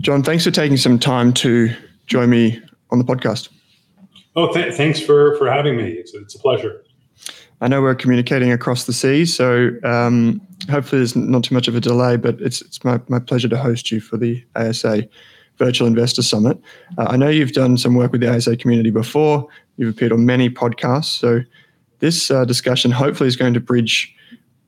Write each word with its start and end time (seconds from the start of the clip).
Jon, 0.00 0.22
thanks 0.22 0.44
for 0.44 0.50
taking 0.50 0.76
some 0.76 0.98
time 0.98 1.32
to 1.34 1.74
join 2.06 2.30
me 2.30 2.60
on 2.90 2.98
the 2.98 3.04
podcast. 3.04 3.48
Oh, 4.36 4.52
th- 4.52 4.74
thanks 4.74 5.00
for 5.00 5.36
for 5.36 5.50
having 5.50 5.76
me. 5.76 5.90
It's 5.90 6.14
it's 6.14 6.34
a 6.34 6.38
pleasure. 6.38 6.84
I 7.60 7.66
know 7.66 7.82
we're 7.82 7.96
communicating 7.96 8.52
across 8.52 8.84
the 8.84 8.92
seas, 8.92 9.34
so 9.34 9.70
um, 9.82 10.40
hopefully 10.70 11.00
there's 11.00 11.16
not 11.16 11.42
too 11.42 11.54
much 11.54 11.66
of 11.66 11.74
a 11.74 11.80
delay. 11.80 12.16
But 12.16 12.40
it's 12.40 12.60
it's 12.62 12.84
my, 12.84 13.00
my 13.08 13.18
pleasure 13.18 13.48
to 13.48 13.56
host 13.56 13.90
you 13.90 14.00
for 14.00 14.16
the 14.16 14.44
ASA 14.54 15.08
Virtual 15.58 15.88
Investor 15.88 16.22
Summit. 16.22 16.60
Uh, 16.96 17.06
I 17.08 17.16
know 17.16 17.28
you've 17.28 17.52
done 17.52 17.76
some 17.76 17.94
work 17.94 18.12
with 18.12 18.20
the 18.20 18.32
ASA 18.32 18.56
community 18.58 18.90
before. 18.90 19.48
You've 19.76 19.94
appeared 19.94 20.12
on 20.12 20.24
many 20.24 20.48
podcasts, 20.48 21.18
so 21.18 21.40
this 21.98 22.30
uh, 22.30 22.44
discussion 22.44 22.92
hopefully 22.92 23.26
is 23.26 23.36
going 23.36 23.54
to 23.54 23.60
bridge 23.60 24.14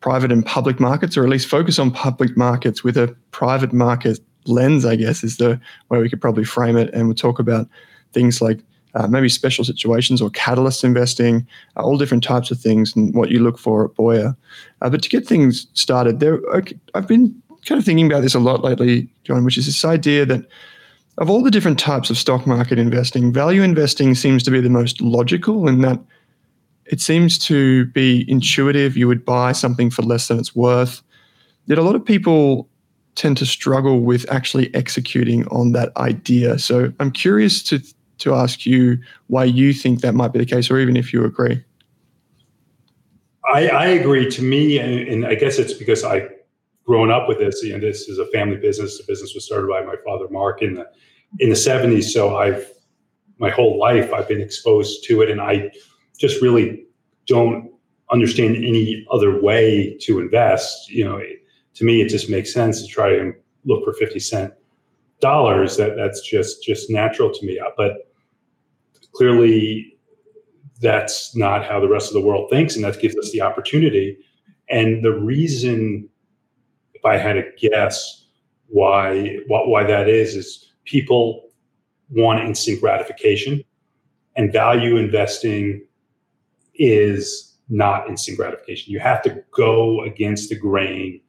private 0.00 0.32
and 0.32 0.44
public 0.44 0.80
markets, 0.80 1.16
or 1.16 1.22
at 1.22 1.28
least 1.28 1.46
focus 1.46 1.78
on 1.78 1.92
public 1.92 2.36
markets 2.36 2.82
with 2.82 2.96
a 2.96 3.14
private 3.30 3.72
market 3.72 4.18
lens, 4.50 4.84
I 4.84 4.96
guess, 4.96 5.24
is 5.24 5.36
the 5.36 5.60
way 5.88 6.00
we 6.00 6.10
could 6.10 6.20
probably 6.20 6.44
frame 6.44 6.76
it. 6.76 6.92
And 6.92 7.06
we'll 7.06 7.14
talk 7.14 7.38
about 7.38 7.68
things 8.12 8.42
like 8.42 8.60
uh, 8.94 9.06
maybe 9.06 9.28
special 9.28 9.64
situations 9.64 10.20
or 10.20 10.30
catalyst 10.30 10.84
investing, 10.84 11.46
uh, 11.76 11.82
all 11.82 11.96
different 11.96 12.24
types 12.24 12.50
of 12.50 12.60
things, 12.60 12.94
and 12.96 13.14
what 13.14 13.30
you 13.30 13.40
look 13.40 13.58
for 13.58 13.84
at 13.84 13.94
Boyar. 13.94 14.36
Uh, 14.82 14.90
but 14.90 15.02
to 15.02 15.08
get 15.08 15.26
things 15.26 15.66
started, 15.74 16.20
there 16.20 16.40
I've 16.94 17.06
been 17.06 17.40
kind 17.64 17.78
of 17.78 17.84
thinking 17.84 18.06
about 18.06 18.22
this 18.22 18.34
a 18.34 18.40
lot 18.40 18.64
lately, 18.64 19.08
Jon, 19.24 19.44
which 19.44 19.58
is 19.58 19.66
this 19.66 19.84
idea 19.84 20.26
that 20.26 20.46
of 21.18 21.28
all 21.28 21.42
the 21.42 21.50
different 21.50 21.78
types 21.78 22.10
of 22.10 22.16
stock 22.16 22.46
market 22.46 22.78
investing, 22.78 23.32
value 23.32 23.62
investing 23.62 24.14
seems 24.14 24.42
to 24.44 24.50
be 24.50 24.60
the 24.60 24.70
most 24.70 25.00
logical 25.00 25.68
in 25.68 25.82
that 25.82 26.00
it 26.86 27.00
seems 27.00 27.38
to 27.38 27.86
be 27.86 28.24
intuitive. 28.28 28.96
You 28.96 29.06
would 29.06 29.24
buy 29.24 29.52
something 29.52 29.90
for 29.90 30.02
less 30.02 30.28
than 30.28 30.38
it's 30.38 30.56
worth. 30.56 31.02
Yet 31.66 31.78
a 31.78 31.82
lot 31.82 31.94
of 31.94 32.04
people 32.04 32.68
tend 33.20 33.36
to 33.36 33.44
struggle 33.44 34.00
with 34.00 34.24
actually 34.32 34.74
executing 34.74 35.46
on 35.48 35.72
that 35.72 35.94
idea. 35.98 36.58
So 36.58 36.90
I'm 37.00 37.10
curious 37.10 37.62
to 37.64 37.78
to 38.18 38.34
ask 38.34 38.64
you 38.64 38.98
why 39.26 39.44
you 39.44 39.72
think 39.72 40.00
that 40.00 40.14
might 40.14 40.32
be 40.32 40.38
the 40.38 40.46
case, 40.46 40.70
or 40.70 40.78
even 40.78 40.96
if 40.96 41.12
you 41.12 41.24
agree. 41.24 41.62
I, 43.52 43.68
I 43.68 43.86
agree. 43.86 44.30
To 44.30 44.42
me, 44.42 44.78
and, 44.78 45.08
and, 45.08 45.26
I 45.26 45.34
guess 45.34 45.58
it's 45.58 45.72
because 45.72 46.04
I 46.04 46.28
grown 46.86 47.10
up 47.10 47.28
with 47.28 47.38
this. 47.38 47.62
And 47.62 47.82
this 47.82 48.08
is 48.08 48.18
a 48.18 48.26
family 48.26 48.56
business. 48.56 48.98
The 48.98 49.04
business 49.06 49.34
was 49.34 49.44
started 49.44 49.68
by 49.68 49.82
my 49.82 49.96
father, 50.04 50.26
Mark, 50.30 50.62
in 50.62 50.74
the 50.74 50.86
in 51.40 51.50
the 51.50 51.54
'70s. 51.54 52.04
So 52.04 52.38
I've 52.38 52.70
my 53.38 53.50
whole 53.50 53.78
life 53.78 54.12
I've 54.14 54.28
been 54.28 54.40
exposed 54.40 55.04
to 55.08 55.20
it, 55.20 55.30
and 55.30 55.42
I 55.42 55.70
just 56.18 56.40
really 56.40 56.86
don't 57.26 57.70
understand 58.10 58.56
any 58.56 59.06
other 59.10 59.40
way 59.40 59.96
to 60.02 60.20
invest. 60.20 60.90
You 60.90 61.04
know, 61.04 61.22
to 61.74 61.84
me, 61.84 62.02
it 62.02 62.08
just 62.08 62.28
makes 62.28 62.52
sense 62.52 62.82
to 62.82 62.88
try 62.88 63.14
and 63.14 63.34
look 63.64 63.84
for 63.84 63.92
50 63.92 64.18
cent 64.18 64.54
dollars. 65.20 65.76
That 65.76 65.96
that's 65.96 66.20
just 66.22 66.62
just 66.62 66.90
natural 66.90 67.30
to 67.32 67.46
me. 67.46 67.58
Uh, 67.58 67.70
but 67.76 68.10
clearly 69.12 69.98
that's 70.80 71.36
not 71.36 71.64
how 71.64 71.78
the 71.78 71.88
rest 71.88 72.08
of 72.08 72.14
the 72.14 72.26
world 72.26 72.48
thinks 72.50 72.74
and 72.74 72.84
that 72.84 73.00
gives 73.00 73.16
us 73.16 73.30
the 73.32 73.40
opportunity 73.40 74.16
and 74.68 75.04
the 75.04 75.12
reason 75.12 76.08
if 76.94 77.04
i 77.04 77.16
had 77.16 77.34
to 77.34 77.44
guess 77.58 78.26
why 78.68 79.38
why 79.46 79.84
that 79.84 80.08
is 80.08 80.34
is 80.34 80.72
people 80.84 81.48
want 82.10 82.40
instant 82.40 82.80
gratification 82.80 83.62
and 84.36 84.52
value 84.52 84.96
investing 84.96 85.84
is 86.74 87.58
not 87.68 88.08
instant 88.08 88.36
gratification 88.36 88.92
you 88.92 88.98
have 88.98 89.22
to 89.22 89.42
go 89.50 90.02
against 90.04 90.48
the 90.48 90.56
grain 90.56 91.20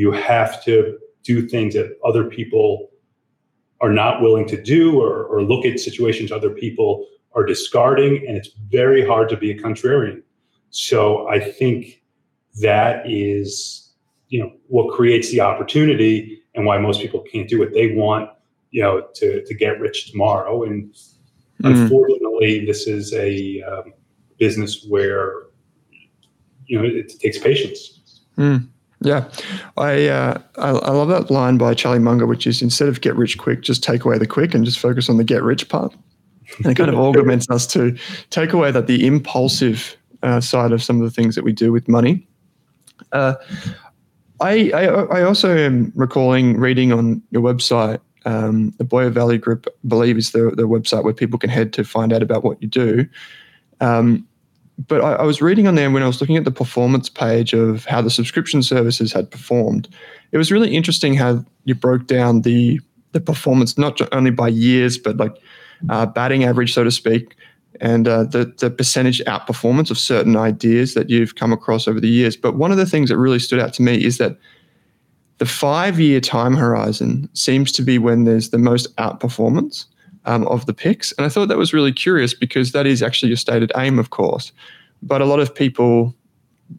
you 0.00 0.10
have 0.12 0.64
to 0.64 0.98
do 1.22 1.46
things 1.46 1.74
that 1.74 1.98
other 2.02 2.24
people 2.24 2.90
are 3.82 3.92
not 3.92 4.22
willing 4.22 4.46
to 4.48 4.60
do 4.62 4.98
or, 4.98 5.24
or 5.24 5.42
look 5.42 5.66
at 5.66 5.78
situations 5.78 6.32
other 6.32 6.54
people 6.64 7.06
are 7.34 7.44
discarding, 7.44 8.26
and 8.26 8.34
it's 8.38 8.50
very 8.70 9.06
hard 9.06 9.28
to 9.28 9.36
be 9.36 9.50
a 9.50 9.58
contrarian. 9.64 10.22
So 10.70 11.28
I 11.28 11.38
think 11.38 12.02
that 12.62 13.02
is, 13.04 13.92
you 14.28 14.40
know, 14.40 14.50
what 14.68 14.94
creates 14.96 15.30
the 15.30 15.42
opportunity 15.42 16.40
and 16.54 16.64
why 16.64 16.78
most 16.78 17.02
people 17.02 17.20
can't 17.32 17.48
do 17.48 17.62
it. 17.62 17.74
They 17.74 17.94
want, 17.94 18.30
you 18.70 18.82
know, 18.82 19.06
to 19.16 19.44
to 19.44 19.54
get 19.54 19.80
rich 19.80 20.10
tomorrow, 20.10 20.64
and 20.64 20.92
mm. 20.92 21.70
unfortunately, 21.70 22.64
this 22.64 22.86
is 22.86 23.12
a 23.12 23.62
um, 23.62 23.92
business 24.38 24.86
where, 24.88 25.48
you 26.66 26.78
know, 26.78 26.84
it, 26.88 27.10
takes 27.20 27.38
patience. 27.38 28.22
Mm. 28.38 28.69
Yeah, 29.02 29.28
I, 29.78 30.08
uh, 30.08 30.38
I, 30.58 30.68
I 30.68 30.90
love 30.90 31.08
that 31.08 31.30
line 31.30 31.56
by 31.56 31.72
Charlie 31.72 31.98
Munger, 31.98 32.26
which 32.26 32.46
is 32.46 32.60
instead 32.60 32.88
of 32.88 33.00
get 33.00 33.16
rich 33.16 33.38
quick, 33.38 33.62
just 33.62 33.82
take 33.82 34.04
away 34.04 34.18
the 34.18 34.26
quick 34.26 34.54
and 34.54 34.64
just 34.64 34.78
focus 34.78 35.08
on 35.08 35.16
the 35.16 35.24
get 35.24 35.42
rich 35.42 35.68
part. 35.68 35.94
And 36.58 36.66
it 36.66 36.74
kind 36.74 36.90
of 36.90 36.96
augments 36.96 37.48
us 37.48 37.66
to 37.68 37.96
take 38.28 38.52
away 38.52 38.70
that 38.72 38.86
the 38.88 39.06
impulsive 39.06 39.96
uh, 40.22 40.40
side 40.40 40.72
of 40.72 40.82
some 40.82 41.00
of 41.00 41.02
the 41.02 41.10
things 41.10 41.34
that 41.34 41.44
we 41.44 41.52
do 41.52 41.72
with 41.72 41.88
money. 41.88 42.26
Uh, 43.12 43.34
I, 44.40 44.70
I, 44.70 44.84
I 44.84 45.22
also 45.22 45.56
am 45.56 45.92
recalling 45.94 46.58
reading 46.58 46.92
on 46.92 47.22
your 47.30 47.42
website. 47.42 48.00
Um, 48.26 48.74
the 48.78 48.84
Boyar 48.84 49.10
Value 49.10 49.38
Group, 49.38 49.66
I 49.66 49.88
believe, 49.88 50.18
is 50.18 50.32
the 50.32 50.52
the 50.54 50.68
website 50.68 51.04
where 51.04 51.14
people 51.14 51.38
can 51.38 51.48
head 51.48 51.72
to 51.74 51.84
find 51.84 52.12
out 52.12 52.22
about 52.22 52.44
what 52.44 52.60
you 52.60 52.68
do. 52.68 53.06
Um, 53.80 54.26
but 54.86 55.00
I, 55.00 55.14
I, 55.14 55.22
was 55.24 55.42
reading 55.42 55.66
on 55.66 55.74
there 55.74 55.90
when 55.90 56.02
I 56.02 56.06
was 56.06 56.20
looking 56.20 56.36
at 56.36 56.44
the 56.44 56.50
performance 56.50 57.08
page 57.08 57.52
of 57.52 57.84
how 57.84 58.00
the 58.00 58.10
subscription 58.10 58.62
services 58.62 59.12
had 59.12 59.30
performed. 59.30 59.88
It 60.32 60.38
was 60.38 60.50
really 60.50 60.74
interesting 60.74 61.14
how 61.14 61.44
you 61.64 61.74
broke 61.74 62.06
down 62.06 62.42
the 62.42 62.80
the 63.12 63.20
performance 63.20 63.76
not 63.76 64.00
only 64.14 64.30
by 64.30 64.48
years, 64.48 64.96
but 64.96 65.16
like 65.16 65.36
uh, 65.88 66.06
batting 66.06 66.44
average, 66.44 66.72
so 66.72 66.84
to 66.84 66.90
speak, 66.90 67.34
and 67.80 68.06
uh, 68.08 68.24
the 68.24 68.52
the 68.58 68.70
percentage 68.70 69.20
outperformance 69.24 69.90
of 69.90 69.98
certain 69.98 70.36
ideas 70.36 70.94
that 70.94 71.10
you've 71.10 71.34
come 71.34 71.52
across 71.52 71.86
over 71.86 72.00
the 72.00 72.08
years. 72.08 72.36
But 72.36 72.56
one 72.56 72.70
of 72.70 72.78
the 72.78 72.86
things 72.86 73.10
that 73.10 73.18
really 73.18 73.38
stood 73.38 73.60
out 73.60 73.74
to 73.74 73.82
me 73.82 74.02
is 74.02 74.18
that 74.18 74.38
the 75.38 75.46
five 75.46 75.98
year 75.98 76.20
time 76.20 76.54
horizon 76.54 77.28
seems 77.34 77.72
to 77.72 77.82
be 77.82 77.98
when 77.98 78.24
there's 78.24 78.50
the 78.50 78.58
most 78.58 78.94
outperformance 78.96 79.86
um, 80.24 80.46
of 80.48 80.66
the 80.66 80.74
picks, 80.74 81.12
and 81.12 81.24
I 81.24 81.28
thought 81.28 81.48
that 81.48 81.58
was 81.58 81.72
really 81.72 81.92
curious 81.92 82.34
because 82.34 82.72
that 82.72 82.86
is 82.86 83.02
actually 83.02 83.28
your 83.28 83.36
stated 83.36 83.72
aim, 83.76 83.98
of 83.98 84.10
course. 84.10 84.52
But 85.02 85.22
a 85.22 85.24
lot 85.24 85.40
of 85.40 85.54
people, 85.54 86.14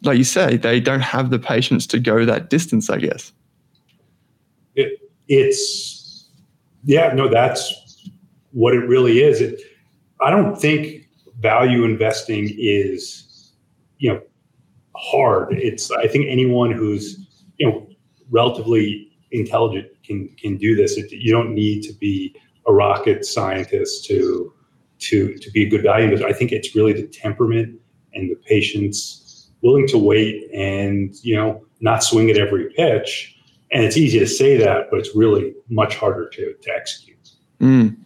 like 0.02 0.18
you 0.18 0.24
say, 0.24 0.56
they 0.56 0.80
don't 0.80 1.00
have 1.00 1.30
the 1.30 1.38
patience 1.38 1.86
to 1.88 1.98
go 1.98 2.24
that 2.24 2.50
distance. 2.50 2.88
I 2.88 2.98
guess. 2.98 3.32
It, 4.74 5.10
it's 5.28 6.28
yeah, 6.84 7.12
no, 7.14 7.28
that's 7.28 8.08
what 8.52 8.74
it 8.74 8.86
really 8.86 9.22
is. 9.22 9.40
It, 9.40 9.60
I 10.20 10.30
don't 10.30 10.56
think 10.56 11.08
value 11.40 11.84
investing 11.84 12.54
is, 12.56 13.52
you 13.98 14.12
know, 14.12 14.22
hard. 14.96 15.52
It's 15.52 15.90
I 15.90 16.06
think 16.06 16.26
anyone 16.28 16.70
who's 16.70 17.18
you 17.58 17.68
know 17.68 17.88
relatively 18.30 19.08
intelligent 19.32 19.88
can 20.04 20.28
can 20.38 20.56
do 20.56 20.76
this. 20.76 20.96
It, 20.96 21.10
you 21.10 21.32
don't 21.32 21.54
need 21.54 21.82
to 21.82 21.92
be 21.94 22.34
a 22.66 22.72
rocket 22.72 23.24
scientist 23.24 24.04
to 24.06 24.52
to 25.00 25.34
to 25.34 25.50
be 25.50 25.64
a 25.64 25.68
good 25.68 25.82
value 25.82 26.04
investor. 26.04 26.26
I 26.26 26.32
think 26.32 26.52
it's 26.52 26.74
really 26.74 26.92
the 26.92 27.06
temperament 27.06 27.80
and 28.14 28.30
the 28.30 28.36
patience, 28.36 29.50
willing 29.62 29.86
to 29.88 29.98
wait 29.98 30.50
and 30.52 31.14
you 31.22 31.36
know 31.36 31.64
not 31.80 32.02
swing 32.02 32.30
at 32.30 32.36
every 32.36 32.70
pitch. 32.70 33.36
And 33.72 33.84
it's 33.84 33.96
easy 33.96 34.18
to 34.18 34.26
say 34.26 34.56
that, 34.58 34.88
but 34.90 35.00
it's 35.00 35.16
really 35.16 35.54
much 35.70 35.96
harder 35.96 36.28
to, 36.28 36.54
to 36.60 36.70
execute. 36.70 37.30
Mm. 37.60 37.96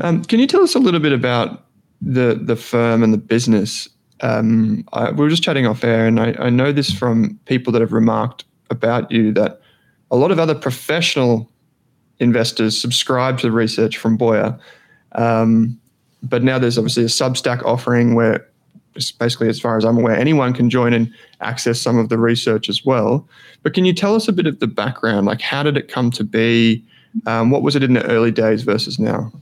Um, 0.00 0.24
can 0.24 0.40
you 0.40 0.46
tell 0.48 0.62
us 0.62 0.74
a 0.74 0.80
little 0.80 1.00
bit 1.00 1.12
about 1.12 1.66
the 2.00 2.38
the 2.40 2.56
firm 2.56 3.02
and 3.02 3.12
the 3.12 3.18
business? 3.18 3.88
Um, 4.20 4.86
I, 4.92 5.10
we 5.10 5.24
were 5.24 5.28
just 5.28 5.42
chatting 5.42 5.66
off 5.66 5.84
air, 5.84 6.06
and 6.06 6.20
I, 6.20 6.34
I 6.38 6.50
know 6.50 6.72
this 6.72 6.92
from 6.92 7.38
people 7.46 7.72
that 7.72 7.80
have 7.80 7.92
remarked 7.92 8.44
about 8.70 9.10
you 9.10 9.32
that 9.32 9.60
a 10.10 10.16
lot 10.16 10.30
of 10.30 10.38
other 10.38 10.54
professional 10.54 11.50
investors 12.20 12.80
subscribe 12.80 13.38
to 13.38 13.46
the 13.46 13.52
research 13.52 13.96
from 13.96 14.16
Boyar. 14.16 14.58
Um, 15.12 15.78
but 16.22 16.42
now 16.42 16.58
there's 16.58 16.78
obviously 16.78 17.04
a 17.04 17.06
Substack 17.06 17.62
offering 17.64 18.14
where, 18.14 18.46
basically, 19.18 19.48
as 19.48 19.60
far 19.60 19.76
as 19.76 19.84
I'm 19.84 19.98
aware, 19.98 20.16
anyone 20.16 20.52
can 20.54 20.70
join 20.70 20.92
and 20.92 21.12
access 21.40 21.80
some 21.80 21.98
of 21.98 22.08
the 22.08 22.18
research 22.18 22.68
as 22.68 22.84
well. 22.84 23.28
But 23.62 23.74
can 23.74 23.84
you 23.84 23.92
tell 23.92 24.14
us 24.14 24.28
a 24.28 24.32
bit 24.32 24.46
of 24.46 24.60
the 24.60 24.66
background? 24.66 25.26
Like, 25.26 25.40
how 25.40 25.62
did 25.62 25.76
it 25.76 25.88
come 25.88 26.10
to 26.12 26.24
be? 26.24 26.84
Um, 27.26 27.50
what 27.50 27.62
was 27.62 27.76
it 27.76 27.82
in 27.82 27.94
the 27.94 28.04
early 28.06 28.30
days 28.30 28.62
versus 28.62 28.98
now? 28.98 29.32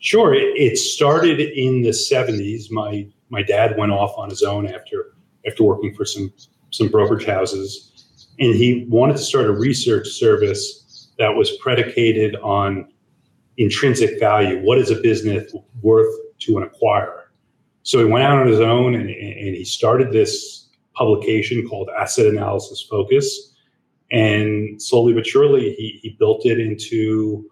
Sure. 0.00 0.34
It 0.34 0.76
started 0.78 1.40
in 1.40 1.82
the 1.82 1.90
70s. 1.90 2.70
My 2.70 3.06
my 3.30 3.42
dad 3.42 3.76
went 3.76 3.92
off 3.92 4.16
on 4.16 4.30
his 4.30 4.42
own 4.42 4.66
after 4.66 5.12
after 5.46 5.64
working 5.64 5.94
for 5.94 6.04
some 6.04 6.32
some 6.70 6.88
brokerage 6.88 7.24
houses, 7.24 8.06
and 8.38 8.54
he 8.54 8.86
wanted 8.88 9.16
to 9.16 9.22
start 9.22 9.46
a 9.46 9.52
research 9.52 10.08
service 10.08 10.84
that 11.18 11.34
was 11.34 11.56
predicated 11.58 12.36
on 12.36 12.88
intrinsic 13.56 14.18
value. 14.20 14.60
What 14.64 14.78
is 14.78 14.90
a 14.90 14.96
business 14.96 15.52
worth 15.82 16.14
to 16.40 16.58
an 16.58 16.68
acquirer? 16.68 17.24
So 17.82 17.98
he 17.98 18.04
went 18.04 18.24
out 18.24 18.38
on 18.38 18.46
his 18.46 18.60
own 18.60 18.94
and, 18.94 19.08
and 19.08 19.54
he 19.56 19.64
started 19.64 20.12
this 20.12 20.68
publication 20.94 21.66
called 21.66 21.88
Asset 21.98 22.26
Analysis 22.26 22.86
Focus. 22.88 23.54
And 24.10 24.80
slowly 24.80 25.12
but 25.12 25.26
surely, 25.26 25.74
he, 25.74 25.98
he 26.02 26.16
built 26.18 26.46
it 26.46 26.58
into, 26.58 27.48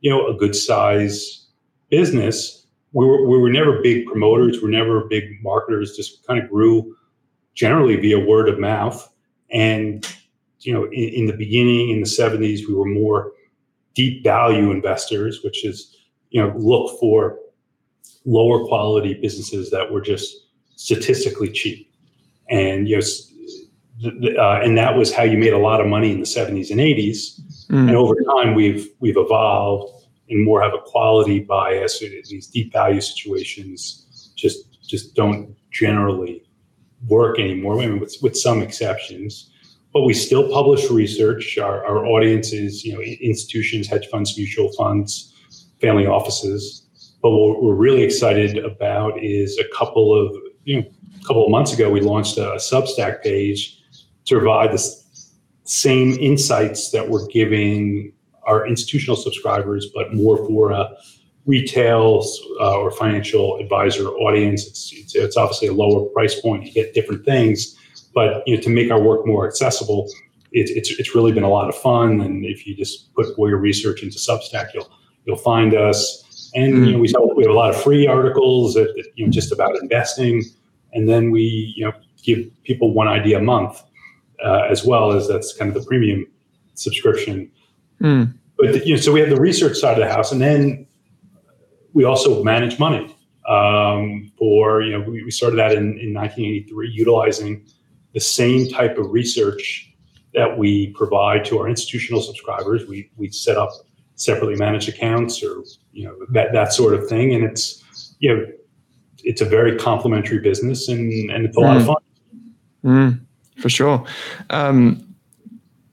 you 0.00 0.10
know, 0.10 0.26
a 0.28 0.34
good 0.34 0.56
size 0.56 1.46
business. 1.88 2.66
We 2.92 3.06
were, 3.06 3.28
we 3.28 3.38
were 3.38 3.50
never 3.50 3.80
big 3.82 4.06
promoters. 4.06 4.60
we 4.60 4.68
are 4.68 4.72
never 4.72 5.04
big 5.04 5.42
marketers. 5.42 5.96
Just 5.96 6.26
kind 6.26 6.42
of 6.42 6.50
grew 6.50 6.96
generally 7.54 7.96
via 7.96 8.18
word 8.18 8.48
of 8.48 8.58
mouth. 8.58 9.08
And 9.50 10.06
you 10.60 10.72
know, 10.72 10.84
in, 10.86 11.08
in 11.10 11.26
the 11.26 11.32
beginning 11.32 11.90
in 11.90 12.00
the 12.00 12.06
70s, 12.06 12.66
we 12.68 12.74
were 12.74 12.86
more 12.86 13.32
deep 13.94 14.22
value 14.22 14.70
investors, 14.70 15.40
which 15.42 15.64
is, 15.64 15.96
you 16.30 16.40
know, 16.40 16.54
look 16.56 16.98
for 17.00 17.38
lower 18.24 18.66
quality 18.66 19.14
businesses 19.14 19.70
that 19.70 19.90
were 19.90 20.00
just 20.00 20.46
statistically 20.76 21.50
cheap. 21.50 21.92
And, 22.48 22.88
you 22.88 22.96
know, 22.96 23.02
uh, 24.38 24.60
and 24.62 24.78
that 24.78 24.96
was 24.96 25.12
how 25.12 25.22
you 25.22 25.36
made 25.36 25.52
a 25.52 25.58
lot 25.58 25.80
of 25.80 25.86
money 25.86 26.10
in 26.10 26.20
the 26.20 26.26
70s 26.26 26.70
and 26.70 26.80
80s. 26.80 27.40
Mm. 27.68 27.88
And 27.88 27.96
over 27.96 28.14
time, 28.36 28.54
we've 28.54 28.88
we've 28.98 29.16
evolved 29.16 30.06
and 30.30 30.44
more 30.44 30.62
have 30.62 30.72
a 30.72 30.78
quality 30.78 31.40
bias. 31.40 31.98
These 32.00 32.46
deep 32.46 32.72
value 32.72 33.00
situations 33.00 34.32
just 34.36 34.80
just 34.82 35.14
don't 35.14 35.54
generally 35.70 36.42
work 37.06 37.38
anymore, 37.38 37.80
I 37.80 37.86
mean, 37.86 38.00
with, 38.00 38.16
with 38.22 38.36
some 38.36 38.60
exceptions 38.62 39.50
but 39.92 40.02
we 40.02 40.14
still 40.14 40.48
publish 40.50 40.88
research. 40.90 41.58
Our, 41.58 41.84
our 41.84 42.06
audience 42.06 42.52
is, 42.52 42.84
you 42.84 42.92
know, 42.92 43.00
institutions, 43.00 43.88
hedge 43.88 44.06
funds, 44.08 44.36
mutual 44.36 44.72
funds, 44.72 45.34
family 45.80 46.06
offices. 46.06 46.86
But 47.22 47.30
what 47.30 47.62
we're 47.62 47.74
really 47.74 48.02
excited 48.02 48.58
about 48.58 49.22
is 49.22 49.58
a 49.58 49.64
couple 49.76 50.14
of, 50.14 50.36
you 50.64 50.80
know, 50.80 50.86
a 51.20 51.26
couple 51.26 51.44
of 51.44 51.50
months 51.50 51.72
ago, 51.72 51.90
we 51.90 52.00
launched 52.00 52.38
a 52.38 52.56
Substack 52.56 53.22
page 53.22 53.82
to 54.26 54.36
provide 54.36 54.72
the 54.72 54.96
same 55.64 56.12
insights 56.14 56.90
that 56.92 57.08
we're 57.08 57.26
giving 57.26 58.12
our 58.44 58.66
institutional 58.66 59.16
subscribers, 59.16 59.88
but 59.94 60.14
more 60.14 60.36
for 60.46 60.70
a 60.70 60.90
retail 61.46 62.24
uh, 62.60 62.78
or 62.78 62.90
financial 62.90 63.58
advisor 63.58 64.08
audience. 64.08 64.66
It's, 64.66 64.92
it's, 64.92 65.14
it's 65.14 65.36
obviously 65.36 65.68
a 65.68 65.72
lower 65.72 66.06
price 66.10 66.40
point. 66.40 66.64
You 66.64 66.72
get 66.72 66.94
different 66.94 67.24
things 67.24 67.76
but 68.14 68.42
you 68.46 68.56
know, 68.56 68.62
to 68.62 68.70
make 68.70 68.90
our 68.90 69.00
work 69.00 69.26
more 69.26 69.46
accessible, 69.46 70.08
it, 70.52 70.70
it's 70.70 70.90
it's 70.90 71.14
really 71.14 71.32
been 71.32 71.42
a 71.42 71.48
lot 71.48 71.68
of 71.68 71.76
fun. 71.76 72.20
And 72.20 72.44
if 72.44 72.66
you 72.66 72.74
just 72.74 73.12
put 73.14 73.36
Boyar 73.36 73.60
Research 73.60 74.02
into 74.02 74.18
Substack, 74.18 74.74
you'll 74.74 74.90
you'll 75.26 75.36
find 75.36 75.74
us. 75.74 76.50
And 76.54 76.74
mm-hmm. 76.74 76.84
you 76.84 76.92
know, 76.92 76.98
we, 76.98 77.34
we 77.36 77.44
have 77.44 77.52
a 77.52 77.56
lot 77.56 77.70
of 77.70 77.80
free 77.80 78.06
articles 78.06 78.74
that, 78.74 78.92
that, 78.96 79.06
you 79.14 79.24
know 79.24 79.30
just 79.30 79.52
about 79.52 79.76
investing, 79.80 80.44
and 80.92 81.08
then 81.08 81.30
we 81.30 81.72
you 81.76 81.84
know 81.84 81.92
give 82.22 82.50
people 82.64 82.92
one 82.92 83.08
idea 83.08 83.38
a 83.38 83.42
month, 83.42 83.82
uh, 84.44 84.62
as 84.68 84.84
well 84.84 85.12
as 85.12 85.28
that's 85.28 85.56
kind 85.56 85.74
of 85.74 85.80
the 85.80 85.86
premium 85.88 86.26
subscription. 86.74 87.50
Mm. 88.00 88.34
But 88.58 88.86
you 88.86 88.94
know, 88.94 89.00
so 89.00 89.12
we 89.12 89.20
have 89.20 89.30
the 89.30 89.40
research 89.40 89.78
side 89.78 89.98
of 89.98 90.06
the 90.06 90.12
house, 90.12 90.32
and 90.32 90.40
then 90.40 90.86
we 91.92 92.04
also 92.04 92.42
manage 92.42 92.78
money. 92.78 93.16
Um, 93.48 94.30
for 94.38 94.82
you 94.82 94.92
know, 94.92 95.00
we, 95.00 95.24
we 95.24 95.30
started 95.30 95.56
that 95.56 95.72
in, 95.72 95.98
in 95.98 96.14
1983, 96.14 96.90
utilizing 96.90 97.66
the 98.14 98.20
same 98.20 98.68
type 98.68 98.98
of 98.98 99.10
research 99.10 99.92
that 100.34 100.58
we 100.58 100.88
provide 100.88 101.44
to 101.46 101.58
our 101.58 101.68
institutional 101.68 102.22
subscribers. 102.22 102.86
We 102.86 103.10
we 103.16 103.30
set 103.30 103.56
up 103.56 103.70
separately 104.14 104.56
managed 104.56 104.88
accounts 104.88 105.42
or 105.42 105.64
you 105.92 106.04
know 106.04 106.16
that 106.30 106.52
that 106.52 106.72
sort 106.72 106.94
of 106.94 107.08
thing, 107.08 107.34
and 107.34 107.44
it's 107.44 108.14
you 108.18 108.34
know 108.34 108.46
it's 109.22 109.40
a 109.40 109.44
very 109.44 109.76
complementary 109.76 110.38
business 110.38 110.88
and 110.88 111.30
and 111.30 111.46
it's 111.46 111.56
a 111.56 111.60
mm. 111.60 111.64
lot 111.64 111.76
of 111.76 111.82
mm. 111.82 111.86
fun. 111.86 111.96
Mm, 112.84 113.20
for 113.60 113.68
sure. 113.68 114.04
Um, 114.50 115.06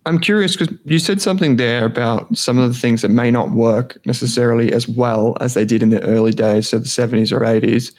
I'm 0.06 0.20
curious 0.20 0.56
because 0.56 0.74
you 0.86 1.00
said 1.00 1.22
something 1.22 1.58
there 1.58 1.84
about 1.84 2.36
some 2.38 2.58
of 2.58 2.74
the 2.74 2.80
things 2.80 3.02
that 3.02 3.10
may 3.10 3.30
not 3.30 3.52
work 3.52 3.98
necessarily 4.06 4.72
as 4.72 4.88
well 4.88 5.36
as 5.42 5.54
they 5.54 5.66
did 5.66 5.84
in 5.84 5.90
the 5.90 6.02
early 6.02 6.32
days, 6.32 6.70
so 6.70 6.80
the 6.80 6.86
70s 6.86 7.34
or 7.34 7.42
80s. 7.42 7.94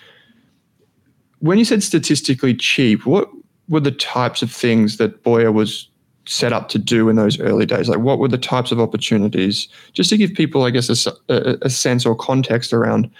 When 1.40 1.58
you 1.58 1.66
said 1.66 1.82
statistically 1.82 2.54
cheap, 2.54 3.04
what 3.04 3.28
were 3.68 3.80
the 3.80 3.92
types 3.92 4.42
of 4.42 4.50
things 4.50 4.96
that 4.96 5.22
Boyar 5.22 5.52
was 5.52 5.88
set 6.26 6.52
up 6.52 6.68
to 6.68 6.78
do 6.78 7.08
in 7.08 7.16
those 7.16 7.40
early 7.40 7.66
days? 7.66 7.88
Like, 7.88 8.00
what 8.00 8.18
were 8.18 8.28
the 8.28 8.38
types 8.38 8.72
of 8.72 8.80
opportunities? 8.80 9.68
Just 9.92 10.10
to 10.10 10.16
give 10.16 10.32
people, 10.34 10.64
I 10.64 10.70
guess, 10.70 11.06
a, 11.06 11.12
a, 11.28 11.58
a 11.62 11.70
sense 11.70 12.04
or 12.06 12.14
context 12.14 12.72
around 12.72 13.10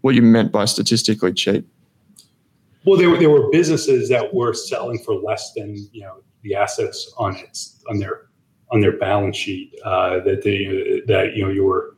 what 0.00 0.14
you 0.14 0.22
meant 0.22 0.52
by 0.52 0.64
statistically 0.64 1.32
cheap. 1.32 1.66
Well, 2.84 2.96
there 2.96 3.10
were 3.10 3.18
there 3.18 3.30
were 3.30 3.50
businesses 3.50 4.08
that 4.10 4.32
were 4.32 4.54
selling 4.54 4.98
for 4.98 5.14
less 5.14 5.52
than 5.54 5.74
you 5.90 6.02
know 6.02 6.22
the 6.42 6.54
assets 6.54 7.12
on 7.18 7.34
its 7.36 7.82
on 7.90 7.98
their 7.98 8.26
on 8.70 8.80
their 8.80 8.96
balance 8.96 9.36
sheet. 9.36 9.74
Uh, 9.84 10.20
that 10.20 10.42
they 10.44 11.02
that 11.12 11.34
you 11.34 11.42
know 11.42 11.50
you 11.50 11.64
were 11.64 11.96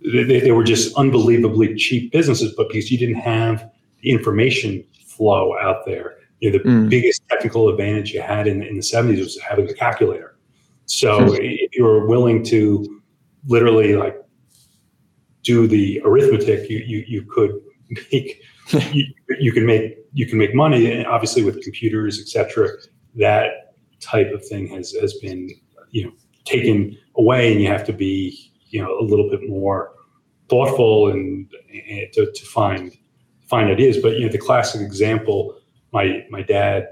they, 0.00 0.38
they 0.38 0.52
were 0.52 0.62
just 0.62 0.96
unbelievably 0.96 1.74
cheap 1.74 2.12
businesses, 2.12 2.54
but 2.56 2.68
because 2.68 2.92
you 2.92 2.98
didn't 2.98 3.16
have 3.16 3.68
the 4.02 4.10
information 4.10 4.84
flow 5.08 5.58
out 5.58 5.84
there 5.84 6.17
you 6.40 6.50
know, 6.50 6.58
the 6.58 6.64
mm. 6.64 6.88
biggest 6.88 7.22
technical 7.28 7.68
advantage 7.68 8.12
you 8.12 8.20
had 8.22 8.46
in, 8.46 8.62
in 8.62 8.76
the 8.76 8.82
70s 8.82 9.18
was 9.18 9.38
having 9.40 9.68
a 9.68 9.74
calculator. 9.74 10.36
So 10.86 11.20
mm. 11.20 11.38
if 11.40 11.74
you 11.74 11.84
were 11.84 12.06
willing 12.06 12.44
to 12.44 13.00
literally 13.46 13.94
like 13.94 14.16
do 15.42 15.66
the 15.66 16.00
arithmetic, 16.04 16.68
you 16.70 16.78
you, 16.78 17.04
you 17.06 17.22
could 17.22 17.60
make 18.12 18.42
you, 18.92 19.06
you 19.40 19.52
can 19.52 19.66
make 19.66 19.98
you 20.12 20.26
can 20.26 20.38
make 20.38 20.54
money. 20.54 20.90
And 20.90 21.06
obviously 21.06 21.42
with 21.42 21.62
computers, 21.62 22.20
etc., 22.20 22.68
that 23.16 23.74
type 24.00 24.30
of 24.32 24.46
thing 24.46 24.68
has 24.68 24.92
has 24.92 25.14
been 25.14 25.50
you 25.90 26.04
know 26.04 26.12
taken 26.44 26.96
away, 27.16 27.52
and 27.52 27.60
you 27.60 27.68
have 27.68 27.84
to 27.84 27.92
be 27.92 28.52
you 28.68 28.82
know 28.82 28.98
a 28.98 29.02
little 29.02 29.28
bit 29.28 29.48
more 29.48 29.92
thoughtful 30.48 31.08
and, 31.08 31.52
and 31.72 32.12
to, 32.14 32.30
to 32.32 32.46
find 32.46 32.96
find 33.46 33.70
ideas. 33.70 33.98
But 33.98 34.14
you 34.14 34.26
know 34.26 34.32
the 34.32 34.38
classic 34.38 34.80
example 34.80 35.57
my 35.92 36.24
my 36.30 36.42
dad, 36.42 36.88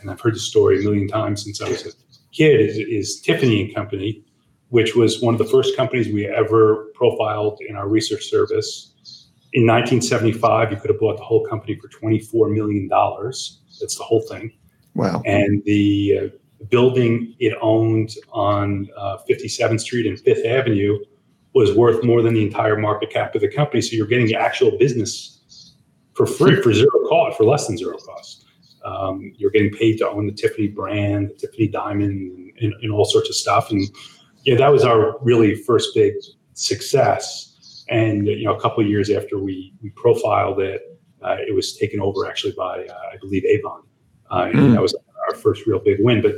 and 0.00 0.10
I've 0.10 0.20
heard 0.20 0.34
the 0.34 0.40
story 0.40 0.78
a 0.78 0.82
million 0.82 1.08
times 1.08 1.44
since 1.44 1.60
I 1.60 1.68
was 1.68 1.86
a 1.86 1.90
kid, 2.32 2.60
is, 2.60 2.76
is 2.78 3.20
Tiffany 3.20 3.62
and 3.62 3.74
Company, 3.74 4.24
which 4.68 4.94
was 4.94 5.20
one 5.20 5.34
of 5.34 5.38
the 5.38 5.46
first 5.46 5.76
companies 5.76 6.12
we 6.12 6.26
ever 6.26 6.86
profiled 6.94 7.60
in 7.66 7.76
our 7.76 7.88
research 7.88 8.24
service. 8.24 8.92
In 9.52 9.66
1975, 9.66 10.70
you 10.70 10.76
could 10.76 10.90
have 10.90 11.00
bought 11.00 11.16
the 11.16 11.24
whole 11.24 11.44
company 11.46 11.76
for 11.76 11.88
24 11.88 12.50
million 12.50 12.88
dollars. 12.88 13.60
That's 13.80 13.96
the 13.96 14.04
whole 14.04 14.22
thing. 14.22 14.52
Wow! 14.94 15.22
And 15.24 15.62
the 15.64 16.18
uh, 16.18 16.64
building 16.68 17.34
it 17.38 17.56
owned 17.60 18.14
on 18.32 18.88
uh, 18.96 19.18
57th 19.28 19.80
Street 19.80 20.06
and 20.06 20.18
Fifth 20.20 20.44
Avenue 20.44 20.98
was 21.54 21.74
worth 21.74 22.04
more 22.04 22.22
than 22.22 22.34
the 22.34 22.44
entire 22.44 22.76
market 22.76 23.10
cap 23.10 23.34
of 23.34 23.40
the 23.40 23.48
company. 23.48 23.80
So 23.80 23.96
you're 23.96 24.06
getting 24.06 24.26
the 24.26 24.36
actual 24.36 24.76
business 24.78 25.39
for 26.20 26.26
free, 26.26 26.60
for 26.60 26.72
zero 26.72 27.08
cost, 27.08 27.38
for 27.38 27.44
less 27.44 27.66
than 27.66 27.78
zero 27.78 27.96
cost. 27.96 28.44
Um, 28.84 29.32
you're 29.36 29.50
getting 29.50 29.72
paid 29.72 29.98
to 29.98 30.08
own 30.08 30.26
the 30.26 30.32
Tiffany 30.32 30.68
brand, 30.68 31.30
the 31.30 31.34
Tiffany 31.34 31.68
diamond, 31.68 32.52
and, 32.60 32.74
and, 32.82 32.92
all 32.92 33.04
sorts 33.04 33.28
of 33.28 33.34
stuff. 33.34 33.70
And 33.70 33.88
yeah, 34.44 34.56
that 34.56 34.68
was 34.68 34.84
our 34.84 35.18
really 35.20 35.54
first 35.54 35.94
big 35.94 36.14
success. 36.54 37.84
And 37.88 38.26
you 38.26 38.44
know, 38.44 38.54
a 38.54 38.60
couple 38.60 38.82
of 38.82 38.88
years 38.88 39.10
after 39.10 39.38
we 39.38 39.72
we 39.82 39.90
profiled 39.90 40.60
it, 40.60 40.82
uh, 41.22 41.36
it 41.38 41.54
was 41.54 41.76
taken 41.76 42.00
over 42.00 42.26
actually 42.28 42.52
by 42.52 42.84
uh, 42.84 43.12
I 43.12 43.16
believe 43.20 43.44
Avon, 43.44 43.82
uh, 44.30 44.48
and 44.52 44.54
mm. 44.54 44.72
that 44.72 44.82
was 44.82 44.94
our 45.28 45.34
first 45.34 45.66
real 45.66 45.78
big 45.78 45.98
win. 46.00 46.22
But 46.22 46.36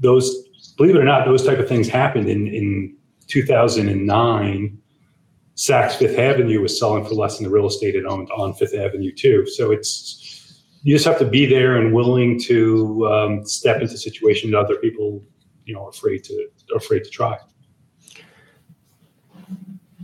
those, 0.00 0.48
believe 0.76 0.96
it 0.96 0.98
or 0.98 1.04
not, 1.04 1.26
those 1.26 1.44
type 1.44 1.58
of 1.58 1.68
things 1.68 1.88
happened 1.88 2.28
in 2.28 2.48
in 2.48 2.96
2009. 3.28 4.78
Saks 5.58 5.96
Fifth 5.96 6.16
Avenue 6.16 6.60
was 6.60 6.78
selling 6.78 7.04
for 7.04 7.14
less 7.14 7.36
than 7.36 7.44
the 7.44 7.50
real 7.50 7.66
estate 7.66 7.96
it 7.96 8.04
owned 8.06 8.30
on 8.30 8.54
Fifth 8.54 8.74
Avenue 8.74 9.12
too. 9.12 9.44
So 9.44 9.72
it's 9.72 10.62
you 10.84 10.94
just 10.94 11.04
have 11.04 11.18
to 11.18 11.24
be 11.24 11.46
there 11.46 11.76
and 11.76 11.92
willing 11.92 12.40
to 12.42 13.08
um, 13.08 13.44
step 13.44 13.80
into 13.80 13.98
situations 13.98 14.52
that 14.52 14.58
other 14.58 14.76
people, 14.76 15.20
you 15.64 15.74
know, 15.74 15.86
are 15.86 15.88
afraid 15.88 16.22
to 16.24 16.48
are 16.72 16.76
afraid 16.76 17.02
to 17.02 17.10
try. 17.10 17.36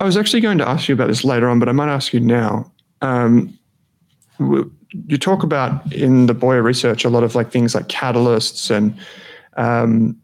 I 0.00 0.04
was 0.04 0.16
actually 0.16 0.40
going 0.40 0.58
to 0.58 0.68
ask 0.68 0.88
you 0.88 0.94
about 0.94 1.06
this 1.06 1.23
later 1.23 1.49
on, 1.49 1.61
but 1.61 1.68
I 1.68 1.73
might 1.73 1.88
ask 1.88 2.12
you 2.12 2.18
now. 2.18 2.73
Um, 3.00 3.56
you 4.40 5.18
talk 5.18 5.44
about 5.44 5.92
in 5.92 6.26
the 6.26 6.34
Boyar 6.34 6.64
research 6.64 7.04
a 7.04 7.08
lot 7.08 7.23
of 7.23 7.37
like 7.37 7.52
things 7.52 7.76
like 7.76 7.87
catalysts 7.87 8.73
and 8.73 8.99
um, 9.56 10.20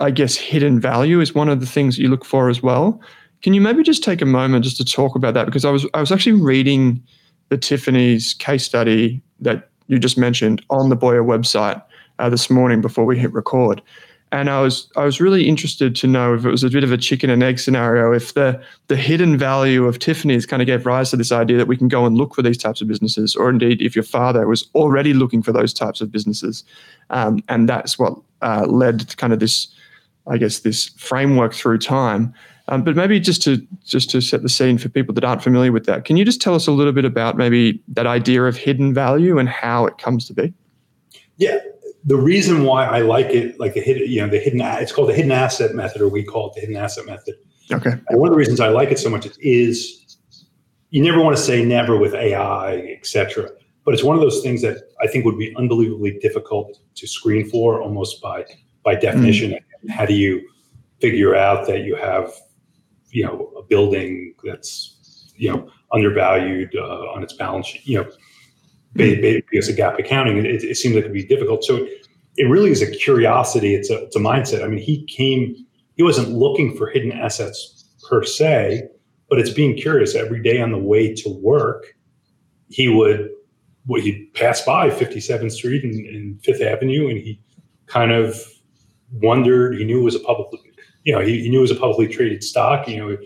I 0.00 0.10
guess 0.10 0.36
hidden 0.36 0.80
value 0.80 1.20
is 1.20 1.36
one 1.36 1.48
of 1.48 1.60
the 1.60 1.66
things 1.66 2.00
you 2.00 2.08
look 2.08 2.24
for 2.24 2.48
as 2.48 2.64
well. 2.64 3.00
Can 3.42 3.54
you 3.54 3.60
maybe 3.60 3.82
just 3.82 4.04
take 4.04 4.22
a 4.22 4.26
moment 4.26 4.64
just 4.64 4.76
to 4.78 4.84
talk 4.84 5.16
about 5.16 5.34
that? 5.34 5.46
Because 5.46 5.64
I 5.64 5.70
was 5.70 5.86
I 5.94 6.00
was 6.00 6.12
actually 6.12 6.40
reading 6.40 7.02
the 7.48 7.58
Tiffany's 7.58 8.34
case 8.34 8.64
study 8.64 9.20
that 9.40 9.68
you 9.88 9.98
just 9.98 10.16
mentioned 10.16 10.64
on 10.70 10.88
the 10.88 10.96
Boyar 10.96 11.24
website 11.24 11.82
uh, 12.18 12.28
this 12.28 12.48
morning 12.48 12.80
before 12.80 13.04
we 13.04 13.18
hit 13.18 13.32
record, 13.32 13.82
and 14.30 14.48
I 14.48 14.62
was 14.62 14.90
I 14.96 15.04
was 15.04 15.20
really 15.20 15.46
interested 15.48 15.94
to 15.96 16.06
know 16.06 16.34
if 16.34 16.44
it 16.44 16.50
was 16.50 16.64
a 16.64 16.70
bit 16.70 16.84
of 16.84 16.92
a 16.92 16.96
chicken 16.96 17.30
and 17.30 17.42
egg 17.42 17.58
scenario, 17.58 18.12
if 18.12 18.34
the 18.34 18.62
the 18.86 18.96
hidden 18.96 19.36
value 19.36 19.86
of 19.86 19.98
Tiffany's 19.98 20.46
kind 20.46 20.62
of 20.62 20.66
gave 20.66 20.86
rise 20.86 21.10
to 21.10 21.16
this 21.16 21.32
idea 21.32 21.58
that 21.58 21.66
we 21.66 21.76
can 21.76 21.88
go 21.88 22.06
and 22.06 22.16
look 22.16 22.34
for 22.34 22.42
these 22.42 22.56
types 22.56 22.80
of 22.80 22.88
businesses, 22.88 23.34
or 23.34 23.50
indeed 23.50 23.82
if 23.82 23.96
your 23.96 24.04
father 24.04 24.46
was 24.46 24.68
already 24.74 25.12
looking 25.12 25.42
for 25.42 25.52
those 25.52 25.74
types 25.74 26.00
of 26.00 26.12
businesses, 26.12 26.64
um, 27.10 27.42
and 27.48 27.68
that's 27.68 27.98
what 27.98 28.14
uh, 28.40 28.66
led 28.68 29.00
to 29.00 29.16
kind 29.16 29.32
of 29.32 29.40
this, 29.40 29.66
I 30.28 30.38
guess, 30.38 30.60
this 30.60 30.88
framework 30.96 31.52
through 31.54 31.78
time. 31.78 32.32
Um, 32.68 32.84
but 32.84 32.94
maybe 32.94 33.18
just 33.18 33.42
to 33.42 33.66
just 33.84 34.10
to 34.10 34.20
set 34.20 34.42
the 34.42 34.48
scene 34.48 34.78
for 34.78 34.88
people 34.88 35.14
that 35.14 35.24
aren't 35.24 35.42
familiar 35.42 35.72
with 35.72 35.84
that, 35.86 36.04
can 36.04 36.16
you 36.16 36.24
just 36.24 36.40
tell 36.40 36.54
us 36.54 36.66
a 36.66 36.72
little 36.72 36.92
bit 36.92 37.04
about 37.04 37.36
maybe 37.36 37.82
that 37.88 38.06
idea 38.06 38.44
of 38.44 38.56
hidden 38.56 38.94
value 38.94 39.38
and 39.38 39.48
how 39.48 39.84
it 39.86 39.98
comes 39.98 40.26
to 40.26 40.34
be? 40.34 40.54
Yeah, 41.38 41.58
the 42.04 42.16
reason 42.16 42.64
why 42.64 42.86
I 42.86 43.00
like 43.00 43.26
it, 43.26 43.58
like 43.58 43.74
the 43.74 43.80
hidden, 43.80 44.08
you 44.08 44.20
know, 44.20 44.28
the 44.28 44.38
hidden, 44.38 44.60
it's 44.60 44.92
called 44.92 45.08
the 45.08 45.14
hidden 45.14 45.32
asset 45.32 45.74
method, 45.74 46.02
or 46.02 46.08
we 46.08 46.22
call 46.24 46.48
it 46.48 46.54
the 46.54 46.60
hidden 46.60 46.76
asset 46.76 47.06
method. 47.06 47.34
Okay. 47.70 47.92
And 48.08 48.20
one 48.20 48.28
of 48.28 48.32
the 48.32 48.38
reasons 48.38 48.60
I 48.60 48.68
like 48.68 48.90
it 48.90 48.98
so 48.98 49.08
much 49.08 49.26
is 49.40 50.18
you 50.90 51.02
never 51.02 51.20
want 51.20 51.36
to 51.36 51.42
say 51.42 51.64
never 51.64 51.96
with 51.96 52.14
AI, 52.14 52.76
etc. 52.98 53.50
But 53.84 53.94
it's 53.94 54.02
one 54.02 54.16
of 54.16 54.22
those 54.22 54.42
things 54.42 54.62
that 54.62 54.90
I 55.00 55.06
think 55.06 55.24
would 55.24 55.38
be 55.38 55.54
unbelievably 55.56 56.18
difficult 56.20 56.78
to 56.94 57.06
screen 57.06 57.48
for, 57.48 57.80
almost 57.80 58.20
by 58.20 58.44
by 58.84 58.94
definition. 58.96 59.52
Mm. 59.52 59.90
How 59.90 60.06
do 60.06 60.14
you 60.14 60.48
figure 61.00 61.34
out 61.34 61.66
that 61.66 61.80
you 61.80 61.96
have 61.96 62.32
you 63.12 63.24
know 63.24 63.52
a 63.56 63.62
building 63.62 64.34
that's 64.42 65.32
you 65.36 65.52
know 65.52 65.70
undervalued 65.92 66.74
uh, 66.74 67.12
on 67.14 67.22
its 67.22 67.34
balance 67.34 67.66
sheet 67.66 67.86
you 67.86 67.98
know 67.98 68.10
because 68.94 69.68
of 69.68 69.76
GAAP 69.76 69.98
accounting 69.98 70.38
it, 70.38 70.46
it 70.46 70.76
seems 70.76 70.94
like 70.94 71.04
it 71.04 71.08
would 71.08 71.14
be 71.14 71.24
difficult. 71.24 71.64
So 71.64 71.86
it 72.36 72.44
really 72.44 72.70
is 72.70 72.82
a 72.82 72.90
curiosity. 72.90 73.74
It's 73.74 73.90
a, 73.90 74.04
it's 74.04 74.16
a 74.16 74.18
mindset. 74.18 74.64
I 74.64 74.68
mean 74.68 74.80
he 74.80 75.04
came 75.04 75.54
he 75.96 76.02
wasn't 76.02 76.30
looking 76.30 76.76
for 76.76 76.88
hidden 76.88 77.12
assets 77.12 77.84
per 78.08 78.24
se 78.24 78.88
but 79.30 79.38
it's 79.38 79.50
being 79.50 79.76
curious. 79.76 80.14
Every 80.14 80.42
day 80.42 80.60
on 80.60 80.72
the 80.72 80.78
way 80.78 81.14
to 81.14 81.30
work 81.30 81.94
he 82.68 82.88
would 82.88 83.30
well, 83.86 84.00
he'd 84.00 84.32
pass 84.34 84.62
by 84.64 84.90
57th 84.90 85.50
street 85.52 85.82
and, 85.82 86.06
and 86.06 86.44
fifth 86.44 86.62
avenue 86.62 87.08
and 87.08 87.18
he 87.18 87.40
kind 87.86 88.12
of 88.12 88.40
wondered 89.14 89.76
he 89.76 89.84
knew 89.84 90.00
it 90.00 90.04
was 90.04 90.14
a 90.14 90.20
public 90.20 90.48
you 91.04 91.12
know, 91.12 91.20
he, 91.20 91.42
he 91.42 91.48
knew 91.48 91.58
it 91.58 91.62
was 91.62 91.70
a 91.70 91.76
publicly 91.76 92.08
traded 92.08 92.44
stock. 92.44 92.88
You 92.88 92.96
know, 92.98 93.16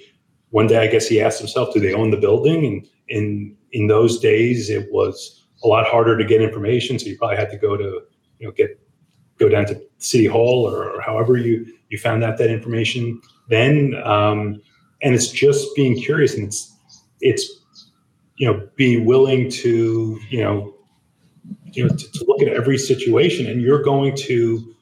one 0.51 0.67
day 0.67 0.79
I 0.79 0.87
guess 0.87 1.07
he 1.07 1.21
asked 1.21 1.39
himself, 1.39 1.75
do 1.75 1.81
they 1.81 1.93
own 1.93 2.11
the 2.11 2.17
building? 2.17 2.65
And 2.65 2.89
in 3.09 3.57
in 3.73 3.87
those 3.89 4.19
days, 4.19 4.71
it 4.71 4.91
was 4.91 5.45
a 5.65 5.69
lot 5.69 5.87
harder 5.87 6.17
to 6.17 6.25
get 6.25 6.41
information, 6.41 6.99
so 6.99 7.07
you 7.07 7.19
probably 7.19 7.37
had 7.37 7.51
to 7.51 7.59
go 7.59 7.77
to 7.77 8.03
you 8.39 8.47
know 8.47 8.53
get 8.53 8.81
go 9.39 9.49
down 9.49 9.67
to 9.67 9.81
city 9.99 10.27
hall 10.27 10.69
or, 10.69 10.91
or 10.91 11.01
however 11.01 11.37
you 11.37 11.67
you 11.91 11.99
found 11.99 12.25
out 12.25 12.39
that 12.39 12.51
information 12.51 13.21
then. 13.49 13.95
Um, 14.05 14.61
and 15.03 15.15
it's 15.15 15.29
just 15.29 15.75
being 15.77 16.01
curious, 16.01 16.35
and 16.35 16.45
it's 16.45 16.75
it's 17.21 17.61
you 18.37 18.51
know 18.51 18.69
be 18.77 18.99
willing 18.99 19.51
to 19.51 20.19
you 20.31 20.43
know 20.43 20.75
you 21.65 21.87
know 21.87 21.95
to, 21.95 22.13
to 22.13 22.25
look 22.27 22.41
at 22.41 22.49
every 22.49 22.79
situation, 22.79 23.47
and 23.47 23.61
you're 23.61 23.83
going 23.83 24.17
to 24.17 24.76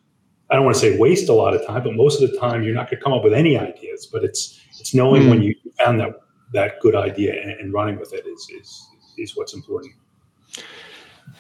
I 0.54 0.56
don't 0.56 0.66
want 0.66 0.76
to 0.76 0.80
say 0.80 0.96
waste 0.96 1.28
a 1.28 1.32
lot 1.32 1.52
of 1.52 1.66
time, 1.66 1.82
but 1.82 1.94
most 1.94 2.23
of 2.23 2.30
the 2.30 2.38
time 2.38 2.62
you're 2.62 2.76
not 2.76 2.88
going 2.88 2.99
to 2.99 3.02
come 3.02 3.12
up 3.12 3.25
with 3.25 3.32
any 3.32 3.58
ideas. 3.58 4.06
But 4.06 4.23
it's 4.23 4.61
it's 4.78 4.94
knowing 4.94 5.25
mm. 5.25 5.30
when 5.30 5.42
you 5.42 5.52
found 5.80 5.99
that 5.99 6.11
that 6.52 6.78
good 6.78 6.94
idea 6.94 7.42
and, 7.42 7.50
and, 7.50 7.73
running 7.73 7.99
with 7.99 8.12
it 8.12 8.25
is 8.25 8.49
is 8.61 8.88
is 9.18 9.37
what's 9.37 9.52
important. 9.52 9.92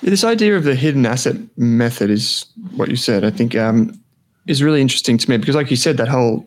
This 0.02 0.24
idea 0.24 0.56
of 0.56 0.64
the 0.64 0.74
hidden 0.74 1.06
asset 1.06 1.36
method 1.56 2.10
is 2.10 2.46
what 2.74 2.88
you 2.88 2.96
said. 2.96 3.22
I 3.22 3.30
think 3.30 3.54
um, 3.54 3.96
is 4.48 4.64
really 4.64 4.80
interesting 4.80 5.16
to 5.18 5.30
me 5.30 5.36
because, 5.36 5.54
like 5.54 5.70
you 5.70 5.76
said, 5.76 5.96
that 5.98 6.08
whole 6.08 6.44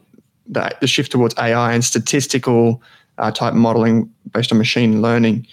that 0.47 0.81
the 0.81 0.87
shift 0.87 1.13
towards 1.13 1.35
AI 1.37 1.71
and 1.71 1.85
statistical 1.85 2.81
uh, 3.17 3.31
type 3.31 3.53
modeling 3.53 4.13
based 4.33 4.51
on 4.51 4.57
machine 4.57 5.01
learning 5.01 5.47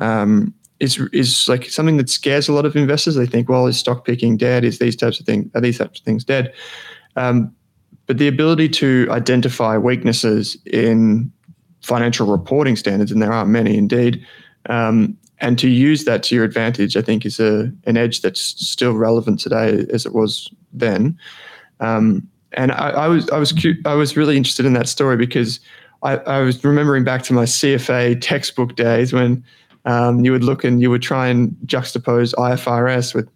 um, 0.00 0.52
is 0.80 0.98
is 1.12 1.48
like 1.48 1.64
something 1.70 1.96
that 1.96 2.08
scares 2.08 2.48
a 2.48 2.52
lot 2.52 2.64
of 2.64 2.76
investors. 2.76 3.14
They 3.14 3.26
think, 3.26 3.48
well, 3.48 3.66
is 3.66 3.78
stock 3.78 4.04
picking 4.04 4.36
dead? 4.36 4.64
Is 4.64 4.78
these 4.78 4.96
types 4.96 5.20
of 5.20 5.26
things 5.26 5.50
are 5.54 5.60
these 5.60 5.78
types 5.78 6.00
of 6.00 6.04
things 6.04 6.24
dead? 6.24 6.52
Um, 7.16 7.54
but 8.06 8.18
the 8.18 8.28
ability 8.28 8.68
to 8.70 9.06
identify 9.10 9.76
weaknesses 9.76 10.56
in 10.66 11.30
financial 11.82 12.26
reporting 12.26 12.76
standards, 12.76 13.12
and 13.12 13.20
there 13.20 13.32
are 13.32 13.44
many 13.44 13.76
indeed, 13.76 14.24
um, 14.68 15.16
and 15.40 15.58
to 15.58 15.68
use 15.68 16.04
that 16.04 16.22
to 16.24 16.34
your 16.34 16.44
advantage, 16.44 16.96
I 16.96 17.02
think 17.02 17.26
is 17.26 17.40
a 17.40 17.72
an 17.84 17.96
edge 17.96 18.22
that's 18.22 18.40
still 18.40 18.94
relevant 18.94 19.40
today 19.40 19.84
as 19.92 20.06
it 20.06 20.14
was 20.14 20.50
then. 20.72 21.18
Um, 21.80 22.28
and 22.52 22.72
I, 22.72 22.90
I, 22.90 23.08
was 23.08 23.28
I 23.30 23.38
was 23.38 23.52
cu- 23.52 23.80
I 23.84 23.94
was 23.94 24.16
really 24.16 24.36
interested 24.36 24.64
in 24.64 24.72
that 24.72 24.88
story 24.88 25.16
because 25.16 25.60
I, 26.02 26.16
I 26.16 26.40
was 26.40 26.64
remembering 26.64 27.04
back 27.04 27.22
to 27.24 27.32
my 27.32 27.44
CFA 27.44 28.20
textbook 28.20 28.76
days 28.76 29.12
when 29.12 29.44
um, 29.84 30.24
you 30.24 30.32
would 30.32 30.44
look 30.44 30.64
and 30.64 30.80
you 30.80 30.90
would 30.90 31.02
try 31.02 31.28
and 31.28 31.56
juxtapose 31.66 32.34
IFRS 32.34 33.14
with 33.14 33.28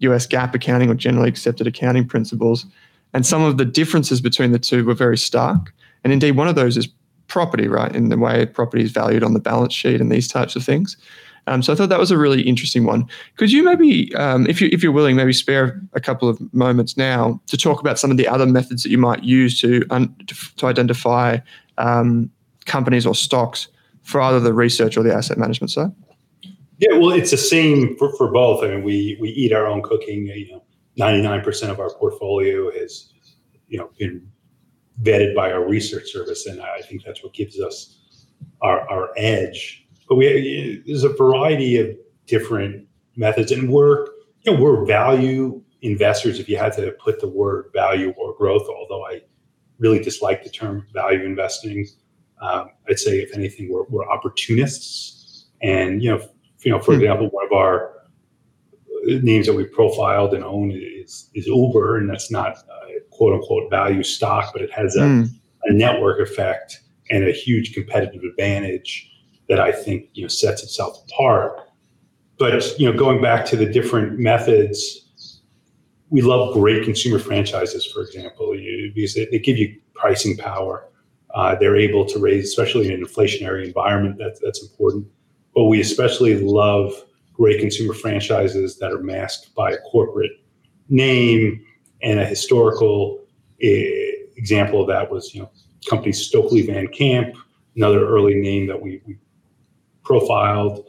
US 0.00 0.26
GAAP 0.26 0.54
accounting 0.54 0.90
or 0.90 0.94
generally 0.94 1.28
accepted 1.28 1.66
accounting 1.66 2.06
principles. 2.06 2.66
And 3.12 3.26
some 3.26 3.42
of 3.42 3.58
the 3.58 3.64
differences 3.64 4.20
between 4.20 4.52
the 4.52 4.58
two 4.58 4.84
were 4.84 4.94
very 4.94 5.18
stark. 5.18 5.72
And 6.04 6.12
indeed, 6.12 6.32
one 6.32 6.48
of 6.48 6.54
those 6.54 6.76
is 6.76 6.88
property, 7.28 7.68
right? 7.68 7.94
In 7.94 8.08
the 8.08 8.18
way 8.18 8.46
property 8.46 8.82
is 8.82 8.90
valued 8.90 9.22
on 9.22 9.34
the 9.34 9.40
balance 9.40 9.72
sheet 9.72 10.00
and 10.00 10.10
these 10.10 10.28
types 10.28 10.56
of 10.56 10.64
things. 10.64 10.96
Um, 11.46 11.62
so 11.62 11.72
I 11.72 11.76
thought 11.76 11.88
that 11.88 11.98
was 11.98 12.10
a 12.10 12.18
really 12.18 12.42
interesting 12.42 12.84
one. 12.84 13.08
Could 13.36 13.50
you 13.50 13.62
maybe, 13.62 14.14
um, 14.14 14.46
if 14.46 14.60
you 14.60 14.68
if 14.72 14.82
you're 14.82 14.92
willing, 14.92 15.16
maybe 15.16 15.32
spare 15.32 15.80
a 15.94 16.00
couple 16.00 16.28
of 16.28 16.38
moments 16.52 16.96
now 16.96 17.40
to 17.46 17.56
talk 17.56 17.80
about 17.80 17.98
some 17.98 18.10
of 18.10 18.18
the 18.18 18.28
other 18.28 18.46
methods 18.46 18.82
that 18.82 18.90
you 18.90 18.98
might 18.98 19.24
use 19.24 19.60
to 19.60 19.82
un- 19.90 20.14
to, 20.26 20.66
identify 20.66 21.38
um, 21.78 22.30
companies 22.66 23.06
or 23.06 23.14
stocks 23.14 23.68
for 24.02 24.20
either 24.20 24.40
the 24.40 24.52
research 24.52 24.96
or 24.96 25.02
the 25.02 25.14
asset 25.14 25.38
management 25.38 25.70
side? 25.70 25.90
Yeah, 26.78 26.96
well, 26.96 27.10
it's 27.10 27.30
the 27.30 27.36
same 27.36 27.96
for, 27.98 28.14
for 28.16 28.30
both. 28.30 28.64
I 28.64 28.68
mean, 28.68 28.82
we 28.82 29.18
we 29.20 29.28
eat 29.30 29.52
our 29.52 29.66
own 29.66 29.82
cooking. 29.82 30.26
You 30.26 30.52
know, 30.52 30.64
ninety 30.96 31.22
nine 31.22 31.42
percent 31.42 31.70
of 31.70 31.78
our 31.78 31.92
portfolio 31.94 32.70
has, 32.72 33.12
you 33.68 33.78
know, 33.78 33.90
been 33.98 34.26
vetted 35.02 35.34
by 35.34 35.52
our 35.52 35.66
research 35.66 36.10
service, 36.10 36.46
and 36.46 36.60
I 36.60 36.80
think 36.80 37.04
that's 37.04 37.22
what 37.22 37.34
gives 37.34 37.60
us 37.60 38.26
our 38.62 38.88
our 38.90 39.10
edge. 39.16 39.86
But 40.08 40.16
we 40.16 40.82
there's 40.86 41.04
a 41.04 41.10
variety 41.10 41.76
of 41.76 41.94
different 42.26 42.86
methods, 43.16 43.52
and 43.52 43.70
we're 43.70 44.06
you 44.42 44.52
know 44.52 44.60
we're 44.60 44.84
value 44.86 45.62
investors. 45.82 46.40
If 46.40 46.48
you 46.48 46.56
had 46.56 46.72
to 46.74 46.92
put 46.92 47.20
the 47.20 47.28
word 47.28 47.66
value 47.74 48.14
or 48.16 48.34
growth, 48.36 48.66
although 48.68 49.06
I 49.06 49.20
really 49.78 49.98
dislike 49.98 50.44
the 50.44 50.50
term 50.50 50.86
value 50.92 51.24
investing. 51.24 51.86
Um, 52.40 52.70
I'd 52.88 52.98
say, 52.98 53.18
if 53.18 53.34
anything, 53.34 53.70
we're, 53.70 53.84
we're 53.84 54.08
opportunists. 54.08 55.46
And 55.62 56.02
you 56.02 56.10
know, 56.10 56.26
you 56.62 56.72
know, 56.72 56.80
for 56.80 56.92
mm-hmm. 56.92 57.02
example, 57.02 57.28
one 57.28 57.46
of 57.46 57.52
our 57.52 57.92
names 59.06 59.46
that 59.46 59.54
we 59.54 59.64
profiled 59.64 60.34
and 60.34 60.44
own 60.44 60.70
is 60.72 61.30
is 61.34 61.46
Uber, 61.46 61.98
and 61.98 62.08
that's 62.08 62.30
not 62.30 62.58
a 62.58 63.00
quote 63.10 63.34
unquote 63.34 63.70
value 63.70 64.02
stock, 64.02 64.52
but 64.52 64.62
it 64.62 64.72
has 64.72 64.96
a, 64.96 65.00
mm. 65.00 65.28
a 65.64 65.72
network 65.72 66.20
effect 66.20 66.80
and 67.10 67.24
a 67.24 67.32
huge 67.32 67.74
competitive 67.74 68.22
advantage 68.22 69.10
that 69.48 69.60
I 69.60 69.72
think 69.72 70.08
you 70.14 70.22
know 70.22 70.28
sets 70.28 70.62
itself 70.62 71.04
apart. 71.08 71.60
but 72.38 72.78
you 72.78 72.90
know, 72.90 72.96
going 72.96 73.20
back 73.20 73.44
to 73.46 73.56
the 73.56 73.66
different 73.66 74.18
methods, 74.18 75.40
we 76.08 76.22
love 76.22 76.54
great 76.54 76.84
consumer 76.84 77.18
franchises, 77.18 77.84
for 77.84 78.02
example, 78.02 78.56
you, 78.56 78.92
because 78.94 79.14
they, 79.14 79.26
they, 79.26 79.38
give 79.38 79.58
you 79.58 79.76
pricing 79.94 80.36
power. 80.36 80.88
Uh, 81.34 81.54
they're 81.54 81.76
able 81.76 82.04
to 82.04 82.18
raise, 82.18 82.44
especially 82.44 82.86
in 82.86 82.92
an 82.92 83.04
inflationary 83.04 83.64
environment, 83.64 84.18
that, 84.18 84.38
that's 84.42 84.62
important. 84.62 85.06
But 85.54 85.64
we 85.64 85.80
especially 85.80 86.40
love 86.40 86.92
great 87.32 87.60
consumer 87.60 87.94
franchises 87.94 88.78
that 88.78 88.92
are 88.92 88.98
masked 88.98 89.54
by 89.54 89.72
a 89.72 89.78
corporate 89.78 90.32
name 90.88 91.64
and 92.02 92.18
a 92.18 92.24
historical 92.24 93.20
uh, 93.62 94.10
example 94.36 94.80
of 94.80 94.88
that 94.88 95.10
was, 95.10 95.34
you 95.34 95.42
know, 95.42 95.50
company 95.88 96.12
Stokely 96.12 96.62
Van 96.62 96.88
Camp, 96.88 97.34
another 97.76 98.06
early 98.06 98.34
name 98.34 98.66
that 98.66 98.80
we, 98.80 99.00
we 99.06 99.16
profiled. 100.02 100.86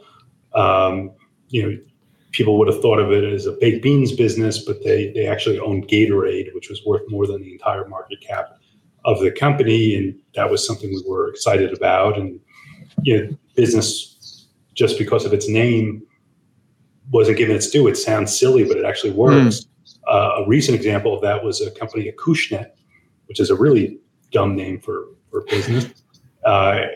Um, 0.54 1.12
you 1.48 1.62
know, 1.62 1.78
people 2.32 2.58
would 2.58 2.68
have 2.68 2.80
thought 2.80 2.98
of 2.98 3.12
it 3.12 3.24
as 3.24 3.46
a 3.46 3.52
baked 3.52 3.82
beans 3.82 4.12
business, 4.12 4.64
but 4.64 4.82
they 4.82 5.12
they 5.12 5.26
actually 5.26 5.58
owned 5.58 5.88
Gatorade, 5.88 6.54
which 6.54 6.68
was 6.68 6.84
worth 6.84 7.02
more 7.08 7.26
than 7.26 7.42
the 7.42 7.52
entire 7.52 7.86
market 7.88 8.20
cap 8.20 8.58
of 9.04 9.20
the 9.20 9.30
company, 9.30 9.94
and 9.94 10.18
that 10.34 10.50
was 10.50 10.66
something 10.66 10.90
we 10.90 11.02
were 11.06 11.28
excited 11.28 11.72
about. 11.72 12.18
And 12.18 12.38
you 13.02 13.16
know, 13.16 13.36
business 13.54 14.46
just 14.74 14.98
because 14.98 15.24
of 15.24 15.32
its 15.32 15.48
name 15.48 16.02
wasn't 17.10 17.38
given 17.38 17.54
its 17.54 17.70
due. 17.70 17.88
It 17.88 17.96
sounds 17.96 18.36
silly, 18.36 18.64
but 18.64 18.76
it 18.76 18.84
actually 18.84 19.12
works. 19.12 19.60
Mm. 19.60 19.66
Uh, 20.08 20.42
a 20.42 20.48
recent 20.48 20.74
example 20.74 21.14
of 21.14 21.20
that 21.22 21.44
was 21.44 21.60
a 21.60 21.70
company, 21.70 22.10
Acushnet, 22.10 22.70
which 23.26 23.40
is 23.40 23.50
a 23.50 23.54
really 23.54 23.98
dumb 24.30 24.56
name 24.56 24.80
for 24.80 25.06
for 25.30 25.42
business. 25.42 25.86
Uh, 26.44 26.86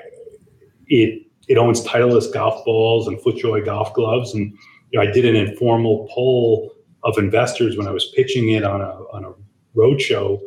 it 0.88 1.22
it 1.46 1.56
owns 1.56 1.84
Titleist 1.84 2.32
golf 2.32 2.64
balls 2.64 3.06
and 3.06 3.16
FootJoy 3.18 3.64
golf 3.64 3.94
gloves, 3.94 4.34
and 4.34 4.52
you 4.90 4.98
know, 4.98 5.08
I 5.08 5.12
did 5.12 5.25
an 5.25 5.36
informal 5.36 6.08
poll 6.10 6.72
of 7.04 7.16
investors 7.16 7.76
when 7.76 7.86
I 7.86 7.92
was 7.92 8.06
pitching 8.16 8.48
it 8.50 8.64
on 8.64 8.80
a 8.80 8.90
on 9.12 9.25
a 9.25 9.32
roadshow, 9.78 10.40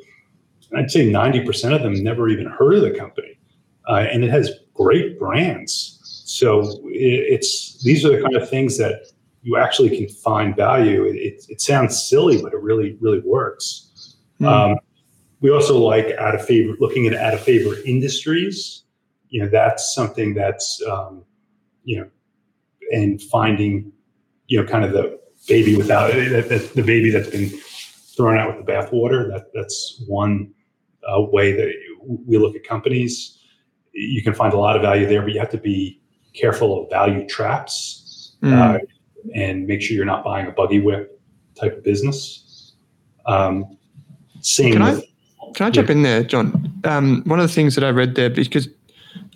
and 0.72 0.80
I'd 0.80 0.92
say 0.92 1.10
ninety 1.10 1.44
percent 1.44 1.74
of 1.74 1.82
them 1.82 2.04
never 2.04 2.30
even 2.30 2.46
heard 2.46 2.76
of 2.76 2.82
the 2.82 2.92
company, 2.92 3.40
uh, 3.88 4.06
and 4.12 4.24
it 4.24 4.30
has 4.30 4.52
great 4.74 5.20
brands. 5.20 5.98
So 6.26 6.62
it, 6.86 7.34
it's 7.34 7.82
these 7.84 8.06
are 8.06 8.16
the 8.16 8.22
kind 8.22 8.36
of 8.36 8.50
things 8.50 8.78
that 8.78 9.08
you 9.42 9.58
actually 9.58 9.96
can 9.98 10.10
find 10.10 10.56
value. 10.56 11.06
It, 11.06 11.16
it, 11.16 11.46
it 11.50 11.62
sounds 11.62 12.02
silly, 12.02 12.42
but 12.42 12.54
it 12.54 12.62
really 12.62 12.98
really 13.00 13.22
works. 13.22 14.16
Mm. 14.40 14.48
Um, 14.48 14.80
we 15.42 15.52
also 15.52 15.78
like 15.78 16.16
out 16.18 16.36
of 16.36 16.46
favor 16.46 16.76
looking 16.80 17.08
at 17.08 17.14
out 17.14 17.34
of 17.34 17.42
favor 17.42 17.76
industries 17.86 18.84
you 19.30 19.42
know 19.42 19.48
that's 19.48 19.94
something 19.94 20.34
that's 20.34 20.82
um, 20.90 21.24
you 21.84 22.00
know 22.00 22.10
and 22.92 23.22
finding 23.24 23.92
you 24.48 24.62
know 24.62 24.68
kind 24.68 24.84
of 24.84 24.92
the 24.92 25.20
baby 25.48 25.76
without 25.76 26.12
the, 26.12 26.72
the 26.76 26.84
baby 26.84 27.10
that's 27.10 27.30
been 27.30 27.50
thrown 28.18 28.38
out 28.38 28.56
with 28.56 28.66
the 28.66 28.72
bathwater 28.72 29.32
that 29.32 29.46
that's 29.54 30.04
one 30.08 30.52
uh, 31.08 31.22
way 31.22 31.52
that 31.52 31.72
we 32.26 32.38
look 32.38 32.56
at 32.56 32.64
companies 32.64 33.38
you 33.92 34.24
can 34.24 34.34
find 34.34 34.54
a 34.54 34.58
lot 34.58 34.76
of 34.76 34.82
value 34.82 35.08
there 35.08 35.22
but 35.22 35.32
you 35.32 35.40
have 35.40 35.50
to 35.50 35.58
be 35.58 36.00
careful 36.34 36.84
of 36.84 36.90
value 36.90 37.28
traps 37.28 38.36
mm. 38.42 38.54
uh, 38.54 38.80
and 39.36 39.68
make 39.68 39.82
sure 39.82 39.96
you're 39.96 40.06
not 40.06 40.24
buying 40.24 40.48
a 40.48 40.52
buggy 40.52 40.80
whip 40.80 41.20
type 41.56 41.76
of 41.76 41.84
business 41.84 42.74
um, 43.26 43.78
same 44.42 44.74
can 44.74 44.84
with, 44.84 45.04
I, 45.04 45.10
can 45.54 45.68
I 45.68 45.70
jump 45.70 45.90
yeah. 45.90 45.96
in 45.96 46.02
there, 46.04 46.24
Jon? 46.24 46.82
Um, 46.84 47.24
one 47.26 47.40
of 47.40 47.48
the 47.48 47.54
things 47.54 47.76
that 47.76 47.84
I 47.84 47.90
read 47.90 48.16
there, 48.16 48.30
because 48.30 48.68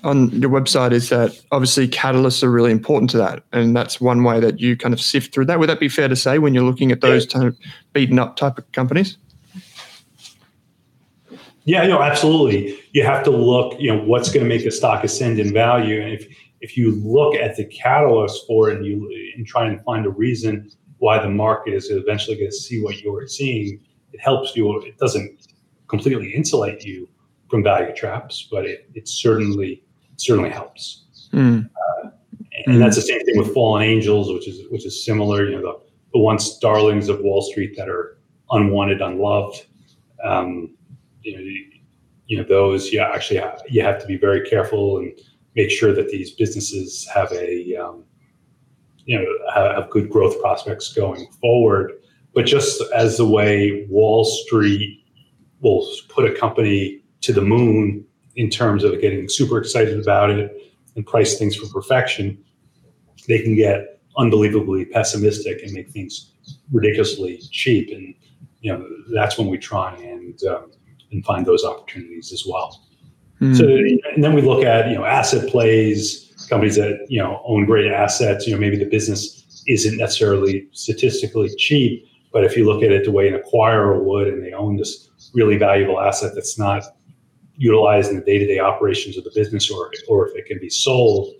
on 0.03 0.29
your 0.29 0.49
website 0.49 0.91
is 0.91 1.09
that 1.09 1.39
obviously 1.51 1.87
catalysts 1.87 2.43
are 2.43 2.51
really 2.51 2.71
important 2.71 3.09
to 3.11 3.17
that, 3.17 3.43
and 3.51 3.75
that's 3.75 4.01
one 4.01 4.23
way 4.23 4.39
that 4.39 4.59
you 4.59 4.77
kind 4.77 4.93
of 4.93 5.01
sift 5.01 5.33
through 5.33 5.45
that. 5.45 5.59
Would 5.59 5.69
that 5.69 5.79
be 5.79 5.89
fair 5.89 6.07
to 6.07 6.15
say 6.15 6.39
when 6.39 6.53
you're 6.53 6.63
looking 6.63 6.91
at 6.91 7.01
those 7.01 7.27
yeah. 7.33 7.51
beaten 7.93 8.19
up 8.19 8.35
type 8.35 8.57
of 8.57 8.71
companies? 8.71 9.17
Yeah, 11.65 11.87
no, 11.87 12.01
absolutely. 12.01 12.79
You 12.91 13.03
have 13.03 13.23
to 13.23 13.31
look, 13.31 13.79
you 13.79 13.93
know, 13.93 14.03
what's 14.03 14.29
going 14.29 14.43
to 14.43 14.49
make 14.49 14.65
a 14.65 14.71
stock 14.71 15.03
ascend 15.03 15.39
in 15.39 15.53
value, 15.53 16.01
and 16.01 16.11
if 16.11 16.27
if 16.61 16.77
you 16.77 16.91
look 16.91 17.35
at 17.35 17.55
the 17.57 17.65
catalyst 17.65 18.47
for 18.47 18.69
it 18.69 18.77
and 18.77 18.85
you 18.85 19.09
and 19.35 19.45
try 19.45 19.67
and 19.67 19.83
find 19.83 20.05
a 20.05 20.09
reason 20.09 20.71
why 20.99 21.21
the 21.21 21.29
market 21.29 21.73
is 21.73 21.89
eventually 21.89 22.37
going 22.37 22.49
to 22.49 22.55
see 22.55 22.81
what 22.81 23.01
you're 23.01 23.27
seeing, 23.27 23.79
it 24.13 24.21
helps 24.21 24.55
you. 24.55 24.81
It 24.81 24.97
doesn't 24.97 25.47
completely 25.87 26.33
insulate 26.33 26.83
you 26.83 27.09
from 27.49 27.63
value 27.63 27.93
traps, 27.93 28.47
but 28.49 28.65
it, 28.65 28.89
it 28.93 29.07
certainly 29.07 29.83
certainly 30.17 30.49
helps. 30.49 31.29
Mm. 31.33 31.69
Uh, 31.69 32.09
and 32.65 32.75
mm. 32.75 32.79
that's 32.79 32.95
the 32.95 33.01
same 33.01 33.23
thing 33.25 33.37
with 33.37 33.53
fallen 33.53 33.83
angels, 33.83 34.31
which 34.31 34.47
is 34.47 34.61
which 34.69 34.85
is 34.85 35.03
similar. 35.03 35.45
You 35.45 35.57
know, 35.57 35.61
the, 35.61 35.79
the 36.13 36.19
once 36.19 36.57
darlings 36.59 37.09
of 37.09 37.19
Wall 37.21 37.41
Street 37.41 37.75
that 37.77 37.89
are 37.89 38.17
unwanted, 38.51 39.01
unloved. 39.01 39.65
Um, 40.23 40.75
you 41.23 41.35
know, 41.35 41.41
you, 41.41 41.65
you 42.27 42.37
know 42.37 42.43
those. 42.47 42.93
Yeah, 42.93 43.09
actually, 43.13 43.41
you 43.69 43.81
have 43.81 43.99
to 43.99 44.05
be 44.05 44.17
very 44.17 44.47
careful 44.47 44.97
and 44.97 45.11
make 45.55 45.69
sure 45.69 45.93
that 45.93 46.09
these 46.09 46.31
businesses 46.31 47.07
have 47.13 47.31
a 47.31 47.75
um, 47.75 48.03
you 49.05 49.17
know 49.17 49.25
have 49.53 49.89
good 49.89 50.09
growth 50.09 50.39
prospects 50.41 50.93
going 50.93 51.27
forward. 51.41 51.93
But 52.33 52.45
just 52.45 52.81
as 52.95 53.17
the 53.17 53.27
way 53.27 53.85
Wall 53.89 54.25
Street 54.25 55.03
will 55.61 55.87
put 56.09 56.29
a 56.29 56.33
company 56.33 57.01
to 57.21 57.31
the 57.31 57.41
moon 57.41 58.05
in 58.35 58.49
terms 58.49 58.83
of 58.83 58.99
getting 58.99 59.29
super 59.29 59.59
excited 59.59 59.99
about 59.99 60.29
it 60.29 60.73
and 60.95 61.05
price 61.05 61.37
things 61.37 61.55
for 61.55 61.67
perfection, 61.67 62.43
they 63.27 63.41
can 63.41 63.55
get 63.55 64.01
unbelievably 64.17 64.85
pessimistic 64.85 65.61
and 65.63 65.73
make 65.73 65.89
things 65.89 66.31
ridiculously 66.71 67.39
cheap. 67.51 67.91
And 67.91 68.15
you 68.61 68.71
know 68.71 68.87
that's 69.13 69.37
when 69.37 69.47
we 69.47 69.57
try 69.57 69.95
and 69.95 70.41
um, 70.45 70.71
and 71.13 71.23
find 71.25 71.45
those 71.45 71.63
opportunities 71.63 72.33
as 72.33 72.45
well. 72.47 72.83
Mm. 73.41 73.57
So 73.57 73.65
and 74.13 74.23
then 74.23 74.33
we 74.33 74.41
look 74.41 74.63
at 74.63 74.89
you 74.89 74.95
know 74.95 75.05
asset 75.05 75.49
plays, 75.49 76.47
companies 76.49 76.75
that 76.75 77.05
you 77.09 77.19
know 77.19 77.41
own 77.45 77.65
great 77.65 77.91
assets. 77.91 78.47
You 78.47 78.53
know 78.53 78.59
maybe 78.59 78.77
the 78.77 78.85
business 78.85 79.63
isn't 79.67 79.97
necessarily 79.97 80.67
statistically 80.71 81.53
cheap, 81.57 82.05
but 82.31 82.43
if 82.43 82.57
you 82.57 82.65
look 82.65 82.83
at 82.83 82.91
it 82.91 83.05
the 83.05 83.11
way 83.11 83.27
an 83.27 83.39
acquirer 83.39 84.03
would, 84.03 84.27
and 84.27 84.43
they 84.43 84.53
own 84.53 84.77
this 84.77 85.09
really 85.33 85.57
valuable 85.57 85.99
asset 85.99 86.33
that's 86.35 86.59
not 86.59 86.83
utilized 87.55 88.09
in 88.09 88.17
the 88.17 88.23
day-to-day 88.23 88.59
operations 88.59 89.17
of 89.17 89.23
the 89.23 89.31
business 89.35 89.69
or 89.69 89.91
or 90.07 90.27
if 90.27 90.35
it 90.35 90.45
can 90.45 90.59
be 90.59 90.69
sold 90.69 91.33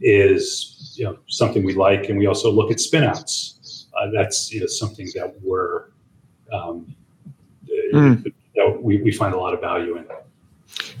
is 0.00 0.94
you 0.96 1.04
know 1.04 1.18
something 1.28 1.64
we 1.64 1.74
like 1.74 2.08
and 2.08 2.18
we 2.18 2.26
also 2.26 2.50
look 2.50 2.70
at 2.70 2.78
spinouts 2.78 3.86
uh, 4.00 4.06
that's 4.14 4.50
you 4.52 4.60
know 4.60 4.66
something 4.66 5.08
that 5.14 5.34
we're 5.42 5.90
um, 6.52 6.94
mm. 7.92 8.32
That 8.58 8.82
we, 8.82 8.98
we 8.98 9.12
find 9.12 9.34
a 9.34 9.38
lot 9.38 9.54
of 9.54 9.60
value 9.60 9.96
in 9.96 10.06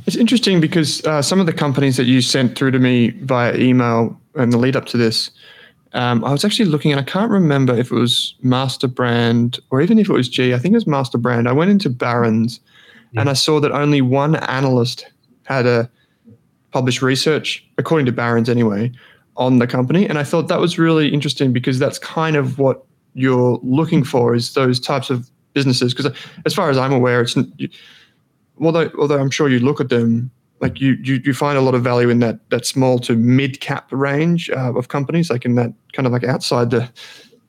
it's 0.06 0.16
interesting 0.16 0.58
because 0.58 1.04
uh, 1.04 1.20
some 1.20 1.38
of 1.38 1.44
the 1.44 1.52
companies 1.52 1.98
that 1.98 2.04
you 2.04 2.22
sent 2.22 2.56
through 2.56 2.70
to 2.70 2.78
me 2.78 3.10
via 3.10 3.54
email 3.56 4.18
and 4.36 4.50
the 4.50 4.56
lead 4.56 4.74
up 4.74 4.86
to 4.86 4.96
this 4.96 5.30
um, 5.92 6.24
I 6.24 6.32
was 6.32 6.44
actually 6.44 6.66
looking 6.66 6.92
and 6.92 7.00
I 7.00 7.04
can't 7.04 7.30
remember 7.30 7.74
if 7.74 7.90
it 7.90 7.94
was 7.94 8.34
MasterBrand 8.44 9.58
or 9.70 9.80
even 9.80 9.98
if 9.98 10.08
it 10.08 10.12
was 10.12 10.28
G. 10.28 10.52
I 10.52 10.58
think 10.58 10.72
it 10.72 10.76
was 10.76 10.84
MasterBrand. 10.84 11.48
I 11.48 11.52
went 11.52 11.70
into 11.70 11.88
Barron's 11.88 12.60
yeah. 13.12 13.22
and 13.22 13.30
I 13.30 13.32
saw 13.32 13.60
that 13.60 13.72
only 13.72 14.02
one 14.02 14.36
analyst 14.36 15.06
had 15.44 15.66
a 15.66 15.90
published 16.72 17.00
research, 17.00 17.66
according 17.78 18.04
to 18.06 18.12
Barron's 18.12 18.50
anyway, 18.50 18.92
on 19.36 19.58
the 19.58 19.66
company. 19.66 20.06
And 20.06 20.18
I 20.18 20.24
thought 20.24 20.48
that 20.48 20.60
was 20.60 20.78
really 20.78 21.08
interesting 21.08 21.52
because 21.52 21.78
that's 21.78 21.98
kind 21.98 22.36
of 22.36 22.58
what 22.58 22.84
you're 23.14 23.58
looking 23.62 24.04
for 24.04 24.34
is 24.34 24.52
those 24.52 24.78
types 24.78 25.08
of 25.08 25.30
businesses. 25.54 25.94
Because 25.94 26.12
as 26.46 26.54
far 26.54 26.70
as 26.70 26.78
I'm 26.78 26.92
aware, 26.92 27.20
it's 27.20 27.36
although 28.60 28.90
although 28.98 29.18
I'm 29.18 29.30
sure 29.30 29.48
you 29.48 29.60
look 29.60 29.80
at 29.80 29.88
them 29.88 30.30
like 30.60 30.80
you, 30.80 30.96
you 31.02 31.20
you 31.24 31.34
find 31.34 31.56
a 31.56 31.60
lot 31.60 31.74
of 31.74 31.82
value 31.82 32.08
in 32.08 32.18
that 32.20 32.48
that 32.50 32.66
small 32.66 32.98
to 33.00 33.16
mid 33.16 33.60
cap 33.60 33.88
range 33.90 34.50
uh, 34.50 34.74
of 34.74 34.88
companies, 34.88 35.30
like 35.30 35.44
in 35.44 35.54
that 35.54 35.72
kind 35.92 36.06
of 36.06 36.12
like 36.12 36.24
outside 36.24 36.70
the 36.70 36.88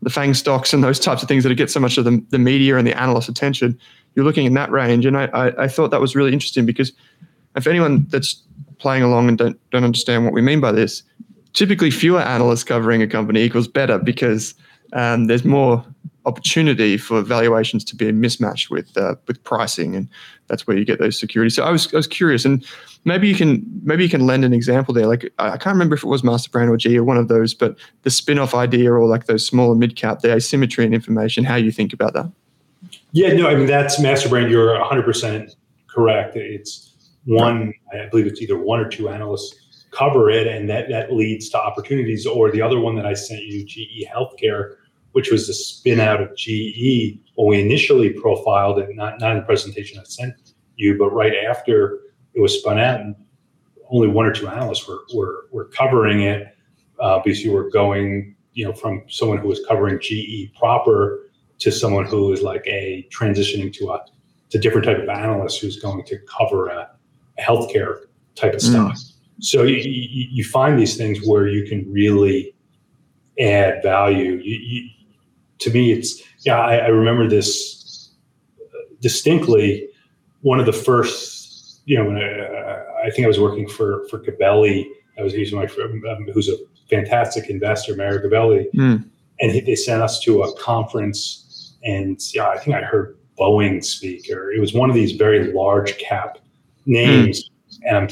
the 0.02 0.10
FANG 0.10 0.34
stocks 0.34 0.74
and 0.74 0.84
those 0.84 1.00
types 1.00 1.22
of 1.22 1.28
things 1.28 1.44
that 1.44 1.54
get 1.56 1.70
so 1.70 1.80
much 1.80 1.98
of 1.98 2.06
the, 2.06 2.24
the 2.30 2.40
media 2.40 2.78
and 2.78 2.88
the 2.88 2.98
analyst 2.98 3.28
attention 3.28 3.78
you're 4.16 4.26
looking 4.26 4.46
in 4.46 4.54
that 4.54 4.72
range. 4.72 5.06
And 5.06 5.18
I, 5.18 5.26
I, 5.26 5.64
I 5.64 5.68
thought 5.68 5.92
that 5.92 6.02
was 6.02 6.16
really 6.16 6.32
interesting 6.32 6.66
because 6.66 6.92
if 7.56 7.68
anyone 7.68 8.06
that's 8.10 8.42
playing 8.78 9.04
along 9.04 9.28
and 9.28 9.38
don't, 9.38 9.72
don't 9.72 9.84
understand 9.84 10.24
what 10.24 10.34
we 10.34 10.42
mean 10.42 10.62
by 10.62 10.72
this, 10.72 11.04
typically 11.54 11.92
fewer 11.92 12.22
analysts 12.22 12.64
covering 12.64 13.02
a 13.02 13.08
company 13.08 13.42
equals 13.42 13.68
better 13.68 13.98
because 13.98 14.56
um, 14.94 15.26
there's 15.26 15.44
more 15.44 15.86
opportunity 16.30 16.98
for 16.98 17.22
valuations 17.22 17.84
to 17.86 17.96
be 17.96 18.12
mismatched 18.12 18.70
with 18.70 18.96
uh, 18.98 19.16
with 19.28 19.44
pricing, 19.44 19.96
and 19.96 20.08
that's 20.48 20.66
where 20.66 20.78
you 20.78 20.86
get 20.86 21.00
those 21.00 21.20
securities. 21.20 21.56
So 21.56 21.64
I 21.64 21.72
was 21.72 21.94
I 21.94 21.98
was 21.98 22.08
curious, 22.08 22.46
and 22.46 22.66
maybe 23.06 23.28
you 23.28 23.36
can 23.36 23.66
maybe 23.84 24.04
you 24.04 24.10
can 24.10 24.26
lend 24.26 24.46
an 24.46 24.54
example 24.54 24.94
there. 24.94 25.08
Like 25.08 25.32
I 25.40 25.58
can't 25.58 25.74
remember 25.74 25.96
if 25.96 26.04
it 26.04 26.08
was 26.08 26.22
MasterBrand 26.22 26.70
or 26.70 26.78
G 26.78 26.98
or 26.98 27.04
one 27.04 27.18
of 27.18 27.28
those, 27.28 27.54
but 27.54 27.78
the 28.04 28.10
spin-off 28.10 28.54
idea 28.54 28.94
or 28.94 29.06
like 29.06 29.26
those 29.26 29.46
smaller 29.46 29.76
mid 29.76 29.96
cap, 29.96 30.22
the 30.22 30.32
asymmetry 30.32 30.86
in 30.86 30.94
information, 30.94 31.44
how 31.44 31.56
you 31.56 31.72
think 31.72 31.94
about 31.94 32.14
that. 32.14 32.32
Yeah, 33.12 33.34
no, 33.34 33.48
I 33.48 33.56
mean 33.56 33.68
that's 33.68 34.00
MasterBrand. 34.00 34.50
You're 34.50 34.80
100 34.80 35.04
percent 35.04 35.56
correct. 35.88 36.36
It's 36.36 36.86
one, 37.26 37.74
I 37.94 38.08
believe 38.08 38.28
it's 38.28 38.42
either 38.42 38.58
one 38.58 38.80
or 38.80 38.88
two 38.88 39.10
analysts 39.10 39.86
cover 39.92 40.30
it, 40.30 40.48
and 40.48 40.70
that 40.70 40.90
that 40.90 41.14
leads 41.14 41.50
to 41.50 41.60
opportunities. 41.60 42.26
Or 42.26 42.52
the 42.52 42.62
other 42.62 42.80
one 42.80 42.96
that 42.96 43.06
I 43.06 43.14
sent 43.14 43.44
you, 43.44 43.66
GE 43.66 44.06
Healthcare, 44.08 44.76
which 45.14 45.32
was 45.32 45.48
the 45.48 45.54
spin 45.54 46.00
out 46.00 46.22
of 46.22 46.36
GE 46.36 47.20
when 47.36 47.48
we 47.48 47.62
initially 47.62 48.12
profiled 48.12 48.80
it, 48.80 48.90
not 48.96 49.20
not 49.20 49.32
in 49.32 49.38
the 49.38 49.44
presentation 49.44 50.00
I 50.00 50.04
sent 50.04 50.34
you, 50.76 50.98
but 50.98 51.12
right 51.12 51.34
after 51.50 52.00
it 52.34 52.42
was 52.42 52.60
spun 52.60 52.80
out, 52.80 53.02
and 53.02 53.16
only 53.90 54.08
one 54.08 54.26
or 54.26 54.34
two 54.34 54.48
analysts 54.48 54.88
were 54.88 55.02
were, 55.14 55.48
were 55.52 55.66
covering 55.66 56.22
it 56.22 56.56
uh, 57.00 57.20
because 57.20 57.44
you 57.44 57.52
were 57.52 57.70
going, 57.70 58.36
you 58.54 58.66
know, 58.66 58.74
from 58.74 59.04
someone 59.08 59.38
who 59.38 59.48
was 59.48 59.62
covering 59.68 60.00
GE 60.00 60.54
proper 60.58 61.30
to 61.60 61.72
someone 61.72 62.06
who 62.06 62.32
is 62.32 62.42
like 62.42 62.66
a 62.68 63.08
transitioning 63.12 63.74
to 63.74 63.92
a 63.92 64.06
to 64.50 64.58
different 64.58 64.86
type 64.86 64.98
of 64.98 65.10
analyst 65.10 65.62
who's 65.62 65.80
going 65.80 66.04
to 66.06 66.18
cover 66.20 66.70
a, 66.70 66.90
a 67.38 67.42
healthcare 67.42 68.06
type 68.36 68.54
of 68.54 68.62
stock. 68.62 68.94
Mm. 68.94 69.14
So 69.42 69.64
you, 69.64 69.78
you, 69.78 70.28
you, 70.32 70.44
find 70.44 70.78
these 70.78 70.98
things 70.98 71.20
where 71.26 71.48
you 71.48 71.66
can 71.68 71.90
really 71.92 72.54
add 73.40 73.82
value. 73.84 74.34
You, 74.44 74.60
you, 74.60 74.90
to 75.60 75.70
me, 75.70 75.92
it's 75.92 76.22
yeah. 76.40 76.60
I, 76.60 76.78
I 76.78 76.88
remember 76.88 77.28
this 77.28 78.12
distinctly. 79.02 79.88
One 80.42 80.60
of 80.60 80.66
the 80.66 80.74
first, 80.74 81.82
you 81.86 81.98
know, 81.98 82.06
when 82.06 82.18
I, 82.18 82.84
I 83.06 83.10
think 83.12 83.26
I 83.26 83.28
was 83.28 83.40
working 83.40 83.68
for 83.68 84.08
for 84.10 84.20
Gabelli. 84.20 84.86
I 85.18 85.22
was 85.22 85.34
using 85.34 85.58
my 85.58 85.68
friend, 85.68 86.02
um, 86.08 86.28
who's 86.34 86.48
a 86.48 86.56
fantastic 86.90 87.50
investor, 87.50 87.96
Mario 87.96 88.20
Gabelli, 88.20 88.72
mm. 88.72 89.04
and 89.40 89.52
he, 89.52 89.60
they 89.60 89.76
sent 89.76 90.02
us 90.02 90.20
to 90.22 90.44
a 90.44 90.58
conference, 90.58 91.76
and 91.84 92.20
yeah, 92.34 92.48
I 92.48 92.58
think 92.58 92.76
I 92.76 92.82
heard 92.82 93.18
Boeing 93.38 93.84
speak, 93.84 94.30
or 94.32 94.52
it 94.52 94.60
was 94.60 94.74
one 94.74 94.90
of 94.90 94.96
these 94.96 95.14
very 95.14 95.52
large 95.52 95.98
cap 95.98 96.38
names, 96.86 97.44
mm. 97.44 97.80
and 97.86 97.98
I'm, 97.98 98.10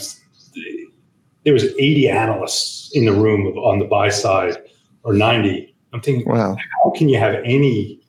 there 1.44 1.54
was 1.54 1.64
80 1.64 2.10
analysts 2.10 2.92
in 2.94 3.06
the 3.06 3.14
room 3.14 3.48
of, 3.48 3.58
on 3.58 3.80
the 3.80 3.86
buy 3.86 4.10
side, 4.10 4.58
or 5.04 5.14
90. 5.14 5.67
I'm 5.94 6.02
thinking, 6.02 6.28
wow, 6.28 6.56
how 6.84 6.92
can 6.92 7.10
you 7.10 7.18
have 7.18 7.36
any 7.44 8.00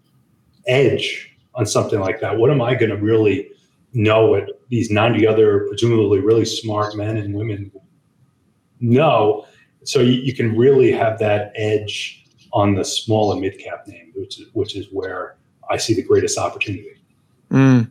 edge 0.67 1.31
on 1.55 1.67
something 1.67 2.01
like 2.01 2.21
that? 2.21 2.37
What 2.37 2.51
am 2.51 2.61
I 2.61 2.75
going 2.75 2.91
to 2.91 2.97
really 2.97 3.49
know 3.93 4.27
what 4.27 4.61
these 4.69 4.91
90 4.91 5.27
other 5.27 5.67
presumably 5.69 6.21
really 6.21 6.45
smart 6.45 6.97
men 6.97 7.17
and 7.17 7.35
women 7.35 7.71
know? 8.81 9.47
So 9.85 10.01
you, 10.01 10.13
you 10.13 10.35
can 10.35 10.57
really 10.57 10.93
have 10.93 11.19
that 11.21 11.53
edge 11.55 12.25
on 12.53 12.75
the 12.75 12.85
small 12.85 13.33
and 13.33 13.41
mid 13.41 13.59
cap 13.59 13.87
name, 13.87 14.13
which 14.15 14.41
is, 14.41 14.47
which 14.53 14.77
is 14.77 14.87
where 14.91 15.37
I 15.71 15.77
see 15.77 15.95
the 15.95 16.03
greatest 16.03 16.39
opportunity. 16.39 17.01
Mm. 17.51 17.89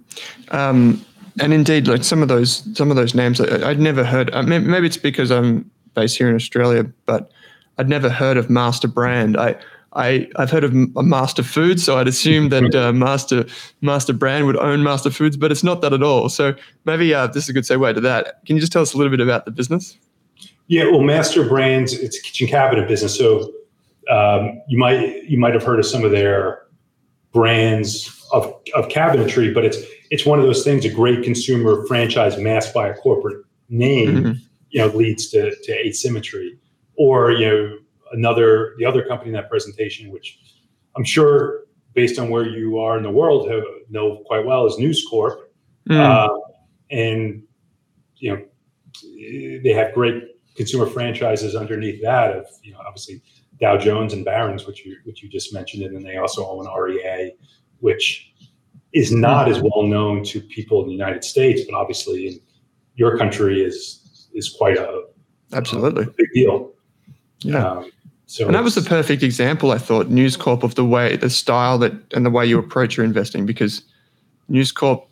Um, 0.49 1.05
and 1.39 1.53
indeed, 1.53 1.87
like 1.87 2.03
some 2.03 2.21
of 2.21 2.27
those 2.27 2.63
some 2.75 2.89
of 2.89 2.95
those 2.97 3.13
names, 3.13 3.39
I, 3.39 3.67
would 3.67 3.79
never 3.79 4.03
heard. 4.03 4.33
Uh, 4.33 4.43
maybe 4.43 4.87
it's 4.87 4.97
because 4.97 5.31
I'm 5.31 5.69
based 5.93 6.17
here 6.17 6.29
in 6.29 6.35
Australia, 6.35 6.83
but 7.05 7.31
I'd 7.77 7.89
never 7.89 8.09
heard 8.09 8.37
of 8.37 8.47
MasterBrand. 8.47 9.37
I 9.37 9.55
I, 9.97 10.27
I've 10.35 10.51
heard 10.51 10.63
of 10.63 10.73
Master 10.95 11.43
Foods, 11.43 11.83
so 11.83 11.97
I'd 11.97 12.07
assume 12.07 12.49
that 12.49 12.75
uh, 12.75 12.93
Master 12.93 13.45
MasterBrand 13.83 14.45
would 14.45 14.57
own 14.57 14.83
Master 14.83 15.09
Foods, 15.09 15.35
but 15.35 15.51
it's 15.51 15.63
not 15.63 15.81
that 15.81 15.91
at 15.91 16.03
all. 16.03 16.29
So 16.29 16.55
maybe 16.85 17.13
uh, 17.13 17.27
this 17.27 17.43
is 17.45 17.49
a 17.49 17.53
good 17.53 17.63
segue 17.63 17.95
to 17.95 18.01
that. 18.01 18.45
Can 18.45 18.55
you 18.55 18.59
just 18.59 18.71
tell 18.71 18.81
us 18.81 18.93
a 18.93 18.97
little 18.97 19.11
bit 19.11 19.19
about 19.19 19.45
the 19.45 19.51
business? 19.51 19.97
Yeah, 20.67 20.83
well, 20.85 20.99
MasterBrands 20.99 21.93
it's 21.93 22.17
a 22.17 22.21
kitchen 22.21 22.47
cabinet 22.47 22.87
business, 22.87 23.17
so 23.17 23.51
um, 24.11 24.61
you 24.67 24.77
might 24.77 25.23
you 25.23 25.39
might 25.39 25.53
have 25.53 25.63
heard 25.63 25.79
of 25.79 25.85
some 25.85 26.03
of 26.03 26.11
their 26.11 26.61
brands 27.33 28.13
of, 28.33 28.45
of 28.75 28.87
cabinetry, 28.89 29.53
but 29.53 29.65
it's 29.65 29.77
it's 30.11 30.25
one 30.25 30.39
of 30.39 30.45
those 30.45 30.63
things. 30.63 30.85
A 30.85 30.89
great 30.89 31.23
consumer 31.23 31.85
franchise 31.87 32.37
masked 32.37 32.73
by 32.73 32.89
a 32.89 32.93
corporate 32.95 33.45
name, 33.69 34.09
mm-hmm. 34.09 34.31
you 34.69 34.81
know, 34.81 34.87
leads 34.87 35.29
to 35.29 35.55
to 35.55 35.87
asymmetry, 35.87 36.57
or 36.97 37.31
you 37.31 37.47
know 37.47 37.77
another 38.11 38.73
the 38.77 38.85
other 38.85 39.05
company 39.05 39.29
in 39.29 39.35
that 39.35 39.49
presentation, 39.49 40.11
which 40.11 40.39
I'm 40.95 41.03
sure 41.03 41.65
based 41.93 42.19
on 42.19 42.29
where 42.29 42.47
you 42.47 42.77
are 42.77 42.95
in 42.95 43.03
the 43.03 43.09
world 43.09 43.49
have, 43.49 43.63
know 43.89 44.17
quite 44.27 44.45
well, 44.45 44.67
is 44.67 44.77
News 44.77 45.05
Corp, 45.09 45.51
mm. 45.89 45.99
uh, 45.99 46.29
and 46.91 47.43
you 48.17 48.35
know 48.35 48.43
they 49.63 49.73
have 49.73 49.93
great 49.93 50.23
consumer 50.55 50.87
franchises 50.87 51.55
underneath 51.55 52.01
that 52.01 52.35
of 52.35 52.45
you 52.63 52.71
know 52.73 52.79
obviously 52.79 53.21
Dow 53.59 53.77
Jones 53.77 54.13
and 54.13 54.23
Barron's, 54.23 54.65
which 54.67 54.85
you 54.85 54.97
which 55.05 55.23
you 55.23 55.29
just 55.29 55.53
mentioned, 55.53 55.83
and 55.83 55.95
then 55.95 56.03
they 56.03 56.17
also 56.17 56.47
own 56.47 56.67
REA, 56.79 57.33
which 57.79 58.31
is 58.93 59.11
not 59.11 59.49
as 59.49 59.59
well 59.59 59.83
known 59.83 60.23
to 60.23 60.41
people 60.41 60.81
in 60.81 60.87
the 60.87 60.93
United 60.93 61.23
States, 61.23 61.61
but 61.69 61.75
obviously 61.75 62.27
in 62.27 62.39
your 62.95 63.17
country 63.17 63.63
is 63.63 64.27
is 64.33 64.49
quite 64.49 64.77
a 64.77 65.03
absolutely 65.53 66.03
a 66.03 66.11
big 66.17 66.27
deal. 66.33 66.73
Yeah. 67.39 67.65
Um, 67.65 67.91
so 68.27 68.45
and 68.45 68.55
that 68.55 68.63
was 68.63 68.75
the 68.75 68.81
perfect 68.81 69.23
example, 69.23 69.71
I 69.71 69.77
thought, 69.77 70.09
News 70.09 70.35
Corp 70.35 70.61
of 70.63 70.75
the 70.75 70.83
way, 70.83 71.15
the 71.15 71.29
style 71.29 71.77
that, 71.77 71.93
and 72.13 72.25
the 72.25 72.29
way 72.29 72.45
you 72.45 72.59
approach 72.59 72.97
your 72.97 73.05
investing, 73.05 73.45
because 73.45 73.81
News 74.49 74.69
Corp 74.73 75.07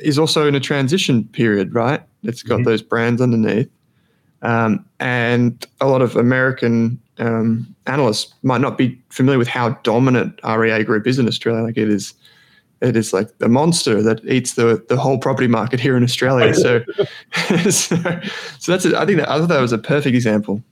is 0.00 0.18
also 0.18 0.46
in 0.46 0.54
a 0.54 0.60
transition 0.60 1.24
period, 1.24 1.74
right? 1.74 2.02
It's 2.24 2.42
got 2.42 2.56
mm-hmm. 2.56 2.64
those 2.64 2.82
brands 2.82 3.22
underneath, 3.22 3.70
um, 4.42 4.84
and 5.00 5.66
a 5.80 5.86
lot 5.86 6.02
of 6.02 6.14
American 6.14 7.00
um, 7.16 7.74
analysts 7.86 8.34
might 8.42 8.60
not 8.60 8.76
be 8.76 9.00
familiar 9.08 9.38
with 9.38 9.48
how 9.48 9.70
dominant 9.82 10.38
REA 10.44 10.84
Group 10.84 11.06
is 11.06 11.18
in 11.18 11.26
Australia. 11.26 11.62
Like 11.62 11.78
it 11.78 11.88
is, 11.88 12.12
it 12.82 12.96
is 12.96 13.14
like 13.14 13.38
the 13.38 13.48
monster 13.48 14.02
that 14.02 14.22
eats 14.26 14.54
the 14.54 14.84
the 14.90 14.98
whole 14.98 15.18
property 15.18 15.48
market 15.48 15.80
here 15.80 15.96
in 15.96 16.04
Australia. 16.04 16.52
So, 16.52 16.84
so, 17.70 17.96
so 18.58 18.72
that's 18.72 18.84
it. 18.84 18.92
I 18.94 19.06
think 19.06 19.20
that 19.20 19.30
I 19.30 19.38
thought 19.38 19.48
that 19.48 19.60
was 19.60 19.72
a 19.72 19.78
perfect 19.78 20.14
example. 20.14 20.62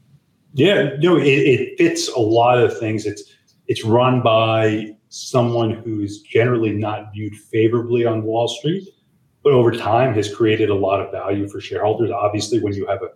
Yeah, 0.56 0.96
no, 1.00 1.18
it, 1.18 1.26
it 1.26 1.76
fits 1.76 2.08
a 2.08 2.18
lot 2.18 2.58
of 2.58 2.78
things. 2.78 3.04
It's 3.04 3.22
it's 3.66 3.84
run 3.84 4.22
by 4.22 4.96
someone 5.10 5.70
who's 5.70 6.22
generally 6.22 6.72
not 6.72 7.12
viewed 7.12 7.34
favorably 7.34 8.06
on 8.06 8.22
Wall 8.22 8.48
Street, 8.48 8.88
but 9.44 9.52
over 9.52 9.70
time 9.70 10.14
has 10.14 10.34
created 10.34 10.70
a 10.70 10.74
lot 10.74 11.00
of 11.00 11.12
value 11.12 11.46
for 11.46 11.60
shareholders. 11.60 12.10
Obviously, 12.10 12.58
when 12.60 12.72
you 12.72 12.86
have 12.86 13.02
a 13.02 13.10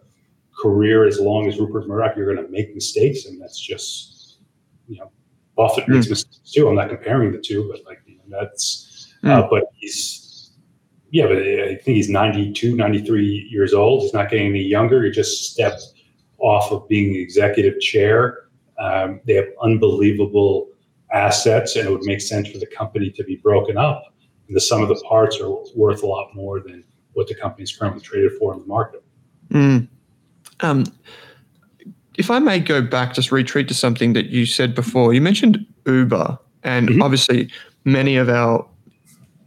career 0.60 1.06
as 1.06 1.18
long 1.18 1.48
as 1.48 1.58
Rupert 1.58 1.88
Murdoch, 1.88 2.14
you're 2.14 2.30
going 2.30 2.46
to 2.46 2.52
make 2.52 2.74
mistakes, 2.74 3.24
and 3.24 3.40
that's 3.40 3.58
just 3.58 4.40
you 4.86 4.98
know 4.98 5.10
Buffett 5.56 5.88
makes 5.88 6.08
mm. 6.08 6.10
mistakes 6.10 6.52
too. 6.52 6.68
I'm 6.68 6.74
not 6.74 6.90
comparing 6.90 7.32
the 7.32 7.38
two, 7.38 7.66
but 7.72 7.82
like 7.86 8.02
you 8.04 8.16
know, 8.16 8.38
that's 8.38 9.14
mm. 9.24 9.30
uh, 9.30 9.48
but 9.48 9.64
he's 9.76 10.50
yeah, 11.10 11.26
but 11.26 11.38
I 11.38 11.76
think 11.76 11.96
he's 11.96 12.10
92, 12.10 12.76
93 12.76 13.48
years 13.50 13.72
old. 13.72 14.02
He's 14.02 14.12
not 14.12 14.28
getting 14.28 14.48
any 14.48 14.62
younger. 14.62 15.02
He 15.02 15.10
just 15.10 15.50
stepped 15.52 15.82
off 16.40 16.72
of 16.72 16.88
being 16.88 17.12
the 17.12 17.20
executive 17.20 17.80
chair. 17.80 18.48
Um, 18.78 19.20
they 19.26 19.34
have 19.34 19.46
unbelievable 19.62 20.68
assets, 21.12 21.76
and 21.76 21.86
it 21.86 21.90
would 21.90 22.04
make 22.04 22.20
sense 22.20 22.48
for 22.48 22.58
the 22.58 22.66
company 22.66 23.10
to 23.10 23.24
be 23.24 23.36
broken 23.36 23.76
up. 23.76 24.02
And 24.46 24.56
the 24.56 24.60
sum 24.60 24.82
of 24.82 24.88
the 24.88 25.02
parts 25.08 25.38
are 25.40 25.50
worth 25.76 26.02
a 26.02 26.06
lot 26.06 26.34
more 26.34 26.60
than 26.60 26.84
what 27.12 27.28
the 27.28 27.34
company 27.34 27.64
is 27.64 27.76
currently 27.76 28.00
traded 28.00 28.32
for 28.38 28.52
in 28.54 28.60
the 28.60 28.66
market. 28.66 29.02
Mm. 29.50 29.88
Um, 30.60 30.84
if 32.16 32.30
I 32.30 32.38
may 32.38 32.60
go 32.60 32.82
back, 32.82 33.14
just 33.14 33.32
retreat 33.32 33.68
to 33.68 33.74
something 33.74 34.12
that 34.12 34.26
you 34.26 34.46
said 34.46 34.74
before. 34.74 35.14
You 35.14 35.20
mentioned 35.20 35.64
Uber, 35.86 36.38
and 36.62 36.88
mm-hmm. 36.88 37.02
obviously, 37.02 37.50
many 37.84 38.16
of 38.16 38.28
our 38.28 38.66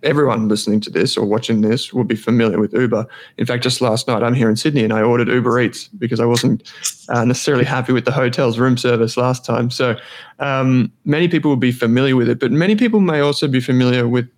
everyone 0.03 0.47
listening 0.47 0.79
to 0.81 0.89
this 0.89 1.17
or 1.17 1.25
watching 1.25 1.61
this 1.61 1.93
will 1.93 2.03
be 2.03 2.15
familiar 2.15 2.59
with 2.59 2.73
Uber. 2.73 3.07
In 3.37 3.45
fact, 3.45 3.63
just 3.63 3.81
last 3.81 4.07
night, 4.07 4.23
I'm 4.23 4.33
here 4.33 4.49
in 4.49 4.55
Sydney 4.55 4.83
and 4.83 4.93
I 4.93 5.01
ordered 5.01 5.27
Uber 5.27 5.59
Eats 5.61 5.87
because 5.87 6.19
I 6.19 6.25
wasn't 6.25 6.71
uh, 7.09 7.25
necessarily 7.25 7.65
happy 7.65 7.93
with 7.93 8.05
the 8.05 8.11
hotel's 8.11 8.59
room 8.59 8.77
service 8.77 9.17
last 9.17 9.45
time. 9.45 9.69
So 9.69 9.95
um, 10.39 10.91
many 11.05 11.27
people 11.27 11.49
will 11.49 11.55
be 11.57 11.71
familiar 11.71 12.15
with 12.15 12.29
it, 12.29 12.39
but 12.39 12.51
many 12.51 12.75
people 12.75 12.99
may 12.99 13.19
also 13.19 13.47
be 13.47 13.59
familiar 13.59 14.07
with 14.07 14.29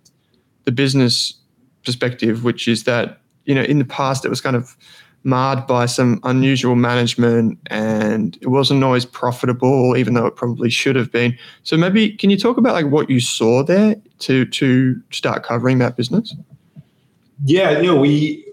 the 0.64 0.72
business 0.72 1.34
perspective, 1.84 2.44
which 2.44 2.68
is 2.68 2.84
that, 2.84 3.20
you 3.44 3.54
know, 3.54 3.62
in 3.62 3.78
the 3.78 3.84
past, 3.84 4.24
it 4.24 4.28
was 4.28 4.40
kind 4.40 4.56
of 4.56 4.76
marred 5.26 5.66
by 5.66 5.86
some 5.86 6.20
unusual 6.22 6.76
management 6.76 7.58
and 7.66 8.38
it 8.40 8.46
wasn't 8.46 8.82
always 8.84 9.04
profitable 9.04 9.96
even 9.96 10.14
though 10.14 10.24
it 10.24 10.36
probably 10.36 10.70
should 10.70 10.94
have 10.94 11.10
been. 11.10 11.36
So 11.64 11.76
maybe 11.76 12.12
can 12.12 12.30
you 12.30 12.38
talk 12.38 12.56
about 12.56 12.74
like 12.74 12.86
what 12.86 13.10
you 13.10 13.18
saw 13.18 13.64
there 13.64 13.96
to 14.20 14.44
to 14.46 15.02
start 15.10 15.42
covering 15.42 15.78
that 15.78 15.96
business? 15.96 16.34
Yeah 17.44 17.80
know 17.82 17.96
we 17.96 18.46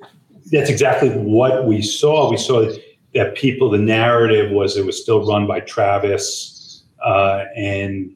that's 0.51 0.69
exactly 0.69 1.09
what 1.09 1.67
we 1.67 1.81
saw. 1.83 2.31
We 2.31 2.37
saw 2.37 2.69
that 3.13 3.35
people 3.35 3.69
the 3.69 3.77
narrative 3.77 4.51
was 4.51 4.75
it 4.75 4.85
was 4.85 4.99
still 4.99 5.25
run 5.27 5.45
by 5.45 5.59
travis 5.59 6.83
uh, 7.05 7.45
and 7.55 8.15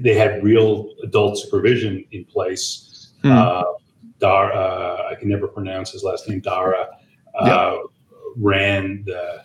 they 0.00 0.14
had 0.14 0.42
real 0.42 0.92
adult 1.04 1.38
supervision 1.38 2.04
in 2.10 2.24
place. 2.24 3.12
Hmm. 3.22 3.30
uh, 3.30 3.62
Dara, 4.18 4.54
uh, 4.54 5.08
I 5.10 5.14
can 5.16 5.28
never 5.28 5.46
pronounce 5.46 5.92
his 5.92 6.02
last 6.02 6.28
name, 6.28 6.40
Dara, 6.40 6.88
uh, 7.38 7.76
ran 8.36 9.04
the, 9.06 9.42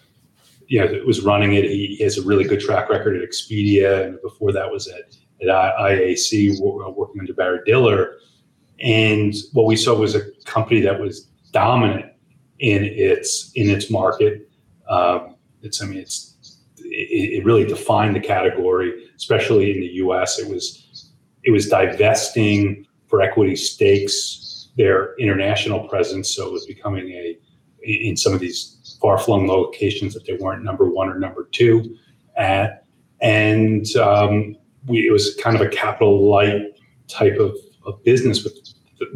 you 0.67 0.80
know, 0.80 1.02
was 1.06 1.21
running 1.21 1.54
it. 1.54 1.65
He 1.65 1.97
has 2.02 2.17
a 2.17 2.23
really 2.23 2.43
good 2.43 2.60
track 2.60 2.89
record 2.89 3.15
at 3.15 3.28
Expedia, 3.28 4.06
and 4.06 4.21
before 4.21 4.52
that 4.52 4.69
was 4.71 4.88
at 4.88 5.15
at 5.41 5.47
IAC 5.47 6.60
working 6.60 7.21
under 7.21 7.34
Barry 7.34 7.60
Diller. 7.65 8.17
And 8.82 9.34
what 9.54 9.65
we 9.65 9.75
saw 9.75 9.95
was 9.95 10.15
a 10.15 10.32
company 10.45 10.82
that 10.82 10.99
was 10.99 11.28
dominant 11.52 12.12
in 12.60 12.84
its 12.84 13.52
in 13.56 13.69
its 13.69 13.89
market. 13.89 14.49
Um, 14.88 15.36
it's 15.62 15.82
I 15.82 15.86
mean 15.86 15.99
it's 15.99 16.60
it, 16.78 17.39
it, 17.39 17.45
really 17.45 17.65
defined 17.65 18.15
the 18.15 18.19
category, 18.19 19.10
especially 19.15 19.71
in 19.73 19.82
the 19.82 19.88
U.S. 20.04 20.39
It 20.39 20.49
was 20.49 21.12
it 21.43 21.52
was 21.52 21.67
divesting 21.67 22.86
for 23.08 23.21
equity 23.21 23.56
stakes 23.56 24.69
their 24.78 25.15
international 25.17 25.88
presence, 25.88 26.36
so 26.36 26.47
it 26.47 26.54
was 26.54 26.65
becoming 26.65 27.10
a 27.10 27.38
in 27.84 28.18
some 28.18 28.34
of 28.34 28.39
these 28.39 28.98
far 29.02 29.18
flung 29.18 29.48
locations 29.48 30.13
that 30.13 30.26
they 30.26 30.38
weren't 30.39 30.63
number 30.63 30.89
one 30.89 31.10
or 31.10 31.18
number 31.18 31.48
two 31.52 31.96
at, 32.38 32.86
and 33.22 33.96
um, 33.98 34.56
we, 34.88 35.08
it 35.08 35.12
was 35.12 35.36
kind 35.36 35.56
of 35.56 35.62
a 35.62 35.70
capital 35.70 36.30
light 36.30 36.62
type 37.08 37.38
of, 37.38 37.56
of 37.86 38.04
business 38.04 38.44
with, 38.44 38.54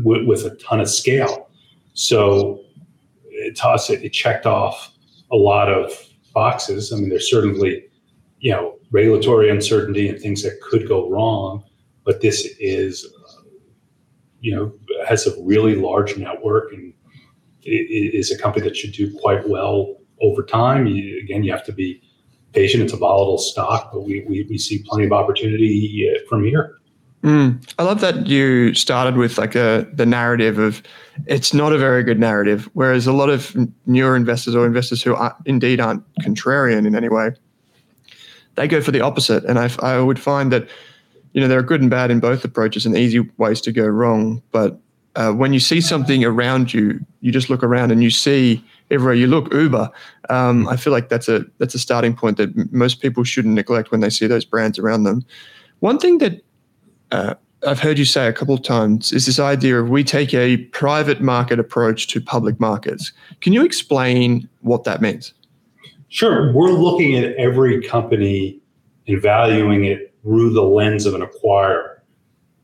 with, 0.04 0.26
with 0.26 0.46
a 0.46 0.56
ton 0.58 0.80
of 0.80 0.90
scale. 0.90 1.50
So 1.94 2.62
to 3.56 3.68
us, 3.68 3.90
it, 3.90 4.04
it 4.04 4.10
checked 4.10 4.46
off 4.46 4.92
a 5.32 5.36
lot 5.36 5.72
of 5.72 5.92
boxes. 6.34 6.92
I 6.92 6.98
mean, 6.98 7.10
there's 7.10 7.30
certainly, 7.30 7.86
you 8.40 8.52
know, 8.52 8.78
regulatory 8.92 9.50
uncertainty 9.50 10.10
and 10.10 10.20
things 10.20 10.44
that 10.44 10.60
could 10.62 10.88
go 10.88 11.10
wrong, 11.10 11.64
but 12.04 12.22
this 12.22 12.46
is, 12.60 13.08
you 14.42 14.56
know, 14.56 14.74
has 15.08 15.26
a 15.26 15.42
really 15.44 15.76
large 15.76 16.18
network 16.18 16.74
and 16.74 16.93
it 17.66 18.16
is 18.16 18.32
a 18.32 18.38
company 18.38 18.68
that 18.68 18.76
should 18.76 18.92
do 18.94 19.16
quite 19.20 19.48
well 19.48 19.98
over 20.22 20.44
time. 20.44 20.88
You, 20.88 21.20
again, 21.20 21.44
you 21.44 21.52
have 21.52 21.66
to 21.66 21.72
be 21.72 22.02
patient. 22.54 22.84
It's 22.84 22.94
a 22.94 22.98
volatile 22.98 23.38
stock, 23.38 23.92
but 23.92 24.02
we, 24.02 24.24
we, 24.28 24.46
we 24.50 24.58
see 24.58 24.84
plenty 24.86 25.06
of 25.06 25.12
opportunity 25.12 26.10
uh, 26.10 26.20
from 26.30 26.44
here. 26.44 26.78
Mm. 27.24 27.74
I 27.80 27.84
love 27.84 28.02
that 28.02 28.28
you 28.28 28.74
started 28.74 29.16
with 29.16 29.38
like 29.38 29.56
a 29.56 29.88
the 29.94 30.06
narrative 30.06 30.60
of 30.60 30.84
it's 31.26 31.54
not 31.54 31.72
a 31.72 31.78
very 31.78 32.04
good 32.04 32.20
narrative, 32.20 32.70
whereas 32.74 33.08
a 33.08 33.14
lot 33.14 33.30
of 33.30 33.56
newer 33.86 34.16
investors 34.18 34.56
or 34.56 34.66
investors 34.66 35.02
who 35.02 35.16
are, 35.16 35.36
indeed 35.46 35.80
aren't 35.80 36.04
contrarian 36.16 36.86
in 36.86 36.96
any 36.96 37.08
way, 37.08 37.30
they 38.56 38.68
go 38.68 38.82
for 38.82 38.92
the 38.92 39.00
opposite. 39.00 39.46
And 39.46 39.58
I, 39.58 39.70
I 39.80 40.00
would 40.00 40.20
find 40.20 40.52
that 40.52 40.68
you 41.32 41.40
know 41.40 41.48
there 41.48 41.60
are 41.60 41.64
good 41.64 41.80
and 41.80 41.90
bad 41.90 42.12
in 42.12 42.20
both 42.20 42.44
approaches 42.44 42.86
and 42.86 42.98
easy 42.98 43.22
ways 43.38 43.62
to 43.62 43.72
go 43.72 43.86
wrong. 43.86 44.42
But 44.52 44.78
uh, 45.16 45.32
when 45.32 45.54
you 45.54 45.60
see 45.60 45.80
something 45.80 46.24
around 46.24 46.74
you, 46.74 47.00
you 47.22 47.32
just 47.32 47.50
look 47.50 47.64
around 47.64 47.92
and 47.92 48.04
you 48.04 48.10
see 48.10 48.64
everywhere 48.90 49.14
you 49.14 49.28
look 49.28 49.54
Uber. 49.54 49.90
Um, 50.30 50.68
I 50.68 50.76
feel 50.76 50.92
like 50.92 51.10
that's 51.10 51.30
a 51.30 51.46
that's 51.60 51.76
a 51.76 51.80
starting 51.80 52.16
point 52.16 52.38
that 52.38 52.72
most 52.72 53.02
people 53.02 53.24
shouldn't 53.24 53.54
neglect 53.54 53.92
when 53.92 54.02
they 54.02 54.10
see 54.10 54.28
those 54.28 54.46
brands 54.46 54.80
around 54.80 55.04
them. 55.04 55.24
One 55.80 56.00
thing 56.00 56.18
that 56.20 56.42
uh, 57.12 57.36
I've 57.66 57.80
heard 57.80 57.98
you 57.98 58.06
say 58.06 58.28
a 58.28 58.34
couple 58.34 58.56
of 58.56 58.64
times 58.64 59.12
is 59.12 59.26
this 59.26 59.40
idea 59.40 59.80
of 59.80 59.90
we 59.90 60.04
take 60.04 60.34
a 60.34 60.58
private 60.58 61.22
market 61.22 61.60
approach 61.60 62.08
to 62.08 62.22
public 62.22 62.60
markets. 62.60 63.12
Can 63.42 63.54
you 63.54 63.64
explain 63.64 64.50
what 64.62 64.84
that 64.84 65.02
means? 65.02 65.34
Sure. 66.10 66.52
We're 66.54 66.72
looking 66.72 67.16
at 67.16 67.34
every 67.36 67.82
company 67.82 68.60
and 69.08 69.22
valuing 69.22 69.86
it 69.86 70.14
through 70.22 70.54
the 70.54 70.64
lens 70.64 71.06
of 71.06 71.14
an 71.14 71.22
acquirer. 71.22 72.00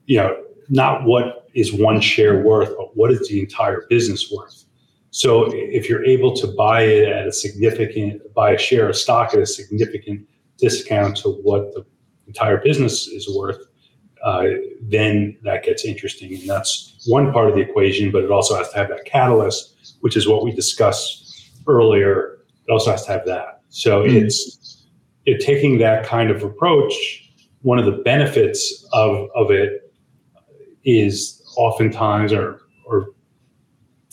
You 0.06 0.18
know, 0.18 0.44
not 0.69 1.03
what 1.03 1.49
is 1.53 1.73
one 1.73 1.99
share 1.99 2.41
worth, 2.43 2.75
but 2.77 2.95
what 2.95 3.12
is 3.12 3.27
the 3.27 3.39
entire 3.39 3.86
business 3.89 4.32
worth. 4.32 4.65
So 5.12 5.51
if 5.53 5.89
you're 5.89 6.05
able 6.05 6.36
to 6.36 6.47
buy 6.47 6.84
it 6.84 7.10
at 7.10 7.27
a 7.27 7.32
significant, 7.32 8.21
buy 8.34 8.51
a 8.51 8.58
share 8.58 8.89
of 8.89 8.95
stock 8.95 9.34
at 9.34 9.39
a 9.39 9.45
significant 9.45 10.27
discount 10.58 11.17
to 11.17 11.29
what 11.41 11.73
the 11.73 11.86
entire 12.27 12.58
business 12.58 13.08
is 13.08 13.27
worth, 13.36 13.58
uh, 14.23 14.43
then 14.82 15.38
that 15.43 15.63
gets 15.63 15.86
interesting. 15.86 16.34
And 16.36 16.47
that's 16.47 17.03
one 17.08 17.32
part 17.34 17.49
of 17.49 17.55
the 17.55 17.62
equation, 17.62 18.12
but 18.12 18.23
it 18.23 18.32
also 18.32 18.55
has 18.55 18.69
to 18.69 18.77
have 18.77 18.89
that 18.89 19.05
catalyst, 19.05 19.95
which 20.01 20.15
is 20.15 20.27
what 20.27 20.43
we 20.43 20.51
discussed 20.51 21.51
earlier. 21.67 22.39
It 22.67 22.71
also 22.71 22.91
has 22.91 23.05
to 23.05 23.12
have 23.12 23.25
that. 23.25 23.62
So 23.69 24.03
mm-hmm. 24.03 24.17
it's 24.17 24.86
it, 25.25 25.43
taking 25.43 25.79
that 25.79 26.05
kind 26.05 26.29
of 26.29 26.43
approach. 26.43 26.93
One 27.62 27.79
of 27.79 27.86
the 27.86 28.03
benefits 28.03 28.88
of, 28.93 29.29
of 29.36 29.51
it 29.51 29.88
is 30.84 31.44
oftentimes, 31.58 32.34
or, 32.34 32.62
or 32.86 33.08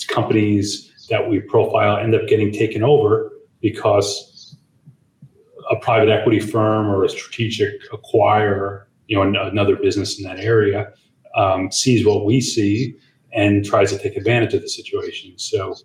companies 0.08 0.92
that 1.10 1.28
we 1.28 1.40
profile 1.40 1.96
end 1.96 2.14
up 2.14 2.26
getting 2.26 2.52
taken 2.52 2.82
over 2.82 3.32
because 3.60 4.56
a 5.70 5.76
private 5.76 6.08
equity 6.08 6.40
firm 6.40 6.88
or 6.88 7.04
a 7.04 7.08
strategic 7.08 7.72
acquirer 7.90 8.84
you 9.06 9.16
know 9.16 9.46
another 9.46 9.76
business 9.76 10.18
in 10.18 10.24
that 10.24 10.38
area 10.38 10.92
um, 11.36 11.70
sees 11.70 12.04
what 12.04 12.24
we 12.24 12.40
see 12.40 12.96
and 13.32 13.64
tries 13.64 13.92
to 13.92 13.98
take 13.98 14.16
advantage 14.16 14.54
of 14.54 14.62
the 14.62 14.68
situation. 14.68 15.34
So, 15.36 15.76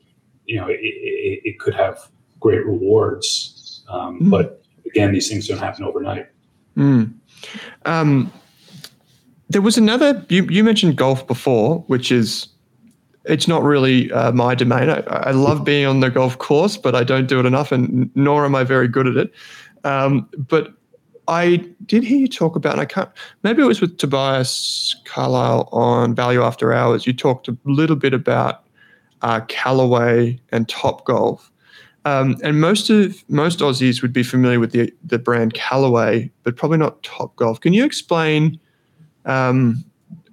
you 0.46 0.56
know, 0.56 0.68
it, 0.68 0.80
it, 0.82 1.42
it 1.44 1.60
could 1.60 1.76
have 1.76 2.00
great 2.40 2.66
rewards, 2.66 3.84
um, 3.90 4.22
mm. 4.22 4.32
but 4.32 4.64
again, 4.86 5.12
these 5.12 5.30
things 5.30 5.48
don't 5.48 5.60
happen 5.60 5.84
overnight. 5.84 6.28
Mm. 6.78 7.14
Um, 7.86 8.32
there 9.52 9.62
was 9.62 9.78
another. 9.78 10.26
You, 10.30 10.46
you 10.46 10.64
mentioned 10.64 10.96
golf 10.98 11.26
before, 11.28 11.80
which 11.88 12.12
is 12.12 12.48
it's 13.26 13.48
not 13.48 13.64
really 13.64 14.12
uh, 14.12 14.32
my 14.32 14.56
domain. 14.56 14.90
I, 14.90 15.02
I, 15.08 15.32
love 15.32 15.64
being 15.64 15.86
on 15.86 16.00
the 16.00 16.10
golf 16.10 16.38
course, 16.38 16.78
but 16.78 16.96
I 16.96 17.04
don't 17.04 17.28
do 17.28 17.40
it 17.40 17.46
enough, 17.46 17.72
and 17.72 18.10
nor 18.16 18.46
am 18.46 18.56
I 18.56 18.64
very 18.64 18.88
good 18.88 19.08
at 19.08 19.18
it. 19.18 19.32
Um, 19.84 20.28
but 20.38 20.74
I 21.28 21.58
did 21.86 22.04
hear 22.04 22.18
you 22.18 22.28
talk 22.28 22.56
about, 22.56 22.74
and 22.74 22.82
I 22.82 22.86
can't, 22.86 23.10
maybe 23.44 23.62
it 23.62 23.66
was 23.66 23.80
with 23.80 23.98
Tobias 23.98 24.96
Carlisle 25.06 25.70
on 25.72 26.16
Value 26.16 26.42
After 26.42 26.74
Hours. 26.74 27.06
You 27.06 27.14
talked 27.14 27.48
a 27.48 27.58
little 27.66 27.96
bit 27.96 28.14
about 28.14 28.64
uh, 29.22 29.42
Callaway 29.48 30.40
and 30.52 30.68
Topgolf. 30.68 31.50
Um, 32.06 32.38
and 32.42 32.60
most 32.60 32.90
of 32.90 33.24
most 33.30 33.60
Aussies 33.60 34.02
would 34.02 34.14
be 34.14 34.24
familiar 34.24 34.60
with 34.60 34.72
the 34.72 34.92
the 35.04 35.20
brand 35.20 35.54
Callaway, 35.54 36.32
but 36.42 36.56
probably 36.56 36.80
not 36.80 37.04
Topgolf. 37.04 37.62
Can 37.62 37.74
you 37.74 37.86
explain 37.86 38.60
um, 39.26 39.84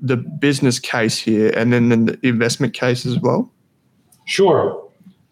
the 0.01 0.17
business 0.17 0.79
case 0.79 1.19
here, 1.19 1.51
and 1.57 1.73
then, 1.73 2.07
the 2.07 2.19
investment 2.23 2.75
case 2.75 3.05
as 3.07 3.19
well? 3.19 3.53
Sure. 4.27 4.89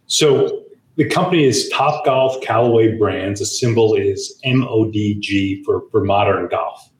So 0.06 0.64
the 0.96 1.08
company 1.08 1.44
is 1.44 1.70
Topgolf 1.72 2.42
Callaway 2.42 2.96
Brands. 2.96 3.40
The 3.40 3.46
symbol 3.46 3.94
is 3.94 4.38
MODG 4.44 5.64
for, 5.64 5.82
for 5.90 6.04
modern 6.04 6.48
golf. 6.48 6.90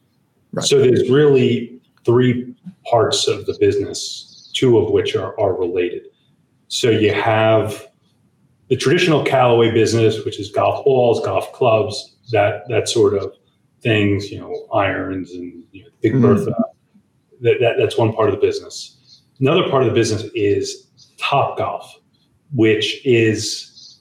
Right. 0.52 0.64
So 0.64 0.80
there's 0.80 1.08
really 1.10 1.80
three 2.04 2.54
parts 2.88 3.26
of 3.26 3.46
the 3.46 3.56
business, 3.58 4.50
two 4.54 4.78
of 4.78 4.90
which 4.90 5.16
are, 5.16 5.38
are 5.40 5.54
related. 5.54 6.02
So 6.68 6.90
you 6.90 7.12
have 7.12 7.86
the 8.68 8.76
traditional 8.76 9.24
Callaway 9.24 9.70
business, 9.70 10.24
which 10.24 10.40
is 10.40 10.50
golf 10.50 10.84
balls, 10.84 11.24
golf 11.24 11.52
clubs, 11.52 12.16
that 12.32 12.68
that 12.68 12.88
sort 12.88 13.14
of 13.14 13.32
things, 13.82 14.30
you 14.30 14.38
know, 14.38 14.66
irons 14.72 15.32
and 15.32 15.64
you 15.72 15.84
know, 15.84 15.90
Big 16.00 16.12
mm-hmm. 16.12 16.22
Bertha. 16.22 16.54
That, 17.40 17.56
that, 17.60 17.74
that's 17.78 17.98
one 17.98 18.12
part 18.12 18.28
of 18.28 18.34
the 18.34 18.40
business. 18.40 19.22
Another 19.40 19.68
part 19.68 19.82
of 19.82 19.88
the 19.88 19.94
business 19.94 20.24
is 20.34 20.88
Topgolf, 21.18 21.84
which 22.54 23.04
is 23.04 24.00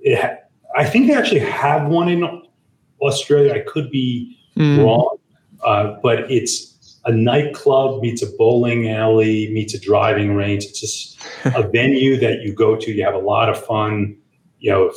it 0.00 0.18
ha- 0.18 0.36
I 0.76 0.84
think 0.84 1.06
they 1.06 1.14
actually 1.14 1.40
have 1.40 1.88
one 1.88 2.08
in 2.08 2.42
Australia. 3.00 3.54
I 3.54 3.60
could 3.60 3.90
be 3.90 4.38
mm. 4.56 4.82
wrong, 4.82 5.16
uh, 5.64 5.96
but 6.02 6.30
it's 6.30 7.00
a 7.04 7.12
nightclub 7.12 8.02
meets 8.02 8.22
a 8.22 8.26
bowling 8.36 8.90
alley 8.90 9.50
meets 9.52 9.74
a 9.74 9.80
driving 9.80 10.34
range. 10.34 10.64
It's 10.64 10.80
just 10.80 11.20
a 11.44 11.62
venue 11.68 12.18
that 12.18 12.42
you 12.42 12.52
go 12.52 12.76
to. 12.76 12.92
You 12.92 13.04
have 13.04 13.14
a 13.14 13.18
lot 13.18 13.48
of 13.48 13.64
fun. 13.64 14.16
You 14.58 14.70
know, 14.70 14.92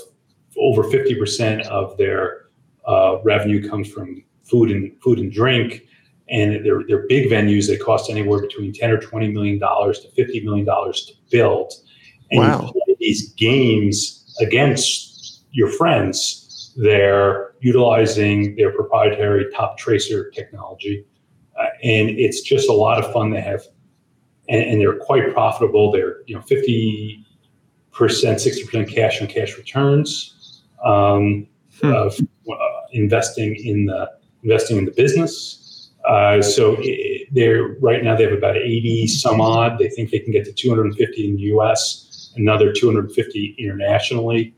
over 0.57 0.83
fifty 0.83 1.15
percent 1.15 1.65
of 1.67 1.97
their 1.97 2.48
uh, 2.87 3.17
revenue 3.23 3.67
comes 3.67 3.89
from 3.91 4.23
food 4.43 4.71
and 4.71 4.91
food 5.01 5.19
and 5.19 5.31
drink, 5.31 5.87
and 6.29 6.65
they're 6.65 6.83
they're 6.87 7.07
big 7.07 7.29
venues. 7.29 7.67
They 7.67 7.77
cost 7.77 8.09
anywhere 8.09 8.41
between 8.41 8.73
ten 8.73 8.91
or 8.91 8.97
twenty 8.97 9.31
million 9.31 9.59
dollars 9.59 9.99
to 10.01 10.09
fifty 10.11 10.41
million 10.41 10.65
dollars 10.65 11.05
to 11.05 11.13
build. 11.31 11.73
And 12.31 12.41
wow. 12.41 12.73
these 12.99 13.33
games 13.33 14.35
against 14.39 15.43
your 15.51 15.69
friends 15.69 16.49
they're 16.79 17.51
utilizing 17.59 18.55
their 18.55 18.71
proprietary 18.71 19.45
Toptracer 19.53 20.31
technology. 20.33 21.05
Uh, 21.59 21.65
and 21.83 22.09
it's 22.09 22.41
just 22.41 22.69
a 22.69 22.73
lot 22.73 23.03
of 23.03 23.11
fun. 23.11 23.31
They 23.31 23.41
have, 23.41 23.63
and, 24.47 24.61
and 24.61 24.81
they're 24.81 24.97
quite 24.97 25.33
profitable. 25.33 25.91
They're, 25.91 26.21
you 26.25 26.35
know, 26.35 26.41
50%, 26.41 27.25
60% 27.91 28.93
cash 28.93 29.21
on 29.21 29.27
cash 29.27 29.57
returns 29.57 30.63
um, 30.85 31.47
hmm. 31.81 31.91
uh, 31.93 32.09
investing 32.93 33.55
in 33.55 33.85
the, 33.85 34.09
investing 34.43 34.77
in 34.77 34.85
the 34.85 34.91
business. 34.91 35.91
Uh, 36.07 36.41
so 36.41 36.81
they're 37.31 37.75
right 37.79 38.03
now 38.03 38.15
they 38.15 38.23
have 38.23 38.33
about 38.33 38.57
80 38.57 39.07
some 39.07 39.41
odd. 39.41 39.77
They 39.77 39.89
think 39.89 40.11
they 40.11 40.19
can 40.19 40.31
get 40.31 40.45
to 40.45 40.53
250 40.53 41.29
in 41.29 41.35
the 41.35 41.41
US, 41.53 42.31
another 42.35 42.71
250 42.71 43.55
internationally 43.59 44.53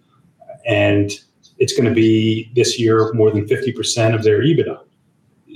and 0.66 1.12
it's 1.58 1.74
going 1.74 1.88
to 1.88 1.94
be 1.94 2.52
this 2.56 2.80
year 2.80 3.14
more 3.14 3.32
than 3.32 3.46
50% 3.46 4.16
of 4.16 4.24
their 4.24 4.42
EBITDA. 4.42 4.80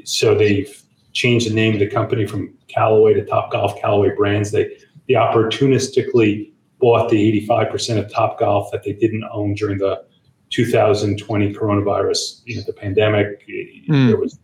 So 0.03 0.35
they've 0.35 0.81
changed 1.13 1.49
the 1.49 1.53
name 1.53 1.73
of 1.73 1.79
the 1.79 1.87
company 1.87 2.25
from 2.27 2.53
Callaway 2.67 3.13
to 3.13 3.23
Topgolf 3.23 3.79
Callaway 3.79 4.15
Brands. 4.15 4.51
They 4.51 4.77
they 5.07 5.13
opportunistically 5.13 6.51
bought 6.79 7.09
the 7.09 7.47
85% 7.47 7.99
of 7.99 8.11
Topgolf 8.11 8.71
that 8.71 8.83
they 8.83 8.93
didn't 8.93 9.23
own 9.31 9.53
during 9.53 9.77
the 9.77 10.03
2020 10.49 11.53
coronavirus, 11.53 12.41
you 12.45 12.55
know, 12.55 12.63
the 12.65 12.73
pandemic, 12.73 13.47
mm. 13.47 14.07
there 14.07 14.17
was 14.17 14.39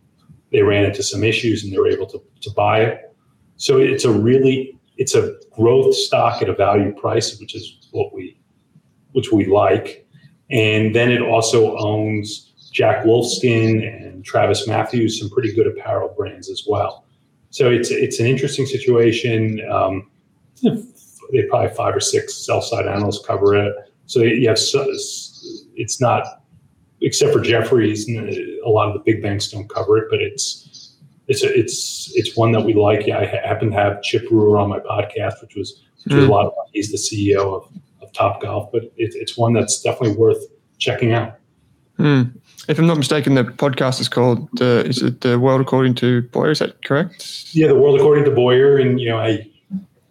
they 0.52 0.62
ran 0.62 0.84
into 0.84 1.02
some 1.02 1.24
issues 1.24 1.64
and 1.64 1.72
they 1.72 1.78
were 1.78 1.88
able 1.88 2.06
to, 2.06 2.22
to 2.42 2.50
buy 2.50 2.80
it. 2.80 3.14
So 3.56 3.78
it's 3.78 4.04
a 4.04 4.12
really 4.12 4.78
it's 4.98 5.14
a 5.14 5.34
growth 5.50 5.94
stock 5.94 6.42
at 6.42 6.48
a 6.48 6.54
value 6.54 6.92
price, 6.94 7.38
which 7.40 7.54
is 7.54 7.88
what 7.90 8.12
we 8.12 8.38
which 9.12 9.32
we 9.32 9.46
like. 9.46 10.06
And 10.50 10.94
then 10.94 11.10
it 11.10 11.22
also 11.22 11.76
owns 11.78 12.52
Jack 12.72 13.04
Wolfskin 13.04 13.86
and 13.86 14.24
Travis 14.24 14.66
Matthews, 14.66 15.20
some 15.20 15.30
pretty 15.30 15.54
good 15.54 15.66
apparel 15.66 16.14
brands 16.16 16.50
as 16.50 16.64
well. 16.68 17.04
So 17.50 17.70
it's 17.70 17.90
it's 17.90 18.20
an 18.20 18.26
interesting 18.26 18.66
situation. 18.66 19.60
Um, 19.70 20.10
they 20.62 21.42
probably 21.48 21.74
five 21.74 21.96
or 21.96 22.00
six 22.00 22.34
sell 22.34 22.60
side 22.60 22.86
analysts 22.86 23.24
cover 23.26 23.54
it. 23.54 23.74
So 24.06 24.20
you 24.20 24.48
have 24.48 24.58
it's 25.74 26.00
not 26.00 26.42
except 27.00 27.32
for 27.32 27.40
Jefferies. 27.40 28.08
A 28.08 28.68
lot 28.68 28.88
of 28.88 28.94
the 28.94 29.00
big 29.04 29.22
banks 29.22 29.48
don't 29.48 29.68
cover 29.68 29.98
it, 29.98 30.06
but 30.10 30.20
it's 30.20 30.96
it's 31.28 31.42
a, 31.42 31.58
it's 31.58 32.12
it's 32.14 32.36
one 32.36 32.52
that 32.52 32.62
we 32.62 32.74
like. 32.74 33.06
Yeah, 33.06 33.18
I 33.18 33.24
happen 33.24 33.70
to 33.70 33.76
have 33.76 34.02
Chip 34.02 34.28
Brewer 34.28 34.58
on 34.58 34.68
my 34.68 34.78
podcast, 34.78 35.40
which 35.40 35.54
was 35.56 35.82
which 36.04 36.14
was 36.14 36.24
mm. 36.24 36.28
a 36.28 36.30
lot 36.30 36.46
of 36.46 36.54
fun. 36.54 36.66
He's 36.72 36.90
the 36.90 36.98
CEO 36.98 37.54
of, 37.54 37.68
of 38.02 38.12
Topgolf, 38.12 38.70
but 38.72 38.84
it, 38.84 39.14
it's 39.14 39.36
one 39.36 39.52
that's 39.52 39.80
definitely 39.82 40.16
worth 40.16 40.44
checking 40.78 41.12
out. 41.12 41.38
Mm. 41.98 42.38
If 42.68 42.78
I'm 42.78 42.86
not 42.86 42.96
mistaken, 42.96 43.34
the 43.34 43.44
podcast 43.44 44.00
is 44.00 44.08
called 44.08 44.48
uh, 44.60 44.84
"Is 44.84 45.02
it 45.02 45.20
the 45.20 45.38
World 45.38 45.60
According 45.60 45.94
to 45.96 46.22
Boyar?" 46.22 46.50
Is 46.50 46.58
that 46.58 46.84
correct? 46.84 47.54
Yeah, 47.54 47.68
the 47.68 47.76
World 47.76 47.98
According 47.98 48.24
to 48.24 48.30
Boyar, 48.30 48.78
and 48.78 49.00
you 49.00 49.08
know, 49.08 49.18
I 49.18 49.48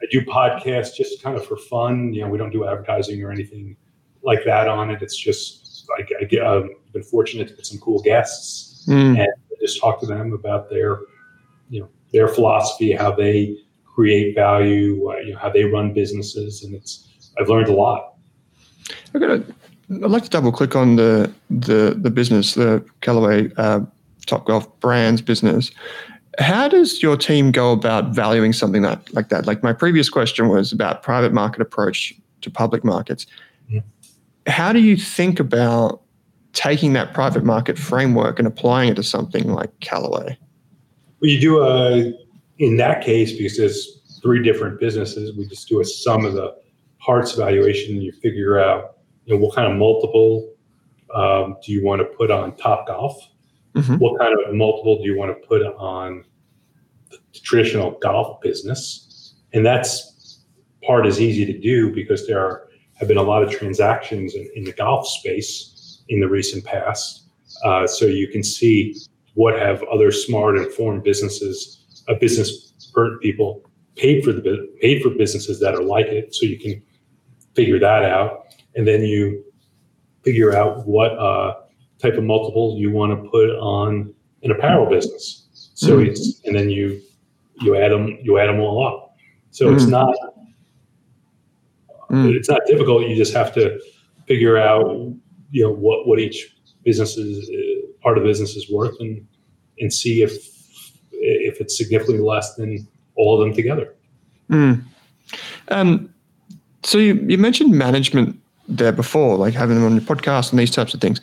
I 0.02 0.06
do 0.12 0.22
podcasts 0.22 0.96
just 0.96 1.22
kind 1.22 1.38
of 1.38 1.46
for 1.46 1.58
fun. 1.58 2.14
You 2.14 2.22
know, 2.22 2.30
we 2.30 2.38
don't 2.38 2.52
do 2.52 2.68
advertising 2.68 3.24
or 3.24 3.32
anything 3.32 3.78
like 4.24 4.44
that 4.46 4.68
on 4.68 4.90
it. 4.90 5.02
It's 5.02 5.18
just 5.18 5.86
like 5.98 6.10
I 6.20 6.24
get, 6.24 6.44
I've 6.44 6.70
been 6.94 7.04
fortunate 7.04 7.48
to 7.50 7.54
get 7.54 7.66
some 7.66 7.80
cool 7.80 8.02
guests 8.02 8.86
mm. 8.88 9.20
and 9.20 9.28
just 9.60 9.80
talk 9.80 10.00
to 10.00 10.06
them 10.06 10.34
about 10.34 10.70
their, 10.70 11.00
you 11.70 11.82
know, 11.82 11.90
their 12.12 12.28
philosophy, 12.28 12.92
how 12.92 13.12
they 13.12 13.58
create 13.86 14.36
value, 14.36 15.12
uh, 15.12 15.18
you 15.18 15.34
know, 15.34 15.40
how 15.40 15.50
they 15.50 15.64
run 15.64 15.94
businesses, 15.94 16.64
and 16.64 16.74
it's 16.74 17.32
I've 17.40 17.50
learned 17.50 17.70
a 17.70 17.74
lot. 17.74 18.16
I 19.14 19.20
got 19.20 19.32
I'd 19.32 19.46
like 19.90 20.24
to 20.24 20.30
double 20.30 20.52
click 20.52 20.76
on 20.76 20.96
the 20.96 21.32
the 21.50 21.96
the 21.98 22.10
business, 22.10 22.56
the 22.56 22.84
Callaway 23.02 23.52
uh, 23.58 23.82
Topgolf 24.26 24.68
Brands 24.80 25.22
business. 25.22 25.72
How 26.40 26.68
does 26.68 27.02
your 27.04 27.18
team 27.18 27.52
go 27.52 27.72
about 27.74 28.10
valuing 28.16 28.54
something 28.54 28.82
that 28.84 29.14
like 29.14 29.30
that? 29.30 29.46
Like 29.46 29.64
my 29.64 29.74
previous 29.74 30.10
question 30.10 30.48
was 30.48 30.72
about 30.72 31.04
private 31.04 31.34
market 31.34 31.62
approach 31.62 32.14
to 32.42 32.50
public 32.50 32.84
markets. 32.84 33.26
Yeah. 33.68 33.82
How 34.48 34.72
do 34.72 34.80
you 34.80 34.96
think 34.96 35.40
about 35.40 36.02
taking 36.54 36.94
that 36.94 37.14
private 37.14 37.44
market 37.44 37.78
framework 37.78 38.40
and 38.40 38.48
applying 38.48 38.90
it 38.90 38.96
to 38.96 39.04
something 39.04 39.52
like 39.54 39.78
Callaway? 39.82 40.38
Well, 41.22 41.30
you 41.30 41.40
do 41.40 41.62
a 41.64 42.14
in 42.60 42.78
that 42.78 43.04
case 43.04 43.34
because 43.34 43.58
there's 43.58 44.20
three 44.22 44.42
different 44.42 44.80
businesses. 44.80 45.36
We 45.36 45.48
just 45.48 45.68
do 45.68 45.82
a 45.82 45.86
sum 45.86 46.26
of 46.26 46.34
the 46.34 46.56
parts 47.00 47.34
valuation. 47.34 47.96
And 47.96 48.04
you 48.04 48.12
figure 48.12 48.60
out 48.60 48.98
you 49.26 49.34
know 49.36 49.42
what 49.42 49.56
kind 49.56 49.72
of 49.72 49.78
multiple 49.78 50.54
um, 51.14 51.58
do 51.64 51.72
you 51.72 51.84
want 51.84 52.00
to 52.00 52.06
put 52.06 52.32
on 52.32 52.54
Topgolf 52.54 53.16
Mm-hmm. 53.76 53.96
What 53.96 54.20
kind 54.20 54.34
of 54.34 54.54
multiple 54.54 54.98
do 54.98 55.06
you 55.06 55.18
want 55.18 55.32
to 55.32 55.48
put 55.48 55.62
on 55.62 56.26
the 57.10 57.18
traditional 57.34 57.92
golf 58.02 58.42
business? 58.42 59.36
And 59.54 59.66
that's 59.66 60.42
part 60.86 61.06
is 61.06 61.22
easy 61.22 61.46
to 61.46 61.58
do 61.58 61.94
because 61.94 62.28
there 62.28 62.40
are, 62.40 62.70
have 62.96 63.08
been 63.08 63.18
a 63.18 63.24
lot 63.24 63.44
of 63.44 63.52
transactions 63.52 64.36
in, 64.36 64.50
in 64.56 64.64
the 64.64 64.74
golf 64.74 65.08
space 65.08 66.04
in 66.10 66.20
the 66.20 66.28
recent 66.28 66.64
past. 66.66 67.30
Uh, 67.64 67.88
so 67.88 68.06
you 68.06 68.28
can 68.28 68.44
see 68.44 68.96
what 69.34 69.58
have 69.58 69.84
other 69.84 70.12
smart, 70.12 70.58
informed 70.58 71.04
businesses, 71.04 72.04
uh, 72.10 72.14
business 72.16 72.74
people 73.22 73.62
paid 73.96 74.24
for 74.24 74.34
the 74.34 74.70
paid 74.82 75.02
for 75.02 75.10
businesses 75.10 75.60
that 75.60 75.74
are 75.74 75.84
like 75.84 76.08
it. 76.08 76.36
So 76.36 76.46
you 76.46 76.60
can 76.60 76.82
figure 77.56 77.80
that 77.80 78.04
out, 78.04 78.48
and 78.76 78.88
then 78.88 79.04
you 79.04 79.44
figure 80.24 80.56
out 80.56 80.86
what 80.86 81.12
uh, 81.18 81.61
type 82.02 82.16
of 82.16 82.24
multiple 82.24 82.76
you 82.78 82.92
want 82.92 83.12
to 83.12 83.30
put 83.30 83.50
on 83.52 84.14
an 84.44 84.52
apparel 84.52 84.90
business. 84.90 85.48
So 85.74 85.98
mm 85.98 86.08
it's 86.08 86.42
and 86.46 86.56
then 86.56 86.70
you 86.70 87.02
you 87.62 87.76
add 87.76 87.92
them 87.92 88.18
you 88.22 88.38
add 88.40 88.48
them 88.48 88.60
all 88.60 88.86
up. 88.86 89.16
So 89.52 89.68
mm 89.68 89.76
it's 89.76 89.86
not 89.86 90.16
mm. 92.10 92.36
it's 92.36 92.50
not 92.50 92.62
difficult. 92.68 93.08
You 93.08 93.16
just 93.16 93.34
have 93.34 93.54
to 93.56 93.80
figure 94.28 94.58
out 94.58 94.86
you 95.52 95.64
know 95.64 95.72
what 95.72 96.08
what 96.08 96.20
each 96.20 96.56
business 96.84 97.18
is 97.18 97.50
part 98.02 98.18
of 98.18 98.24
the 98.24 98.30
business 98.30 98.56
is 98.56 98.70
worth 98.70 98.96
and 99.00 99.26
and 99.80 99.94
see 99.94 100.24
if 100.24 100.34
if 101.12 101.62
it's 101.62 101.78
significantly 101.78 102.24
less 102.24 102.56
than 102.56 102.88
all 103.16 103.40
of 103.40 103.46
them 103.46 103.54
together. 103.56 103.94
Mm. 104.50 104.84
Um, 105.70 106.14
so 106.84 106.98
you, 106.98 107.14
you 107.28 107.38
mentioned 107.38 107.72
management 107.72 108.40
there 108.68 108.92
before, 108.92 109.38
like 109.38 109.54
having 109.54 109.76
them 109.76 109.86
on 109.86 109.94
your 109.94 110.02
podcast 110.02 110.52
and 110.52 110.60
these 110.60 110.72
types 110.72 110.94
of 110.94 111.02
things 111.02 111.22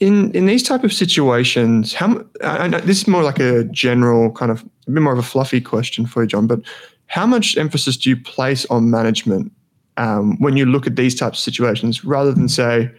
in 0.00 0.30
in 0.32 0.46
these 0.46 0.62
type 0.62 0.84
of 0.84 0.92
situations, 0.92 1.94
how 1.94 2.24
I 2.42 2.68
know 2.68 2.78
this 2.80 2.98
is 2.98 3.08
more 3.08 3.22
like 3.22 3.38
a 3.38 3.64
general 3.64 4.30
kind 4.32 4.50
of 4.50 4.62
a 4.86 4.90
bit 4.90 5.02
more 5.02 5.12
of 5.12 5.18
a 5.18 5.22
fluffy 5.22 5.60
question 5.60 6.06
for 6.06 6.22
you, 6.22 6.28
Jon. 6.28 6.46
But 6.46 6.60
how 7.06 7.26
much 7.26 7.56
emphasis 7.56 7.96
do 7.96 8.10
you 8.10 8.16
place 8.16 8.66
on 8.66 8.90
management 8.90 9.52
um, 9.96 10.38
when 10.40 10.56
you 10.56 10.66
look 10.66 10.86
at 10.86 10.96
these 10.96 11.14
types 11.14 11.38
of 11.38 11.42
situations, 11.42 12.04
rather 12.04 12.32
than 12.32 12.48
say, 12.48 12.90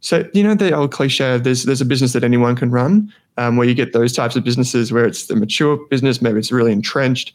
so 0.00 0.28
you 0.34 0.42
know 0.42 0.54
the 0.54 0.74
old 0.74 0.92
cliche 0.92 1.38
there's 1.38 1.64
there's 1.64 1.80
a 1.80 1.86
business 1.86 2.12
that 2.14 2.24
anyone 2.24 2.56
can 2.56 2.70
run, 2.70 3.12
um, 3.36 3.56
where 3.56 3.68
you 3.68 3.74
get 3.74 3.92
those 3.92 4.12
types 4.12 4.34
of 4.34 4.42
businesses 4.42 4.92
where 4.92 5.04
it's 5.04 5.26
the 5.26 5.36
mature 5.36 5.78
business, 5.88 6.20
maybe 6.20 6.38
it's 6.38 6.52
really 6.52 6.72
entrenched. 6.72 7.32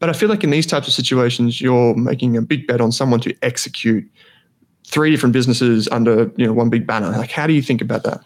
But 0.00 0.08
I 0.08 0.12
feel 0.12 0.28
like 0.28 0.44
in 0.44 0.50
these 0.50 0.66
types 0.66 0.86
of 0.86 0.94
situations, 0.94 1.60
you're 1.60 1.94
making 1.94 2.36
a 2.36 2.42
big 2.42 2.66
bet 2.66 2.80
on 2.80 2.92
someone 2.92 3.20
to 3.20 3.36
execute 3.42 4.08
three 4.88 5.10
different 5.10 5.32
businesses 5.32 5.88
under 5.88 6.32
you 6.36 6.46
know 6.46 6.52
one 6.52 6.70
big 6.70 6.86
banner. 6.86 7.10
Like, 7.10 7.30
how 7.30 7.46
do 7.46 7.52
you 7.52 7.62
think 7.62 7.80
about 7.80 8.04
that? 8.04 8.20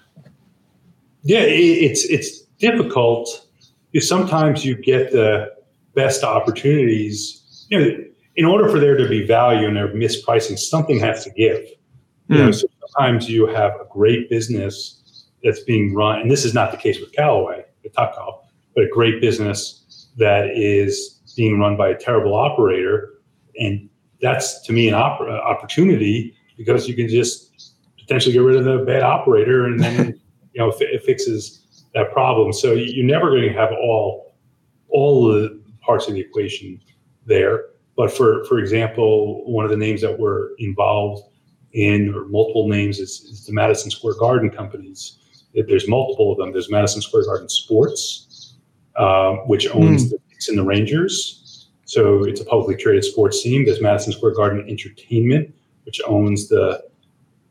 Yeah, 1.23 1.41
it's 1.41 2.05
it's 2.05 2.41
difficult 2.59 3.47
because 3.91 4.09
sometimes 4.09 4.65
you 4.65 4.77
get 4.77 5.13
the 5.13 5.53
best 5.95 6.25
opportunities. 6.25 7.67
You 7.69 7.79
know, 7.79 8.05
in 8.37 8.45
order 8.45 8.69
for 8.69 8.79
there 8.79 8.97
to 8.97 9.09
be 9.09 9.27
value 9.27 9.67
and 9.67 9.77
there 9.77 9.89
mispricing, 9.89 10.59
something 10.59 10.99
has 11.01 11.25
to 11.25 11.31
give. 11.31 11.65
You 12.29 12.39
know, 12.39 12.47
hmm. 12.47 12.53
so 12.53 12.67
sometimes 12.81 13.29
you 13.29 13.47
have 13.47 13.73
a 13.73 13.87
great 13.91 14.31
business 14.31 15.27
that's 15.43 15.61
being 15.61 15.95
run, 15.95 16.21
and 16.21 16.31
this 16.31 16.45
is 16.45 16.55
not 16.55 16.71
the 16.71 16.77
case 16.77 17.01
with 17.01 17.13
Callaway, 17.13 17.65
the 17.83 17.91
Topgolf, 17.91 18.41
but 18.75 18.85
a 18.85 18.89
great 18.89 19.21
business 19.21 20.09
that 20.17 20.51
is 20.57 21.21
being 21.37 21.59
run 21.59 21.77
by 21.77 21.89
a 21.89 21.97
terrible 21.97 22.35
operator, 22.35 23.11
and 23.59 23.89
that's 24.21 24.63
to 24.63 24.73
me 24.73 24.89
an 24.89 24.95
op- 24.95 25.21
opportunity 25.21 26.35
because 26.65 26.89
you 26.89 26.95
can 26.95 27.09
just 27.09 27.75
potentially 27.99 28.33
get 28.33 28.41
rid 28.41 28.57
of 28.57 28.65
the 28.65 28.85
bad 28.85 29.03
operator 29.03 29.67
and 29.67 29.81
then 29.81 30.07
you 30.53 30.61
know 30.61 30.73
it 30.79 31.03
fixes 31.05 31.85
that 31.95 32.13
problem. 32.13 32.53
So 32.53 32.73
you're 32.73 33.07
never 33.07 33.31
going 33.31 33.49
to 33.49 33.53
have 33.53 33.71
all 33.73 34.35
all 34.89 35.27
the 35.29 35.61
parts 35.81 36.09
of 36.09 36.15
the 36.15 36.21
equation 36.21 36.81
there. 37.27 37.67
But 37.97 38.11
for 38.13 38.45
for 38.45 38.59
example, 38.59 39.45
one 39.51 39.65
of 39.65 39.71
the 39.71 39.77
names 39.77 40.01
that 40.03 40.19
were 40.19 40.53
involved 40.59 41.25
in 41.73 42.15
or 42.15 42.27
multiple 42.27 42.69
names 42.69 42.99
is, 42.99 43.21
is 43.21 43.47
the 43.47 43.53
Madison 43.53 43.91
Square 43.91 44.15
Garden 44.19 44.51
companies. 44.51 45.19
There's 45.55 45.89
multiple 45.89 46.33
of 46.33 46.39
them. 46.39 46.53
There's 46.53 46.71
Madison 46.71 47.03
Square 47.03 47.27
Garden 47.27 47.49
Sports, 47.49 48.55
um, 48.97 49.39
which 49.47 49.69
owns 49.69 50.07
mm. 50.07 50.11
the 50.11 50.19
Knicks 50.29 50.49
and 50.49 50.59
the 50.59 50.65
Rangers. 50.65 51.69
So 51.85 52.25
it's 52.25 52.41
a 52.41 52.45
publicly 52.45 52.77
traded 52.77 53.05
sports 53.05 53.43
team. 53.43 53.67
There's 53.67 53.83
Madison 53.83 54.13
Square 54.15 54.35
Garden 54.35 54.65
Entertainment, 54.69 55.55
which 55.85 56.01
owns 56.07 56.49
the, 56.49 56.83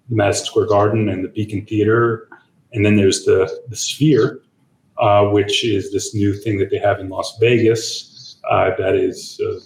the 0.10 0.16
Madison 0.16 0.46
Square 0.46 0.68
Garden 0.68 1.10
and 1.10 1.24
the 1.24 1.30
Beacon 1.30 1.66
Theater. 1.66 2.28
And 2.74 2.86
then 2.86 2.96
there's 2.96 3.26
the, 3.26 3.62
the 3.68 3.76
Sphere, 3.76 4.42
uh, 4.98 5.26
which 5.26 5.66
is 5.66 5.92
this 5.92 6.14
new 6.16 6.34
thing 6.34 6.58
that 6.60 6.70
they 6.70 6.78
have 6.78 7.00
in 7.00 7.10
Las 7.10 7.38
Vegas 7.40 8.38
uh, 8.50 8.72
that 8.78 8.96
is 8.96 9.40
a, 9.42 9.60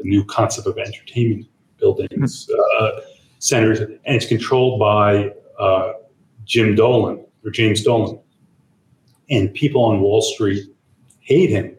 a, 0.00 0.04
new 0.04 0.24
concept 0.24 0.66
of 0.66 0.78
entertainment 0.78 1.46
buildings, 1.78 2.48
uh, 2.80 2.90
centers, 3.38 3.80
and 3.80 3.98
it's 4.04 4.26
controlled 4.26 4.78
by 4.78 5.32
uh, 5.58 5.92
Jim 6.44 6.74
Dolan 6.74 7.24
or 7.44 7.50
James 7.50 7.82
Dolan. 7.82 8.20
And 9.30 9.52
people 9.54 9.84
on 9.84 10.00
Wall 10.00 10.22
Street 10.22 10.64
hate 11.20 11.50
him. 11.50 11.76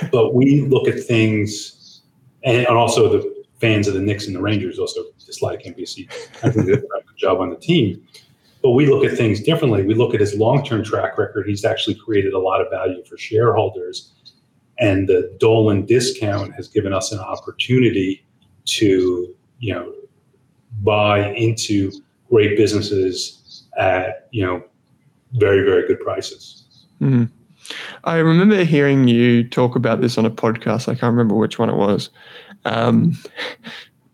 But 0.10 0.34
we 0.34 0.62
look 0.62 0.88
at 0.88 1.00
things, 1.04 2.02
and, 2.42 2.66
and 2.66 2.76
also 2.76 3.08
the 3.08 3.35
fans 3.60 3.88
of 3.88 3.94
the 3.94 4.00
Knicks 4.00 4.26
and 4.26 4.36
the 4.36 4.40
Rangers 4.40 4.78
also 4.78 5.02
dislike 5.24 5.62
NBC. 5.62 6.10
I 6.42 6.50
think 6.50 6.66
they 6.66 6.72
did 6.72 6.84
a 6.84 7.04
good 7.04 7.16
job 7.16 7.40
on 7.40 7.50
the 7.50 7.56
team. 7.56 8.06
But 8.62 8.70
we 8.70 8.86
look 8.86 9.04
at 9.04 9.16
things 9.16 9.40
differently. 9.40 9.84
We 9.84 9.94
look 9.94 10.14
at 10.14 10.20
his 10.20 10.34
long 10.34 10.64
term 10.64 10.82
track 10.82 11.18
record. 11.18 11.46
He's 11.46 11.64
actually 11.64 11.94
created 11.94 12.32
a 12.32 12.38
lot 12.38 12.60
of 12.60 12.70
value 12.70 13.04
for 13.04 13.16
shareholders. 13.16 14.12
And 14.78 15.08
the 15.08 15.34
Dolan 15.38 15.86
discount 15.86 16.54
has 16.54 16.68
given 16.68 16.92
us 16.92 17.12
an 17.12 17.18
opportunity 17.18 18.24
to, 18.66 19.34
you 19.58 19.74
know, 19.74 19.92
buy 20.82 21.32
into 21.32 21.92
great 22.28 22.56
businesses 22.56 23.64
at 23.78 24.28
you 24.32 24.44
know 24.44 24.62
very 25.32 25.64
very 25.64 25.86
good 25.86 26.00
prices. 26.00 26.64
Mm. 27.00 27.30
I 28.04 28.18
remember 28.18 28.62
hearing 28.62 29.08
you 29.08 29.48
talk 29.48 29.74
about 29.74 30.00
this 30.00 30.18
on 30.18 30.24
a 30.24 30.30
podcast. 30.30 30.88
I 30.88 30.94
can't 30.94 31.12
remember 31.12 31.34
which 31.34 31.58
one 31.58 31.68
it 31.68 31.76
was, 31.76 32.10
um, 32.66 33.16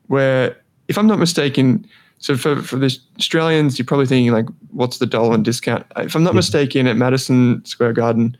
where, 0.07 0.57
if 0.88 0.98
I'm 0.98 1.07
not 1.07 1.18
mistaken, 1.18 1.86
so 2.18 2.36
for, 2.36 2.62
for 2.62 2.76
the 2.76 2.96
Australians, 3.18 3.78
you're 3.78 3.86
probably 3.86 4.07
thinking 4.07 4.32
like, 4.32 4.46
what's 4.70 4.98
the 4.98 5.07
Dolan 5.07 5.42
discount? 5.42 5.84
If 5.96 6.14
I'm 6.14 6.22
not 6.22 6.34
mistaken, 6.34 6.86
at 6.86 6.96
Madison 6.96 7.64
Square 7.64 7.94
Garden, 7.94 8.36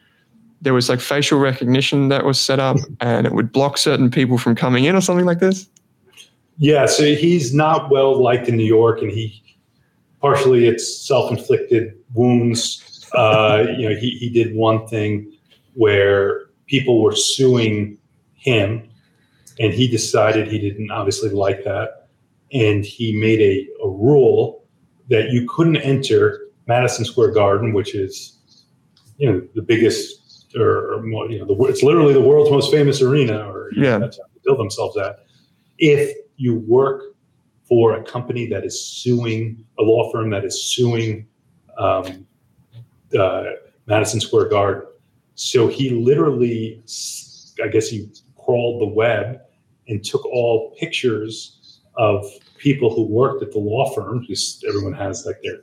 there 0.60 0.74
was 0.74 0.88
like 0.88 1.00
facial 1.00 1.40
recognition 1.40 2.08
that 2.08 2.24
was 2.24 2.40
set 2.40 2.60
up, 2.60 2.76
and 3.00 3.26
it 3.26 3.32
would 3.32 3.50
block 3.50 3.78
certain 3.78 4.10
people 4.10 4.38
from 4.38 4.54
coming 4.54 4.84
in 4.84 4.94
or 4.94 5.00
something 5.00 5.26
like 5.26 5.40
this. 5.40 5.68
Yeah, 6.58 6.86
so 6.86 7.14
he's 7.14 7.52
not 7.52 7.90
well 7.90 8.22
liked 8.22 8.48
in 8.48 8.56
New 8.56 8.64
York, 8.64 9.02
and 9.02 9.10
he 9.10 9.42
partially 10.20 10.68
it's 10.68 11.04
self-inflicted 11.04 11.98
wounds 12.14 12.82
uh, 13.14 13.64
you 13.76 13.88
know, 13.88 13.94
he, 13.94 14.10
he 14.10 14.28
did 14.28 14.54
one 14.54 14.86
thing 14.86 15.32
where 15.74 16.46
people 16.66 17.02
were 17.02 17.16
suing 17.16 17.98
him, 18.34 18.88
and 19.59 19.72
he 19.72 19.88
decided 19.88 20.48
he 20.48 20.59
didn't 20.59 20.90
obviously 20.90 21.30
like 21.30 21.64
that, 21.64 22.09
and 22.53 22.84
he 22.84 23.16
made 23.16 23.40
a, 23.40 23.84
a 23.84 23.88
rule 23.88 24.64
that 25.09 25.30
you 25.30 25.48
couldn't 25.48 25.76
enter 25.78 26.48
Madison 26.66 27.05
Square 27.05 27.32
Garden, 27.32 27.72
which 27.72 27.94
is 27.94 28.38
you 29.18 29.30
know 29.30 29.42
the 29.55 29.62
biggest 29.62 30.55
or, 30.57 30.94
or 30.94 31.07
you 31.30 31.38
know 31.38 31.46
the, 31.46 31.64
it's 31.64 31.82
literally 31.82 32.12
the 32.12 32.20
world's 32.20 32.50
most 32.50 32.70
famous 32.70 33.03
arena, 33.03 33.48
or 33.48 33.70
yeah, 33.74 33.92
know, 33.92 34.00
that's 34.00 34.18
how 34.18 34.24
they 34.34 34.40
build 34.44 34.59
themselves 34.59 34.96
at. 34.96 35.24
If 35.78 36.16
you 36.36 36.57
work 36.66 37.03
for 37.68 37.94
a 37.94 38.05
company 38.05 38.46
that 38.46 38.64
is 38.64 38.78
suing 38.84 39.64
a 39.78 39.82
law 39.82 40.11
firm 40.12 40.30
that 40.30 40.44
is 40.44 40.62
suing 40.62 41.26
um, 41.78 42.26
uh, 43.18 43.44
Madison 43.86 44.20
Square 44.20 44.48
Garden. 44.48 44.82
So 45.34 45.68
he 45.68 45.90
literally, 45.90 46.82
I 47.62 47.68
guess 47.68 47.88
he 47.88 48.11
crawled 48.53 48.82
the 48.82 48.86
web 48.86 49.40
and 49.88 50.05
took 50.05 50.26
all 50.26 50.76
pictures 50.78 51.80
of 51.96 52.22
people 52.59 52.94
who 52.94 53.03
worked 53.03 53.42
at 53.42 53.50
the 53.50 53.59
law 53.59 53.90
firm. 53.94 54.26
Just 54.26 54.62
everyone 54.68 54.92
has 54.92 55.24
like 55.24 55.40
their, 55.42 55.61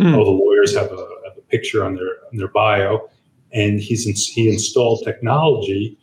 mm. 0.00 0.16
all 0.16 0.24
the 0.24 0.32
lawyers 0.32 0.74
have 0.74 0.90
a, 0.90 0.96
have 0.96 1.38
a, 1.38 1.40
picture 1.48 1.84
on 1.84 1.94
their 1.94 2.16
on 2.32 2.36
their 2.36 2.48
bio, 2.48 3.08
and 3.52 3.78
he's 3.78 4.04
in, 4.08 4.14
he 4.14 4.52
installed 4.52 5.04
technology 5.04 5.96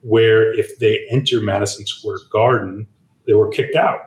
where 0.00 0.52
if 0.58 0.76
they 0.80 1.06
enter 1.08 1.40
Madison 1.40 1.86
Square 1.86 2.18
Garden, 2.32 2.88
they 3.26 3.34
were 3.34 3.48
kicked 3.48 3.76
out. 3.76 4.00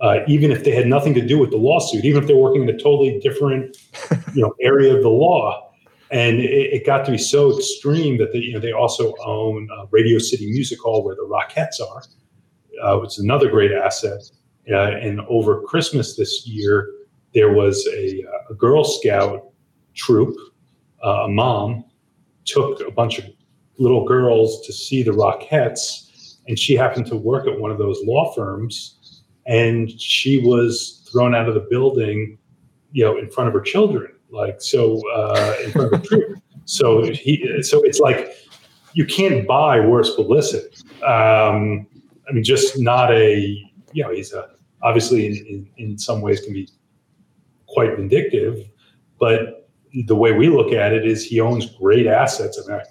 Uh, 0.00 0.18
even 0.28 0.52
if 0.52 0.62
they 0.62 0.70
had 0.70 0.86
nothing 0.86 1.14
to 1.14 1.26
do 1.26 1.38
with 1.38 1.50
the 1.50 1.56
lawsuit, 1.56 2.04
even 2.04 2.22
if 2.22 2.28
they're 2.28 2.36
working 2.36 2.62
in 2.62 2.68
a 2.68 2.78
totally 2.78 3.18
different, 3.18 3.76
you 4.34 4.42
know, 4.42 4.54
area 4.60 4.94
of 4.94 5.02
the 5.02 5.08
law, 5.08 5.65
and 6.10 6.38
it, 6.38 6.72
it, 6.72 6.86
got 6.86 7.04
to 7.06 7.12
be 7.12 7.18
so 7.18 7.56
extreme 7.56 8.18
that 8.18 8.32
they, 8.32 8.38
you 8.38 8.52
know, 8.52 8.60
they 8.60 8.72
also 8.72 9.14
own 9.24 9.68
uh, 9.76 9.86
Radio 9.90 10.18
City 10.18 10.46
Music 10.46 10.78
Hall 10.80 11.04
where 11.04 11.16
the 11.16 11.22
Rockettes 11.22 11.80
are, 11.80 12.02
uh, 12.82 13.02
is 13.02 13.18
another 13.18 13.48
great 13.48 13.72
asset. 13.72 14.22
Uh, 14.70 14.92
and 14.92 15.20
over 15.28 15.62
Christmas 15.62 16.16
this 16.16 16.46
year, 16.46 16.92
there 17.34 17.52
was 17.52 17.86
a, 17.92 18.24
uh, 18.24 18.52
a 18.52 18.54
Girl 18.54 18.84
Scout 18.84 19.50
troop, 19.94 20.36
uh, 21.04 21.24
a 21.24 21.28
mom 21.28 21.84
took 22.44 22.80
a 22.86 22.90
bunch 22.90 23.18
of 23.18 23.24
little 23.78 24.06
girls 24.06 24.64
to 24.66 24.72
see 24.72 25.02
the 25.02 25.10
Rockettes, 25.10 26.38
and 26.46 26.58
she 26.58 26.74
happened 26.74 27.06
to 27.06 27.16
work 27.16 27.48
at 27.48 27.58
one 27.58 27.70
of 27.70 27.78
those 27.78 28.00
law 28.04 28.32
firms, 28.32 29.22
and 29.46 29.90
she 30.00 30.38
was 30.38 31.08
thrown 31.10 31.34
out 31.34 31.48
of 31.48 31.54
the 31.54 31.66
building, 31.68 32.38
you 32.92 33.04
know, 33.04 33.18
in 33.18 33.28
front 33.30 33.48
of 33.48 33.54
her 33.54 33.60
children 33.60 34.15
like 34.36 34.60
so 34.60 35.02
uh, 35.10 35.54
in 35.64 35.72
front 35.72 35.92
of 35.94 36.04
a. 36.12 36.36
So 36.66 37.04
he, 37.04 37.62
so 37.62 37.82
it's 37.84 38.00
like 38.00 38.36
you 38.92 39.06
can't 39.06 39.46
buy 39.46 39.80
worse 39.80 40.14
publicity. 40.14 40.76
Um, 41.04 41.86
I 42.28 42.32
mean, 42.32 42.44
just 42.44 42.78
not 42.78 43.12
a 43.12 43.38
you 43.92 44.02
know 44.02 44.10
he's 44.10 44.32
a, 44.32 44.50
obviously 44.82 45.26
in, 45.26 45.46
in, 45.46 45.70
in 45.76 45.98
some 45.98 46.20
ways 46.20 46.40
can 46.40 46.52
be 46.52 46.68
quite 47.66 47.96
vindictive, 47.96 48.68
but 49.18 49.68
the 50.06 50.16
way 50.16 50.32
we 50.32 50.48
look 50.48 50.72
at 50.72 50.92
it 50.92 51.06
is 51.06 51.24
he 51.24 51.40
owns 51.40 51.66
great 51.66 52.06
assets. 52.06 52.60
I 52.62 52.70
mean, 52.70 52.82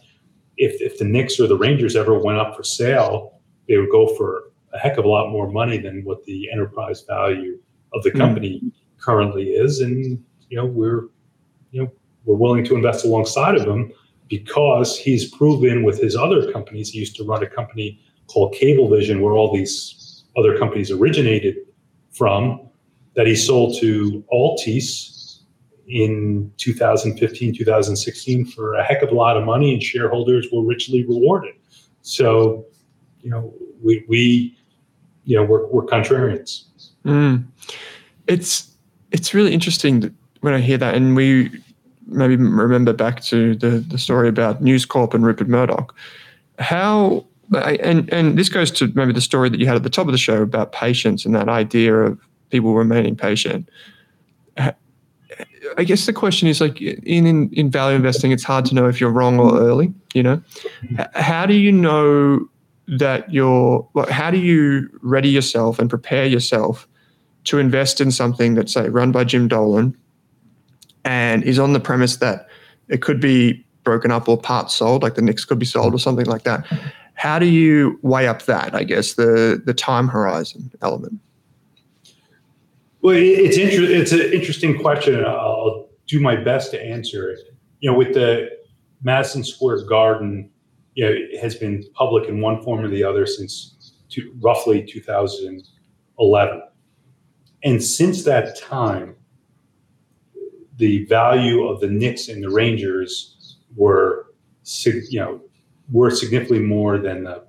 if 0.57 0.81
if 0.81 0.97
the 0.97 1.05
Knicks 1.05 1.39
or 1.39 1.47
the 1.47 1.57
Rangers 1.57 1.95
ever 1.95 2.17
went 2.17 2.39
up 2.39 2.55
for 2.55 2.63
sale, 2.63 3.41
they 3.67 3.77
would 3.77 3.91
go 3.91 4.07
for 4.15 4.51
a 4.73 4.79
heck 4.79 4.97
of 4.97 5.05
a 5.05 5.09
lot 5.09 5.31
more 5.31 5.51
money 5.51 5.77
than 5.77 6.03
what 6.05 6.23
the 6.23 6.49
enterprise 6.51 7.01
value 7.01 7.59
of 7.93 8.03
the 8.03 8.11
hmm. 8.11 8.17
company 8.17 8.61
mm. 8.63 8.71
currently 8.99 9.49
is, 9.51 9.81
and 9.81 10.23
you 10.49 10.57
know 10.57 10.65
we're 10.65 11.09
you 11.75 11.83
know, 11.83 11.91
we're 12.23 12.37
willing 12.37 12.63
to 12.63 12.75
invest 12.75 13.03
alongside 13.03 13.55
of 13.55 13.67
him 13.67 13.91
because 14.29 14.97
he's 14.97 15.29
proven 15.29 15.83
with 15.83 16.01
his 16.01 16.15
other 16.15 16.49
companies. 16.53 16.89
He 16.89 16.99
used 16.99 17.17
to 17.17 17.25
run 17.25 17.43
a 17.43 17.49
company 17.49 17.99
called 18.27 18.55
Cablevision, 18.55 19.19
where 19.19 19.33
all 19.33 19.53
these 19.53 20.23
other 20.37 20.57
companies 20.57 20.89
originated 20.89 21.57
from, 22.11 22.69
that 23.15 23.27
he 23.27 23.35
sold 23.35 23.77
to 23.81 24.23
Altice 24.33 25.41
in 25.87 26.49
2015, 26.57 27.53
2016 27.53 28.45
for 28.45 28.75
a 28.75 28.83
heck 28.83 29.01
of 29.03 29.09
a 29.09 29.13
lot 29.13 29.35
of 29.35 29.43
money, 29.43 29.73
and 29.73 29.83
shareholders 29.83 30.47
were 30.53 30.63
richly 30.63 31.05
rewarded. 31.05 31.55
So, 32.01 32.65
you 33.21 33.29
know, 33.29 33.53
we, 33.83 34.05
we 34.07 34.57
you 35.25 35.35
know, 35.35 35.43
we're, 35.43 35.67
we're 35.67 35.85
contrarians. 35.85 36.63
Mm. 37.03 37.45
It's 38.27 38.71
it's 39.11 39.33
really 39.33 39.53
interesting 39.53 40.15
when 40.39 40.53
I 40.53 40.61
hear 40.61 40.77
that, 40.77 40.95
and 40.95 41.15
we 41.15 41.51
maybe 42.07 42.35
remember 42.35 42.93
back 42.93 43.21
to 43.23 43.55
the, 43.55 43.79
the 43.79 43.97
story 43.97 44.29
about 44.29 44.61
News 44.61 44.85
Corp 44.85 45.13
and 45.13 45.25
Rupert 45.25 45.47
Murdoch. 45.47 45.95
How 46.59 47.25
and 47.53 48.11
and 48.11 48.37
this 48.37 48.49
goes 48.49 48.71
to 48.71 48.91
maybe 48.95 49.13
the 49.13 49.21
story 49.21 49.49
that 49.49 49.59
you 49.59 49.65
had 49.65 49.75
at 49.75 49.83
the 49.83 49.89
top 49.89 50.07
of 50.07 50.11
the 50.11 50.17
show 50.17 50.41
about 50.41 50.71
patience 50.71 51.25
and 51.25 51.35
that 51.35 51.49
idea 51.49 51.95
of 51.95 52.19
people 52.49 52.73
remaining 52.73 53.15
patient. 53.15 53.69
I 55.77 55.83
guess 55.83 56.05
the 56.05 56.13
question 56.13 56.47
is 56.47 56.61
like 56.61 56.81
in, 56.81 57.25
in 57.27 57.49
in 57.53 57.71
value 57.71 57.95
investing, 57.95 58.31
it's 58.31 58.43
hard 58.43 58.65
to 58.65 58.75
know 58.75 58.87
if 58.87 59.01
you're 59.01 59.11
wrong 59.11 59.39
or 59.39 59.59
early. 59.59 59.93
You 60.13 60.23
know, 60.23 60.41
how 61.13 61.45
do 61.45 61.53
you 61.53 61.71
know 61.71 62.47
that 62.87 63.31
you're? 63.31 63.87
How 64.09 64.31
do 64.31 64.37
you 64.37 64.89
ready 65.01 65.29
yourself 65.29 65.79
and 65.79 65.89
prepare 65.89 66.25
yourself 66.25 66.87
to 67.45 67.59
invest 67.59 67.99
in 68.01 68.11
something 68.11 68.55
that's 68.55 68.73
say 68.73 68.89
run 68.89 69.11
by 69.11 69.23
Jim 69.23 69.47
Dolan 69.47 69.95
and 71.05 71.43
is 71.43 71.59
on 71.59 71.73
the 71.73 71.79
premise 71.79 72.17
that 72.17 72.49
it 72.89 73.01
could 73.01 73.21
be 73.21 73.63
broken 73.83 74.11
up 74.11 74.27
or 74.27 74.37
part 74.37 74.71
sold, 74.71 75.03
like 75.03 75.15
the 75.15 75.21
Knicks 75.21 75.45
could 75.45 75.59
be 75.59 75.65
sold 75.65 75.93
or 75.93 75.99
something 75.99 76.25
like 76.25 76.43
that. 76.43 76.65
How 77.13 77.39
do 77.39 77.45
you 77.45 77.97
weigh 78.01 78.27
up 78.27 78.43
that? 78.43 78.75
I 78.75 78.83
guess 78.83 79.13
the 79.13 79.61
the 79.63 79.73
time 79.73 80.09
horizon 80.09 80.71
element. 80.81 81.19
Well, 83.01 83.15
it's 83.15 83.57
inter- 83.57 83.83
It's 83.83 84.11
an 84.11 84.33
interesting 84.33 84.77
question. 84.77 85.23
I'll 85.23 85.87
do 86.07 86.19
my 86.19 86.35
best 86.35 86.71
to 86.71 86.83
answer 86.83 87.29
it. 87.29 87.39
You 87.79 87.91
know, 87.91 87.97
with 87.97 88.13
the 88.15 88.49
Madison 89.03 89.43
Square 89.43 89.85
Garden, 89.85 90.49
you 90.95 91.05
know, 91.05 91.11
it 91.11 91.39
has 91.39 91.55
been 91.55 91.85
public 91.93 92.27
in 92.27 92.41
one 92.41 92.63
form 92.63 92.83
or 92.83 92.89
the 92.89 93.03
other 93.03 93.25
since 93.25 93.93
roughly 94.39 94.83
2011, 94.83 96.61
and 97.63 97.83
since 97.83 98.23
that 98.23 98.57
time, 98.57 99.15
the 100.77 101.05
value 101.05 101.65
of 101.67 101.79
the 101.79 101.87
Knicks 101.87 102.27
and 102.27 102.43
the 102.43 102.49
Rangers 102.49 103.57
were, 103.75 104.27
you 104.83 105.19
know, 105.19 105.41
were 105.91 106.11
significantly 106.11 106.59
more 106.59 106.97
than 106.97 107.23
the 107.23 107.43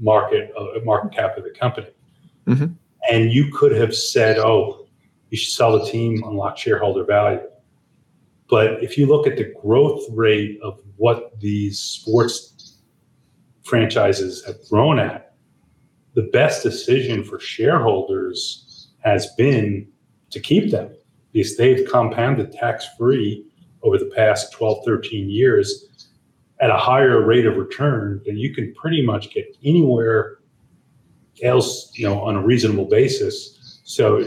market 0.00 0.52
uh, 0.58 0.80
market 0.84 1.12
cap 1.12 1.36
of 1.36 1.44
the 1.44 1.50
company. 1.50 1.88
Mm-hmm. 2.46 2.66
And 3.10 3.32
you 3.32 3.52
could 3.52 3.72
have 3.72 3.94
said, 3.94 4.38
"Oh, 4.38 4.86
you 5.30 5.36
should 5.36 5.52
sell 5.52 5.78
the 5.78 5.90
team, 5.90 6.22
unlock 6.24 6.58
shareholder 6.58 7.04
value." 7.04 7.40
But 8.48 8.82
if 8.82 8.98
you 8.98 9.06
look 9.06 9.26
at 9.26 9.36
the 9.36 9.54
growth 9.62 10.04
rate 10.10 10.58
of 10.62 10.80
what 10.96 11.38
these 11.38 11.78
sports 11.78 12.78
franchises 13.62 14.44
have 14.44 14.56
grown 14.68 14.98
at, 14.98 15.34
the 16.14 16.22
best 16.22 16.64
decision 16.64 17.22
for 17.22 17.38
shareholders 17.38 18.88
has 19.04 19.32
been 19.36 19.86
to 20.30 20.40
keep 20.40 20.72
them 20.72 20.90
because 21.32 21.56
they've 21.56 21.88
compounded 21.90 22.52
tax 22.52 22.86
free 22.98 23.44
over 23.82 23.98
the 23.98 24.10
past 24.16 24.52
12, 24.52 24.84
13 24.84 25.30
years 25.30 25.86
at 26.60 26.70
a 26.70 26.76
higher 26.76 27.24
rate 27.24 27.46
of 27.46 27.56
return 27.56 28.20
than 28.26 28.36
you 28.36 28.54
can 28.54 28.74
pretty 28.74 29.04
much 29.04 29.32
get 29.32 29.56
anywhere 29.64 30.38
else, 31.42 31.90
you 31.94 32.06
know, 32.06 32.20
on 32.20 32.36
a 32.36 32.42
reasonable 32.42 32.84
basis. 32.84 33.80
So, 33.84 34.18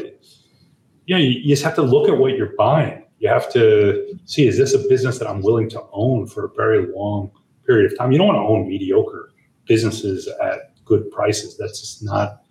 know, 1.15 1.17
you, 1.17 1.39
you 1.39 1.49
just 1.49 1.63
have 1.63 1.75
to 1.75 1.81
look 1.81 2.09
at 2.09 2.17
what 2.17 2.35
you're 2.35 2.55
buying. 2.57 3.03
You 3.19 3.29
have 3.29 3.51
to 3.53 4.17
see, 4.25 4.47
is 4.47 4.57
this 4.57 4.73
a 4.73 4.79
business 4.89 5.19
that 5.19 5.29
I'm 5.29 5.41
willing 5.41 5.69
to 5.69 5.83
own 5.91 6.27
for 6.27 6.45
a 6.45 6.49
very 6.55 6.87
long 6.93 7.31
period 7.65 7.91
of 7.91 7.97
time? 7.97 8.11
You 8.11 8.17
don't 8.17 8.27
want 8.27 8.37
to 8.37 8.41
own 8.41 8.67
mediocre 8.67 9.31
businesses 9.65 10.27
at 10.41 10.83
good 10.83 11.09
prices. 11.11 11.57
That's 11.57 11.79
just 11.79 12.03
not, 12.03 12.41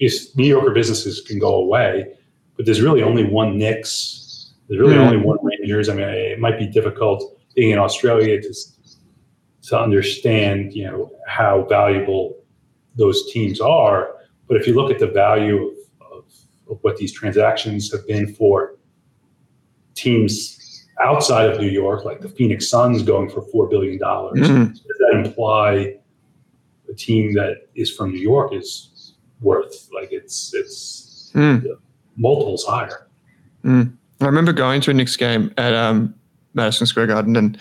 mediocre 0.00 0.70
businesses 0.70 1.20
can 1.20 1.38
go 1.38 1.54
away 1.56 2.14
but 2.56 2.64
there's 2.66 2.80
really 2.80 3.02
only 3.02 3.24
one 3.24 3.58
Knicks. 3.58 4.52
There's 4.68 4.80
really 4.80 4.96
mm. 4.96 5.06
only 5.06 5.18
one 5.18 5.38
Rangers. 5.42 5.88
I 5.88 5.94
mean, 5.94 6.08
it 6.08 6.40
might 6.40 6.58
be 6.58 6.66
difficult 6.66 7.38
being 7.54 7.70
in 7.70 7.78
Australia 7.78 8.40
to 8.40 8.54
to 9.66 9.78
understand, 9.78 10.72
you 10.74 10.84
know, 10.84 11.10
how 11.26 11.66
valuable 11.68 12.36
those 12.94 13.30
teams 13.32 13.60
are. 13.60 14.14
But 14.46 14.56
if 14.58 14.66
you 14.66 14.74
look 14.74 14.92
at 14.92 15.00
the 15.00 15.08
value 15.08 15.74
of, 16.00 16.24
of, 16.70 16.78
what 16.82 16.96
these 16.96 17.12
transactions 17.12 17.90
have 17.90 18.06
been 18.06 18.32
for 18.32 18.76
teams 19.94 20.86
outside 21.02 21.50
of 21.50 21.60
New 21.60 21.68
York, 21.68 22.04
like 22.04 22.20
the 22.20 22.28
Phoenix 22.28 22.68
Suns 22.68 23.02
going 23.02 23.28
for 23.28 23.42
$4 23.42 23.68
billion, 23.68 23.98
mm. 23.98 24.72
does 24.72 24.82
that 25.00 25.22
imply 25.24 25.96
a 26.88 26.94
team 26.94 27.34
that 27.34 27.66
is 27.74 27.90
from 27.90 28.12
New 28.12 28.20
York 28.20 28.54
is 28.54 29.14
worth 29.40 29.88
like 29.92 30.10
it's, 30.12 30.54
it's 30.54 31.32
mm. 31.34 31.76
Multiples 32.16 32.64
higher. 32.64 33.06
Mm. 33.64 33.92
I 34.20 34.26
remember 34.26 34.52
going 34.52 34.80
to 34.82 34.90
a 34.90 34.94
Knicks 34.94 35.16
game 35.16 35.52
at 35.58 35.74
um, 35.74 36.14
Madison 36.54 36.86
Square 36.86 37.08
Garden 37.08 37.36
and 37.36 37.58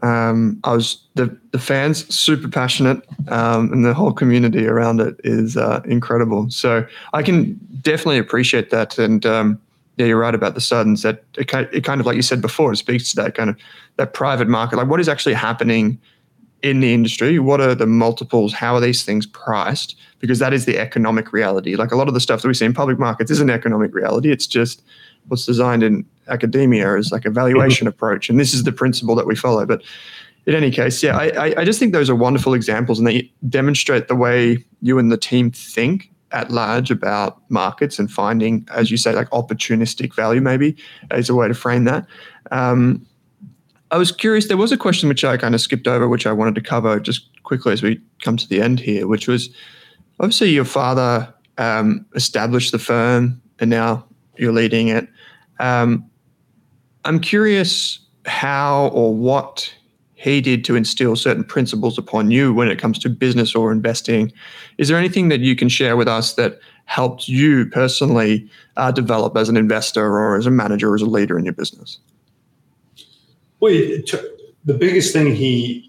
um, 0.00 0.58
I 0.64 0.72
was 0.72 1.02
the 1.14 1.36
the 1.50 1.58
fans 1.58 2.12
super 2.14 2.48
passionate, 2.48 3.02
um, 3.28 3.70
and 3.72 3.84
the 3.84 3.92
whole 3.92 4.12
community 4.12 4.66
around 4.66 5.00
it 5.00 5.20
is 5.22 5.56
uh, 5.56 5.82
incredible. 5.84 6.48
So 6.50 6.86
I 7.12 7.22
can 7.22 7.60
definitely 7.82 8.18
appreciate 8.18 8.70
that. 8.70 8.98
And 8.98 9.26
um, 9.26 9.60
yeah, 9.98 10.06
you're 10.06 10.18
right 10.18 10.34
about 10.34 10.54
the 10.54 10.60
Suns. 10.60 11.02
That 11.02 11.24
it 11.36 11.52
it 11.72 11.84
kind 11.84 12.00
of 12.00 12.06
like 12.06 12.16
you 12.16 12.22
said 12.22 12.40
before, 12.40 12.72
it 12.72 12.76
speaks 12.76 13.10
to 13.10 13.16
that 13.16 13.34
kind 13.34 13.50
of 13.50 13.56
that 13.96 14.14
private 14.14 14.48
market, 14.48 14.76
like 14.76 14.88
what 14.88 15.00
is 15.00 15.08
actually 15.08 15.34
happening 15.34 16.00
in 16.62 16.80
the 16.80 16.94
industry. 16.94 17.38
What 17.38 17.60
are 17.60 17.74
the 17.74 17.86
multiples? 17.86 18.52
How 18.52 18.74
are 18.74 18.80
these 18.80 19.04
things 19.04 19.26
priced? 19.26 19.96
Because 20.20 20.38
that 20.38 20.52
is 20.52 20.64
the 20.64 20.78
economic 20.78 21.32
reality. 21.32 21.74
Like 21.74 21.92
a 21.92 21.96
lot 21.96 22.08
of 22.08 22.14
the 22.14 22.20
stuff 22.20 22.42
that 22.42 22.48
we 22.48 22.54
see 22.54 22.64
in 22.64 22.72
public 22.72 22.98
markets 22.98 23.30
isn't 23.30 23.50
economic 23.50 23.94
reality. 23.94 24.30
It's 24.30 24.46
just 24.46 24.82
what's 25.28 25.46
designed 25.46 25.82
in 25.82 26.04
academia 26.28 26.96
as 26.96 27.10
like 27.12 27.24
a 27.24 27.30
valuation 27.30 27.86
mm-hmm. 27.86 27.94
approach. 27.94 28.30
And 28.30 28.38
this 28.38 28.54
is 28.54 28.62
the 28.62 28.72
principle 28.72 29.14
that 29.16 29.26
we 29.26 29.34
follow. 29.34 29.66
But 29.66 29.82
in 30.46 30.54
any 30.54 30.70
case, 30.70 31.02
yeah, 31.02 31.16
I, 31.16 31.54
I 31.58 31.64
just 31.64 31.78
think 31.78 31.92
those 31.92 32.10
are 32.10 32.16
wonderful 32.16 32.54
examples 32.54 32.98
and 32.98 33.06
they 33.06 33.30
demonstrate 33.48 34.08
the 34.08 34.16
way 34.16 34.64
you 34.80 34.98
and 34.98 35.10
the 35.10 35.16
team 35.16 35.50
think 35.50 36.10
at 36.32 36.50
large 36.50 36.90
about 36.90 37.38
markets 37.50 37.98
and 37.98 38.10
finding, 38.10 38.66
as 38.72 38.90
you 38.90 38.96
say, 38.96 39.12
like 39.12 39.28
opportunistic 39.30 40.14
value, 40.14 40.40
maybe 40.40 40.76
is 41.12 41.28
a 41.28 41.34
way 41.34 41.46
to 41.46 41.54
frame 41.54 41.84
that. 41.84 42.06
Um, 42.50 43.06
I 43.92 43.98
was 43.98 44.10
curious, 44.10 44.48
there 44.48 44.56
was 44.56 44.72
a 44.72 44.78
question 44.78 45.10
which 45.10 45.22
I 45.22 45.36
kind 45.36 45.54
of 45.54 45.60
skipped 45.60 45.86
over, 45.86 46.08
which 46.08 46.26
I 46.26 46.32
wanted 46.32 46.54
to 46.54 46.62
cover 46.62 46.98
just 46.98 47.28
quickly 47.42 47.74
as 47.74 47.82
we 47.82 48.00
come 48.22 48.38
to 48.38 48.48
the 48.48 48.62
end 48.62 48.80
here, 48.80 49.06
which 49.06 49.28
was 49.28 49.50
obviously 50.18 50.48
your 50.48 50.64
father 50.64 51.32
um, 51.58 52.06
established 52.14 52.72
the 52.72 52.78
firm 52.78 53.40
and 53.60 53.68
now 53.68 54.06
you're 54.38 54.52
leading 54.52 54.88
it. 54.88 55.06
Um, 55.60 56.08
I'm 57.04 57.20
curious 57.20 57.98
how 58.24 58.88
or 58.94 59.14
what 59.14 59.70
he 60.14 60.40
did 60.40 60.64
to 60.64 60.74
instill 60.74 61.14
certain 61.14 61.44
principles 61.44 61.98
upon 61.98 62.30
you 62.30 62.54
when 62.54 62.68
it 62.68 62.78
comes 62.78 62.98
to 63.00 63.10
business 63.10 63.54
or 63.54 63.72
investing. 63.72 64.32
Is 64.78 64.88
there 64.88 64.96
anything 64.96 65.28
that 65.28 65.40
you 65.40 65.54
can 65.54 65.68
share 65.68 65.98
with 65.98 66.08
us 66.08 66.32
that 66.34 66.60
helped 66.86 67.28
you 67.28 67.66
personally 67.66 68.48
uh, 68.78 68.90
develop 68.90 69.36
as 69.36 69.50
an 69.50 69.58
investor 69.58 70.06
or 70.06 70.36
as 70.36 70.46
a 70.46 70.50
manager 70.50 70.92
or 70.92 70.94
as 70.94 71.02
a 71.02 71.06
leader 71.06 71.38
in 71.38 71.44
your 71.44 71.52
business? 71.52 71.98
Well, 73.62 73.70
the 74.64 74.74
biggest 74.74 75.12
thing 75.12 75.36
he 75.36 75.88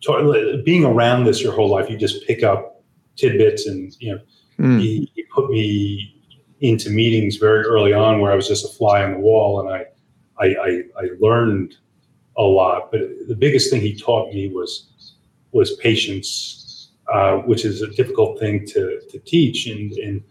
taught 0.00 0.64
being 0.64 0.84
around 0.84 1.24
this 1.24 1.42
your 1.42 1.52
whole 1.52 1.68
life, 1.68 1.90
you 1.90 1.96
just 1.96 2.24
pick 2.24 2.44
up 2.44 2.84
tidbits, 3.16 3.66
and 3.66 3.96
you 3.98 4.12
know, 4.12 4.20
mm. 4.60 4.80
he, 4.80 5.10
he 5.12 5.24
put 5.24 5.50
me 5.50 6.22
into 6.60 6.90
meetings 6.90 7.34
very 7.34 7.64
early 7.64 7.92
on 7.92 8.20
where 8.20 8.30
I 8.30 8.36
was 8.36 8.46
just 8.46 8.64
a 8.64 8.68
fly 8.68 9.02
on 9.02 9.14
the 9.14 9.18
wall, 9.18 9.58
and 9.58 9.68
I 9.74 9.86
I, 10.38 10.46
I, 10.46 10.82
I 10.96 11.08
learned 11.18 11.74
a 12.38 12.42
lot. 12.42 12.92
But 12.92 13.00
the 13.26 13.34
biggest 13.34 13.70
thing 13.70 13.80
he 13.80 13.96
taught 13.96 14.32
me 14.32 14.46
was 14.50 15.16
was 15.50 15.74
patience, 15.78 16.92
uh, 17.12 17.38
which 17.38 17.64
is 17.64 17.82
a 17.82 17.88
difficult 17.88 18.38
thing 18.38 18.64
to 18.66 19.00
to 19.10 19.18
teach, 19.18 19.66
and, 19.66 19.90
and 19.94 20.22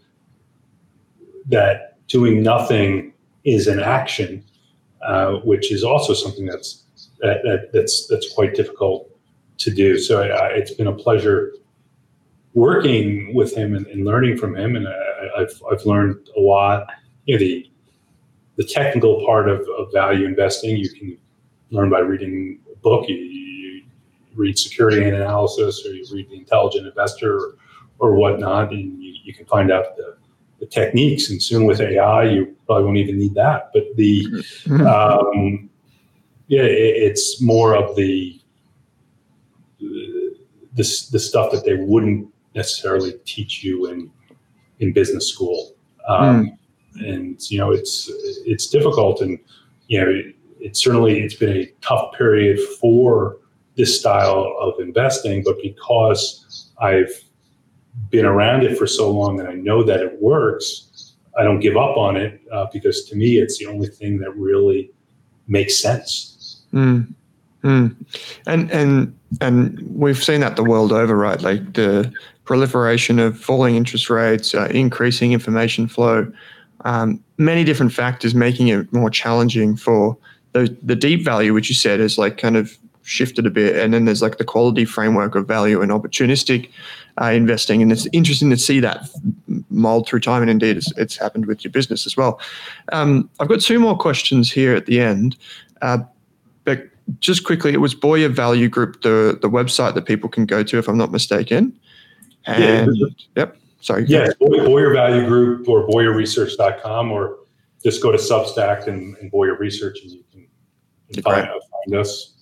that 1.44 1.98
doing 2.08 2.42
nothing 2.42 3.12
is 3.44 3.66
an 3.66 3.80
action, 3.80 4.42
uh, 5.04 5.40
which 5.44 5.72
is 5.72 5.84
also 5.84 6.14
something 6.14 6.46
that's 6.46 6.84
that, 7.20 7.42
that, 7.44 7.70
that's 7.72 8.06
that's 8.08 8.32
quite 8.34 8.54
difficult 8.54 9.10
to 9.58 9.70
do. 9.70 9.98
So 9.98 10.22
I, 10.22 10.48
it's 10.48 10.74
been 10.74 10.88
a 10.88 10.92
pleasure 10.92 11.52
working 12.54 13.34
with 13.34 13.54
him 13.54 13.74
and, 13.74 13.86
and 13.88 14.04
learning 14.04 14.38
from 14.38 14.56
him, 14.56 14.76
and 14.76 14.88
I, 14.88 15.40
have 15.40 15.62
I've 15.70 15.84
learned 15.84 16.28
a 16.36 16.40
lot. 16.40 16.86
You 17.26 17.34
know, 17.34 17.38
the 17.38 17.70
the 18.56 18.64
technical 18.64 19.24
part 19.26 19.48
of, 19.48 19.60
of 19.78 19.92
value 19.92 20.26
investing 20.26 20.76
you 20.76 20.88
can 20.88 21.18
learn 21.70 21.90
by 21.90 21.98
reading 21.98 22.60
a 22.72 22.76
book. 22.78 23.08
You, 23.08 23.16
you 23.16 23.82
read 24.34 24.58
security 24.58 25.02
and 25.02 25.16
analysis, 25.16 25.84
or 25.86 25.92
you 25.92 26.04
read 26.12 26.28
the 26.30 26.36
Intelligent 26.36 26.86
Investor, 26.86 27.36
or, 27.36 27.54
or 27.98 28.14
whatnot, 28.14 28.72
and 28.72 29.02
you, 29.02 29.14
you 29.24 29.34
can 29.34 29.46
find 29.46 29.70
out 29.72 29.96
the, 29.96 30.16
the 30.64 30.70
techniques. 30.70 31.30
And 31.30 31.42
soon 31.42 31.66
with 31.66 31.80
AI, 31.80 32.24
you 32.24 32.56
probably 32.66 32.84
won't 32.84 32.96
even 32.96 33.18
need 33.18 33.34
that. 33.34 33.70
But 33.72 33.84
the 33.96 34.26
um, 34.70 35.68
yeah, 36.46 36.62
it, 36.62 36.96
it's 37.02 37.40
more 37.40 37.74
of 37.74 37.96
the 37.96 38.40
the, 40.76 41.08
the 41.12 41.20
stuff 41.20 41.52
that 41.52 41.64
they 41.64 41.76
wouldn't 41.76 42.28
necessarily 42.54 43.14
teach 43.24 43.62
you 43.62 43.86
in 43.86 44.10
in 44.80 44.92
business 44.92 45.28
school. 45.28 45.74
Um, 46.08 46.46
mm. 46.46 46.58
And 46.96 47.50
you 47.50 47.58
know, 47.58 47.72
it's 47.72 48.10
it's 48.46 48.68
difficult, 48.68 49.20
and 49.20 49.38
you 49.88 50.00
know, 50.00 50.10
it, 50.10 50.36
it 50.60 50.76
certainly 50.76 51.20
it's 51.20 51.34
been 51.34 51.56
a 51.56 51.72
tough 51.80 52.14
period 52.16 52.58
for 52.80 53.38
this 53.76 53.98
style 53.98 54.56
of 54.60 54.78
investing. 54.78 55.42
But 55.44 55.56
because 55.60 56.70
I've 56.80 57.12
been 58.10 58.24
around 58.24 58.64
it 58.64 58.76
for 58.78 58.86
so 58.86 59.10
long 59.10 59.40
and 59.40 59.48
I 59.48 59.54
know 59.54 59.82
that 59.82 60.00
it 60.00 60.20
works, 60.20 61.14
I 61.38 61.42
don't 61.42 61.60
give 61.60 61.76
up 61.76 61.96
on 61.96 62.16
it 62.16 62.40
uh, 62.52 62.66
because 62.72 63.04
to 63.06 63.16
me, 63.16 63.38
it's 63.38 63.58
the 63.58 63.66
only 63.66 63.88
thing 63.88 64.18
that 64.18 64.30
really 64.36 64.90
makes 65.48 65.78
sense. 65.78 66.62
Mm. 66.72 67.12
Mm. 67.62 67.96
And 68.46 68.70
and 68.70 69.18
and 69.40 69.80
we've 69.88 70.22
seen 70.22 70.40
that 70.40 70.56
the 70.56 70.62
world 70.62 70.92
over, 70.92 71.16
right? 71.16 71.40
Like 71.40 71.72
the 71.72 72.12
proliferation 72.44 73.18
of 73.18 73.40
falling 73.40 73.74
interest 73.74 74.10
rates, 74.10 74.54
uh, 74.54 74.68
increasing 74.70 75.32
information 75.32 75.88
flow, 75.88 76.30
um, 76.84 77.22
many 77.38 77.64
different 77.64 77.92
factors 77.92 78.34
making 78.34 78.68
it 78.68 78.92
more 78.92 79.10
challenging 79.10 79.76
for 79.76 80.16
the, 80.52 80.76
the 80.82 80.94
deep 80.94 81.24
value, 81.24 81.54
which 81.54 81.68
you 81.68 81.74
said 81.74 82.00
is 82.00 82.18
like 82.18 82.36
kind 82.36 82.56
of 82.56 82.76
shifted 83.02 83.46
a 83.46 83.50
bit. 83.50 83.76
And 83.76 83.94
then 83.94 84.04
there's 84.04 84.22
like 84.22 84.38
the 84.38 84.44
quality 84.44 84.84
framework 84.84 85.34
of 85.34 85.48
value 85.48 85.80
and 85.80 85.90
opportunistic 85.90 86.70
uh, 87.20 87.26
investing. 87.26 87.82
And 87.82 87.92
it's 87.92 88.06
interesting 88.12 88.50
to 88.50 88.56
see 88.56 88.80
that 88.80 89.08
mold 89.70 90.08
through 90.08 90.20
time. 90.20 90.42
And 90.42 90.50
indeed, 90.50 90.76
it's, 90.76 90.92
it's 90.96 91.16
happened 91.16 91.46
with 91.46 91.64
your 91.64 91.70
business 91.70 92.06
as 92.06 92.16
well. 92.16 92.40
Um, 92.92 93.30
I've 93.40 93.48
got 93.48 93.60
two 93.60 93.78
more 93.78 93.96
questions 93.96 94.50
here 94.50 94.74
at 94.74 94.86
the 94.86 95.00
end. 95.00 95.36
Uh, 95.82 95.98
but 96.64 96.88
just 97.20 97.44
quickly, 97.44 97.72
it 97.72 97.78
was 97.78 97.94
Boyar 97.94 98.30
Value 98.30 98.68
Group, 98.68 99.02
the, 99.02 99.38
the 99.40 99.48
website 99.48 99.94
that 99.94 100.06
people 100.06 100.28
can 100.28 100.46
go 100.46 100.62
to, 100.62 100.78
if 100.78 100.88
I'm 100.88 100.96
not 100.96 101.12
mistaken. 101.12 101.78
And 102.46 102.96
yeah, 102.96 103.06
yep, 103.36 103.56
sorry. 103.80 104.04
Yeah, 104.06 104.28
Boyar 104.40 104.92
Value 104.92 105.26
Group 105.26 105.68
or 105.68 105.86
BoyarResearch.com, 105.86 107.10
or 107.12 107.38
just 107.82 108.02
go 108.02 108.10
to 108.10 108.18
Substack 108.18 108.86
and, 108.86 109.16
and 109.18 109.30
Boyar 109.30 109.56
Research, 109.58 109.98
and 110.02 110.12
you 110.12 110.24
can, 110.32 111.22
find, 111.22 111.46
find 111.46 112.00
us. 112.00 112.33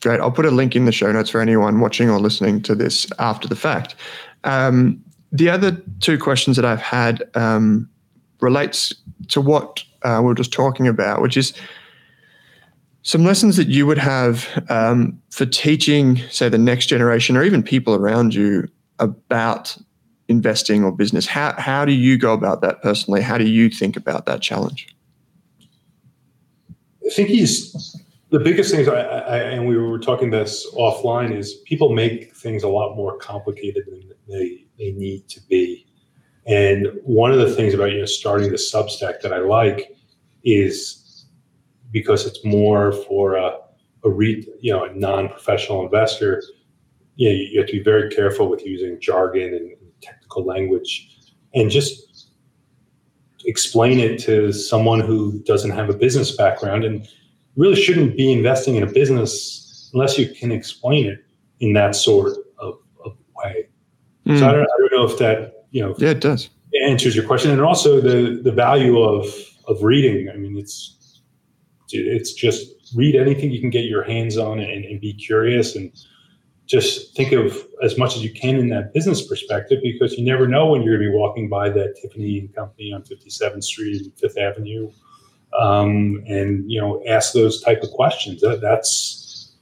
Great. 0.00 0.20
I'll 0.20 0.30
put 0.30 0.46
a 0.46 0.50
link 0.50 0.74
in 0.74 0.86
the 0.86 0.92
show 0.92 1.12
notes 1.12 1.30
for 1.30 1.40
anyone 1.40 1.80
watching 1.80 2.08
or 2.08 2.18
listening 2.18 2.62
to 2.62 2.74
this 2.74 3.06
after 3.18 3.46
the 3.46 3.56
fact. 3.56 3.94
Um, 4.44 5.02
the 5.30 5.50
other 5.50 5.72
two 6.00 6.18
questions 6.18 6.56
that 6.56 6.64
I've 6.64 6.80
had 6.80 7.22
um, 7.34 7.88
relates 8.40 8.94
to 9.28 9.40
what 9.40 9.84
uh, 10.02 10.20
we 10.24 10.32
are 10.32 10.34
just 10.34 10.52
talking 10.52 10.88
about, 10.88 11.20
which 11.20 11.36
is 11.36 11.52
some 13.02 13.24
lessons 13.24 13.56
that 13.56 13.68
you 13.68 13.86
would 13.86 13.98
have 13.98 14.48
um, 14.68 15.20
for 15.30 15.46
teaching, 15.46 16.16
say, 16.30 16.48
the 16.48 16.58
next 16.58 16.86
generation 16.86 17.36
or 17.36 17.42
even 17.42 17.62
people 17.62 17.94
around 17.94 18.34
you 18.34 18.68
about 18.98 19.76
investing 20.28 20.84
or 20.84 20.92
business. 20.92 21.26
How, 21.26 21.54
how 21.58 21.84
do 21.84 21.92
you 21.92 22.16
go 22.16 22.32
about 22.32 22.60
that 22.62 22.82
personally? 22.82 23.20
How 23.20 23.36
do 23.36 23.48
you 23.48 23.68
think 23.68 23.96
about 23.96 24.26
that 24.26 24.40
challenge? 24.40 24.94
I 27.04 27.10
think 27.10 27.28
he's 27.28 27.74
the 28.30 28.38
biggest 28.38 28.72
things, 28.72 28.88
I, 28.88 29.00
I, 29.00 29.36
and 29.38 29.66
we 29.66 29.76
were 29.76 29.98
talking 29.98 30.30
this 30.30 30.66
offline, 30.74 31.36
is 31.36 31.54
people 31.66 31.92
make 31.92 32.34
things 32.36 32.62
a 32.62 32.68
lot 32.68 32.96
more 32.96 33.18
complicated 33.18 33.84
than 33.86 34.12
they, 34.28 34.66
they 34.78 34.92
need 34.92 35.28
to 35.28 35.40
be. 35.48 35.86
And 36.46 36.88
one 37.02 37.32
of 37.32 37.38
the 37.38 37.54
things 37.54 37.74
about 37.74 37.92
you 37.92 37.98
know 37.98 38.06
starting 38.06 38.50
the 38.50 38.56
Substack 38.56 39.20
that 39.20 39.32
I 39.32 39.38
like 39.38 39.96
is 40.44 41.26
because 41.90 42.24
it's 42.26 42.44
more 42.44 42.92
for 42.92 43.34
a, 43.34 43.58
a 44.04 44.10
re, 44.10 44.46
you 44.60 44.72
know 44.72 44.84
a 44.84 44.94
non-professional 44.94 45.84
investor 45.84 46.42
you, 47.16 47.28
know, 47.28 47.34
you 47.34 47.58
have 47.60 47.66
to 47.68 47.74
be 47.74 47.82
very 47.82 48.08
careful 48.10 48.48
with 48.48 48.64
using 48.64 48.98
jargon 48.98 49.54
and 49.54 49.76
technical 50.00 50.44
language 50.44 51.10
and 51.54 51.70
just 51.70 52.30
explain 53.44 53.98
it 53.98 54.18
to 54.20 54.52
someone 54.52 55.00
who 55.00 55.38
doesn't 55.40 55.70
have 55.70 55.90
a 55.90 55.92
business 55.92 56.34
background 56.34 56.84
and 56.84 57.06
really 57.60 57.80
shouldn't 57.80 58.16
be 58.16 58.32
investing 58.32 58.76
in 58.76 58.82
a 58.82 58.86
business 58.86 59.90
unless 59.92 60.18
you 60.18 60.28
can 60.34 60.50
explain 60.50 61.06
it 61.06 61.18
in 61.60 61.74
that 61.74 61.94
sort 61.94 62.32
of, 62.58 62.78
of 63.04 63.16
way. 63.36 63.68
Mm. 64.26 64.38
So 64.38 64.48
I 64.48 64.52
don't, 64.52 64.62
I 64.62 64.76
don't 64.78 64.92
know 64.92 65.04
if 65.04 65.18
that 65.18 65.66
you 65.70 65.82
know 65.82 65.94
yeah 65.98 66.10
it 66.10 66.20
does 66.20 66.48
answers 66.88 67.14
your 67.14 67.26
question 67.26 67.50
and 67.50 67.60
also 67.60 68.00
the 68.00 68.40
the 68.42 68.52
value 68.52 68.98
of 69.00 69.26
of 69.68 69.82
reading. 69.82 70.28
I 70.28 70.36
mean 70.36 70.56
it's 70.56 71.22
it's 71.92 72.32
just 72.32 72.94
read 72.94 73.14
anything 73.16 73.50
you 73.50 73.60
can 73.60 73.70
get 73.70 73.84
your 73.84 74.04
hands 74.04 74.36
on 74.36 74.58
and, 74.60 74.84
and 74.84 75.00
be 75.00 75.12
curious 75.12 75.76
and 75.76 75.92
just 76.66 77.16
think 77.16 77.32
of 77.32 77.66
as 77.82 77.98
much 77.98 78.14
as 78.14 78.22
you 78.22 78.32
can 78.32 78.54
in 78.56 78.68
that 78.68 78.94
business 78.94 79.26
perspective 79.26 79.80
because 79.82 80.16
you 80.16 80.24
never 80.24 80.46
know 80.46 80.66
when 80.66 80.82
you're 80.82 80.96
going 80.96 81.06
to 81.06 81.12
be 81.12 81.18
walking 81.18 81.48
by 81.48 81.68
that 81.68 81.96
Tiffany 82.00 82.38
and 82.38 82.54
Company 82.54 82.92
on 82.92 83.02
57th 83.02 83.64
Street 83.64 84.02
and 84.02 84.16
Fifth 84.16 84.38
Avenue, 84.38 84.88
um, 85.58 86.22
and 86.26 86.70
you 86.70 86.80
know 86.80 87.02
ask 87.08 87.32
those 87.32 87.60
type 87.62 87.82
of 87.82 87.90
questions. 87.90 88.40
That, 88.40 88.60
that's 88.60 89.52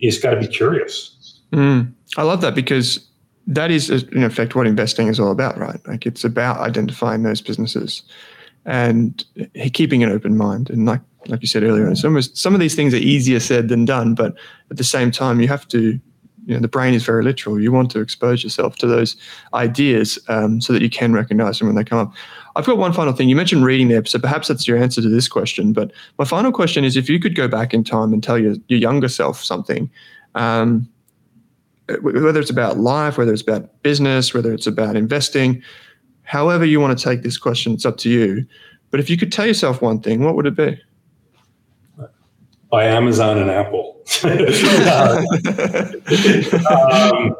just 0.00 0.22
got 0.22 0.30
to 0.30 0.40
be 0.40 0.46
curious. 0.46 1.40
Mm, 1.52 1.92
I 2.16 2.22
love 2.22 2.40
that 2.42 2.54
because 2.54 3.06
that 3.46 3.70
is 3.70 3.90
in 3.90 4.22
effect 4.22 4.54
what 4.54 4.66
investing 4.66 5.08
is 5.08 5.18
all 5.18 5.30
about, 5.30 5.58
right? 5.58 5.80
Like 5.86 6.06
it's 6.06 6.24
about 6.24 6.58
identifying 6.60 7.22
those 7.22 7.40
businesses 7.40 8.02
and 8.66 9.24
keeping 9.72 10.02
an 10.02 10.10
open 10.10 10.36
mind. 10.36 10.70
And 10.70 10.84
like 10.84 11.00
like 11.26 11.40
you 11.40 11.48
said 11.48 11.62
earlier, 11.62 11.88
it's 11.88 12.04
almost 12.04 12.36
some 12.36 12.54
of 12.54 12.60
these 12.60 12.74
things 12.74 12.94
are 12.94 12.98
easier 12.98 13.40
said 13.40 13.68
than 13.68 13.84
done, 13.84 14.14
but 14.14 14.34
at 14.70 14.76
the 14.76 14.84
same 14.84 15.10
time, 15.10 15.40
you 15.40 15.48
have 15.48 15.66
to 15.68 15.98
you 16.48 16.54
know, 16.54 16.60
the 16.60 16.68
brain 16.68 16.94
is 16.94 17.04
very 17.04 17.22
literal. 17.22 17.60
You 17.60 17.70
want 17.70 17.90
to 17.90 18.00
expose 18.00 18.42
yourself 18.42 18.76
to 18.76 18.86
those 18.86 19.16
ideas 19.52 20.18
um, 20.28 20.62
so 20.62 20.72
that 20.72 20.80
you 20.80 20.88
can 20.88 21.12
recognize 21.12 21.58
them 21.58 21.68
when 21.68 21.76
they 21.76 21.84
come 21.84 21.98
up. 21.98 22.14
I've 22.56 22.64
got 22.64 22.78
one 22.78 22.94
final 22.94 23.12
thing. 23.12 23.28
You 23.28 23.36
mentioned 23.36 23.66
reading 23.66 23.88
there, 23.88 24.02
so 24.06 24.18
perhaps 24.18 24.48
that's 24.48 24.66
your 24.66 24.78
answer 24.78 25.02
to 25.02 25.10
this 25.10 25.28
question. 25.28 25.74
But 25.74 25.92
my 26.18 26.24
final 26.24 26.50
question 26.50 26.84
is 26.84 26.96
if 26.96 27.10
you 27.10 27.20
could 27.20 27.34
go 27.34 27.48
back 27.48 27.74
in 27.74 27.84
time 27.84 28.14
and 28.14 28.24
tell 28.24 28.38
your, 28.38 28.54
your 28.68 28.80
younger 28.80 29.08
self 29.08 29.44
something, 29.44 29.90
um, 30.36 30.88
whether 32.00 32.40
it's 32.40 32.50
about 32.50 32.78
life, 32.78 33.18
whether 33.18 33.32
it's 33.32 33.42
about 33.42 33.82
business, 33.82 34.32
whether 34.32 34.50
it's 34.50 34.66
about 34.66 34.96
investing, 34.96 35.62
however 36.22 36.64
you 36.64 36.80
want 36.80 36.98
to 36.98 37.04
take 37.04 37.22
this 37.22 37.36
question, 37.36 37.74
it's 37.74 37.84
up 37.84 37.98
to 37.98 38.08
you. 38.08 38.46
But 38.90 39.00
if 39.00 39.10
you 39.10 39.18
could 39.18 39.32
tell 39.32 39.46
yourself 39.46 39.82
one 39.82 40.00
thing, 40.00 40.24
what 40.24 40.34
would 40.34 40.46
it 40.46 40.56
be? 40.56 40.80
By 42.70 42.84
Amazon 42.84 43.36
and 43.36 43.50
Apple. 43.50 43.77
Um, 46.70 47.36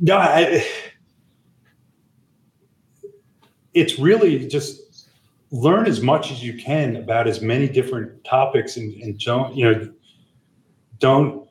no, 0.00 0.16
I, 0.16 0.66
it's 3.74 3.98
really 3.98 4.46
just 4.48 5.08
learn 5.50 5.86
as 5.86 6.00
much 6.00 6.30
as 6.30 6.42
you 6.42 6.54
can 6.56 6.96
about 6.96 7.26
as 7.26 7.40
many 7.40 7.68
different 7.68 8.22
topics 8.24 8.76
and, 8.76 8.94
and 9.02 9.18
don't 9.18 9.56
you 9.56 9.64
know 9.64 9.92
don't 10.98 11.48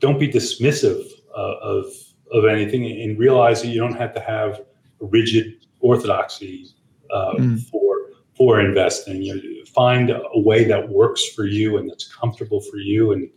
don't 0.00 0.18
be 0.18 0.28
dismissive 0.28 1.06
uh, 1.36 1.56
of 1.60 1.86
of 2.32 2.46
anything 2.46 2.84
and 3.02 3.18
realize 3.18 3.62
that 3.62 3.68
you 3.68 3.80
don't 3.80 3.96
have 3.96 4.14
to 4.14 4.20
have 4.20 4.60
a 5.00 5.06
rigid 5.06 5.66
orthodoxy 5.80 6.68
uh, 7.10 7.34
mm. 7.34 7.60
for 7.68 7.96
for 8.34 8.60
investing. 8.60 9.22
You 9.22 9.34
know, 9.34 9.64
find 9.74 10.10
a 10.10 10.40
way 10.40 10.64
that 10.64 10.88
works 10.88 11.28
for 11.28 11.46
you 11.46 11.76
and 11.78 11.88
that's 11.88 12.12
comfortable 12.12 12.60
for 12.60 12.78
you 12.78 13.12
and 13.12 13.28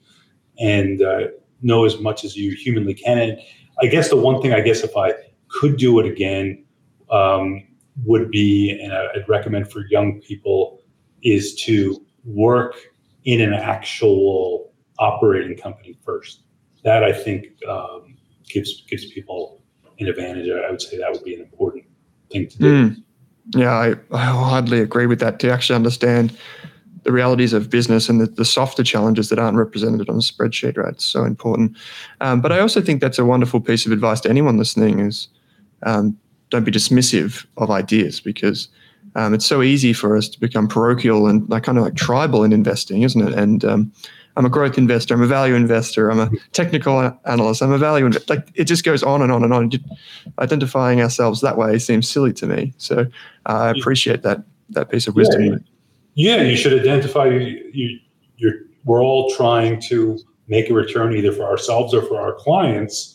and 0.59 1.01
uh, 1.01 1.27
know 1.61 1.85
as 1.85 1.99
much 1.99 2.23
as 2.23 2.35
you 2.35 2.55
humanly 2.55 2.93
can. 2.93 3.17
And 3.17 3.39
I 3.81 3.87
guess 3.87 4.09
the 4.09 4.15
one 4.15 4.41
thing 4.41 4.53
I 4.53 4.61
guess 4.61 4.81
if 4.81 4.95
I 4.95 5.13
could 5.47 5.77
do 5.77 5.99
it 5.99 6.05
again 6.05 6.63
um, 7.11 7.67
would 8.05 8.31
be, 8.31 8.79
and 8.81 8.93
I'd 8.93 9.27
recommend 9.27 9.71
for 9.71 9.85
young 9.89 10.21
people, 10.21 10.81
is 11.23 11.55
to 11.63 12.05
work 12.23 12.75
in 13.25 13.41
an 13.41 13.53
actual 13.53 14.71
operating 14.99 15.57
company 15.57 15.97
first. 16.05 16.41
That 16.83 17.03
I 17.03 17.11
think 17.11 17.47
um, 17.67 18.15
gives 18.47 18.83
gives 18.87 19.11
people 19.11 19.61
an 19.99 20.07
advantage. 20.07 20.49
I 20.49 20.69
would 20.69 20.81
say 20.81 20.97
that 20.97 21.11
would 21.11 21.23
be 21.23 21.35
an 21.35 21.41
important 21.41 21.85
thing 22.31 22.47
to 22.47 22.57
do. 22.57 22.89
Mm. 22.89 23.03
Yeah, 23.55 23.73
I, 23.73 23.95
I 24.11 24.25
hardly 24.25 24.79
agree 24.79 25.05
with 25.05 25.19
that. 25.19 25.39
To 25.39 25.51
actually 25.51 25.75
understand 25.75 26.37
the 27.05 27.11
realities 27.11 27.53
of 27.53 27.69
business 27.69 28.09
and 28.09 28.19
the, 28.19 28.25
the 28.25 28.43
softer 28.43 28.83
challenges 28.83 29.29
that 29.29 29.37
aren't 29.37 29.57
represented 29.57 30.09
on 30.09 30.15
the 30.15 30.21
spreadsheet, 30.23 30.75
right? 30.75 30.93
It's 30.93 31.05
so 31.05 31.23
important. 31.23 31.77
Um, 32.19 32.41
but 32.41 32.51
I 32.51 32.59
also 32.59 32.81
think 32.81 32.99
that's 32.99 33.19
a 33.19 33.25
wonderful 33.25 33.61
piece 33.61 33.85
of 33.85 33.91
advice 33.91 34.19
to 34.21 34.29
anyone 34.29 34.57
listening 34.57 34.99
is 34.99 35.27
um, 35.83 36.17
don't 36.49 36.63
be 36.63 36.71
dismissive 36.71 37.45
of 37.57 37.69
ideas 37.69 38.19
because 38.19 38.69
um, 39.13 39.35
it's 39.35 39.45
so 39.45 39.61
easy 39.61 39.93
for 39.93 40.17
us 40.17 40.27
to 40.29 40.39
become 40.39 40.67
parochial 40.67 41.27
and 41.27 41.47
like 41.47 41.63
kind 41.63 41.77
of 41.77 41.83
like 41.83 41.95
tribal 41.95 42.43
in 42.43 42.51
investing, 42.51 43.03
isn't 43.03 43.21
it? 43.21 43.35
And 43.35 43.63
um, 43.63 43.93
I'm 44.35 44.45
a 44.45 44.49
growth 44.49 44.79
investor. 44.79 45.13
I'm 45.13 45.21
a 45.21 45.27
value 45.27 45.53
investor. 45.53 46.09
I'm 46.09 46.19
a 46.19 46.31
technical 46.53 47.15
analyst. 47.25 47.61
I'm 47.61 47.71
a 47.71 47.77
value 47.77 48.07
investor. 48.07 48.33
Like 48.33 48.49
it 48.55 48.63
just 48.63 48.83
goes 48.83 49.03
on 49.03 49.21
and 49.21 49.31
on 49.31 49.43
and 49.43 49.53
on. 49.53 49.69
Identifying 50.39 51.01
ourselves 51.01 51.41
that 51.41 51.55
way 51.55 51.77
seems 51.77 52.09
silly 52.09 52.33
to 52.33 52.47
me. 52.47 52.73
So 52.77 53.01
uh, 53.45 53.53
I 53.53 53.69
appreciate 53.69 54.23
that 54.23 54.43
that 54.71 54.89
piece 54.89 55.05
of 55.05 55.15
wisdom. 55.15 55.43
Yeah 55.43 55.57
yeah, 56.15 56.41
you 56.41 56.55
should 56.55 56.73
identify 56.79 57.27
you, 57.27 57.99
you're, 58.37 58.53
we're 58.85 59.03
all 59.03 59.33
trying 59.35 59.79
to 59.81 60.17
make 60.47 60.69
a 60.69 60.73
return 60.73 61.15
either 61.15 61.31
for 61.31 61.43
ourselves 61.43 61.93
or 61.93 62.01
for 62.03 62.19
our 62.19 62.33
clients. 62.33 63.11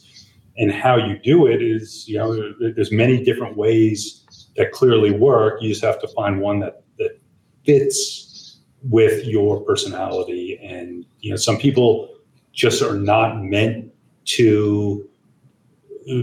And 0.58 0.70
how 0.70 0.96
you 0.96 1.18
do 1.18 1.46
it 1.46 1.62
is, 1.62 2.06
you 2.06 2.18
know, 2.18 2.52
there's 2.60 2.92
many 2.92 3.24
different 3.24 3.56
ways 3.56 4.24
that 4.56 4.72
clearly 4.72 5.10
work. 5.10 5.62
You 5.62 5.70
just 5.70 5.82
have 5.82 6.00
to 6.02 6.08
find 6.08 6.40
one 6.40 6.60
that, 6.60 6.82
that 6.98 7.18
fits 7.64 8.58
with 8.82 9.24
your 9.24 9.60
personality. 9.60 10.60
And, 10.62 11.06
you 11.20 11.30
know, 11.30 11.36
some 11.36 11.56
people 11.56 12.14
just 12.52 12.82
are 12.82 12.96
not 12.96 13.42
meant 13.42 13.92
to 14.24 15.08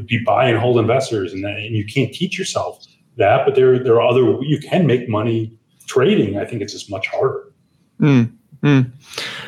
be 0.05 0.21
buy 0.25 0.49
and 0.49 0.59
hold 0.59 0.77
investors 0.77 1.33
and, 1.33 1.43
that, 1.43 1.57
and 1.57 1.75
you 1.75 1.85
can't 1.85 2.13
teach 2.13 2.37
yourself 2.37 2.85
that, 3.15 3.45
but 3.45 3.55
there, 3.55 3.83
there 3.83 3.95
are 3.95 4.07
other, 4.07 4.37
you 4.41 4.59
can 4.59 4.85
make 4.85 5.09
money 5.09 5.57
trading, 5.87 6.37
I 6.37 6.45
think 6.45 6.61
it's 6.61 6.73
just 6.73 6.89
much 6.91 7.07
harder. 7.07 7.51
Mm, 7.99 8.31
mm. 8.61 8.91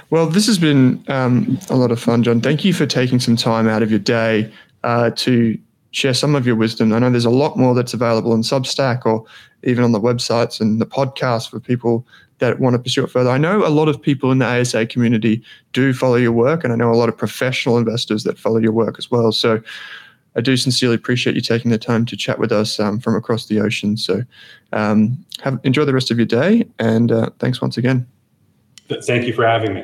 Well, 0.10 0.28
this 0.28 0.48
has 0.48 0.58
been 0.58 1.04
um, 1.08 1.60
a 1.70 1.76
lot 1.76 1.92
of 1.92 2.00
fun, 2.00 2.24
Jon. 2.24 2.42
Thank 2.42 2.66
you 2.66 2.74
for 2.74 2.86
taking 2.86 3.20
some 3.20 3.36
time 3.36 3.68
out 3.68 3.84
of 3.84 3.92
your 3.92 4.00
day 4.00 4.52
uh, 4.84 5.12
to 5.12 5.58
share 5.92 6.14
some 6.14 6.36
of 6.36 6.46
your 6.46 6.56
wisdom. 6.56 6.94
I 6.94 7.00
know 7.00 7.10
there's 7.10 7.26
a 7.26 7.30
lot 7.30 7.58
more 7.58 7.76
that's 7.76 7.94
available 7.94 8.34
in 8.34 8.42
Substack 8.42 9.06
or 9.06 9.26
even 9.64 9.84
on 9.84 9.92
the 9.92 10.00
websites 10.00 10.60
and 10.60 10.80
the 10.80 10.86
podcast 10.86 11.50
for 11.50 11.60
people 11.60 12.06
that 12.40 12.60
want 12.60 12.74
to 12.74 12.80
pursue 12.80 13.04
it 13.04 13.12
further. 13.12 13.30
I 13.30 13.38
know 13.38 13.66
a 13.66 13.70
lot 13.70 13.90
of 13.90 14.02
people 14.02 14.32
in 14.32 14.40
the 14.40 14.46
ASA 14.46 14.86
community 14.86 15.44
do 15.74 15.94
follow 15.94 16.16
your 16.16 16.32
work, 16.32 16.64
and 16.64 16.72
I 16.72 16.76
know 16.76 16.92
a 16.92 16.96
lot 16.96 17.10
of 17.10 17.18
professional 17.18 17.78
investors 17.78 18.24
that 18.24 18.40
follow 18.40 18.60
your 18.60 18.72
work 18.72 18.98
as 18.98 19.12
well. 19.12 19.32
So 19.32 19.62
I 20.40 20.42
do 20.42 20.56
sincerely 20.56 20.96
appreciate 20.96 21.36
you 21.36 21.42
taking 21.42 21.70
the 21.70 21.78
time 21.78 22.06
to 22.06 22.16
chat 22.16 22.40
with 22.40 22.54
us 22.54 22.80
um, 22.80 23.02
from 23.02 23.14
across 23.14 23.48
the 23.48 23.60
ocean. 23.60 23.98
So, 23.98 24.24
um, 24.72 25.26
have 25.42 25.60
enjoy 25.66 25.84
the 25.84 25.94
rest 25.94 26.12
of 26.12 26.18
your 26.18 26.26
day, 26.26 26.66
and 26.80 27.12
uh, 27.12 27.32
thanks 27.40 27.60
once 27.60 27.78
again. 27.78 28.08
Thank 29.06 29.28
you 29.28 29.34
for 29.34 29.46
having 29.46 29.74
me. 29.74 29.84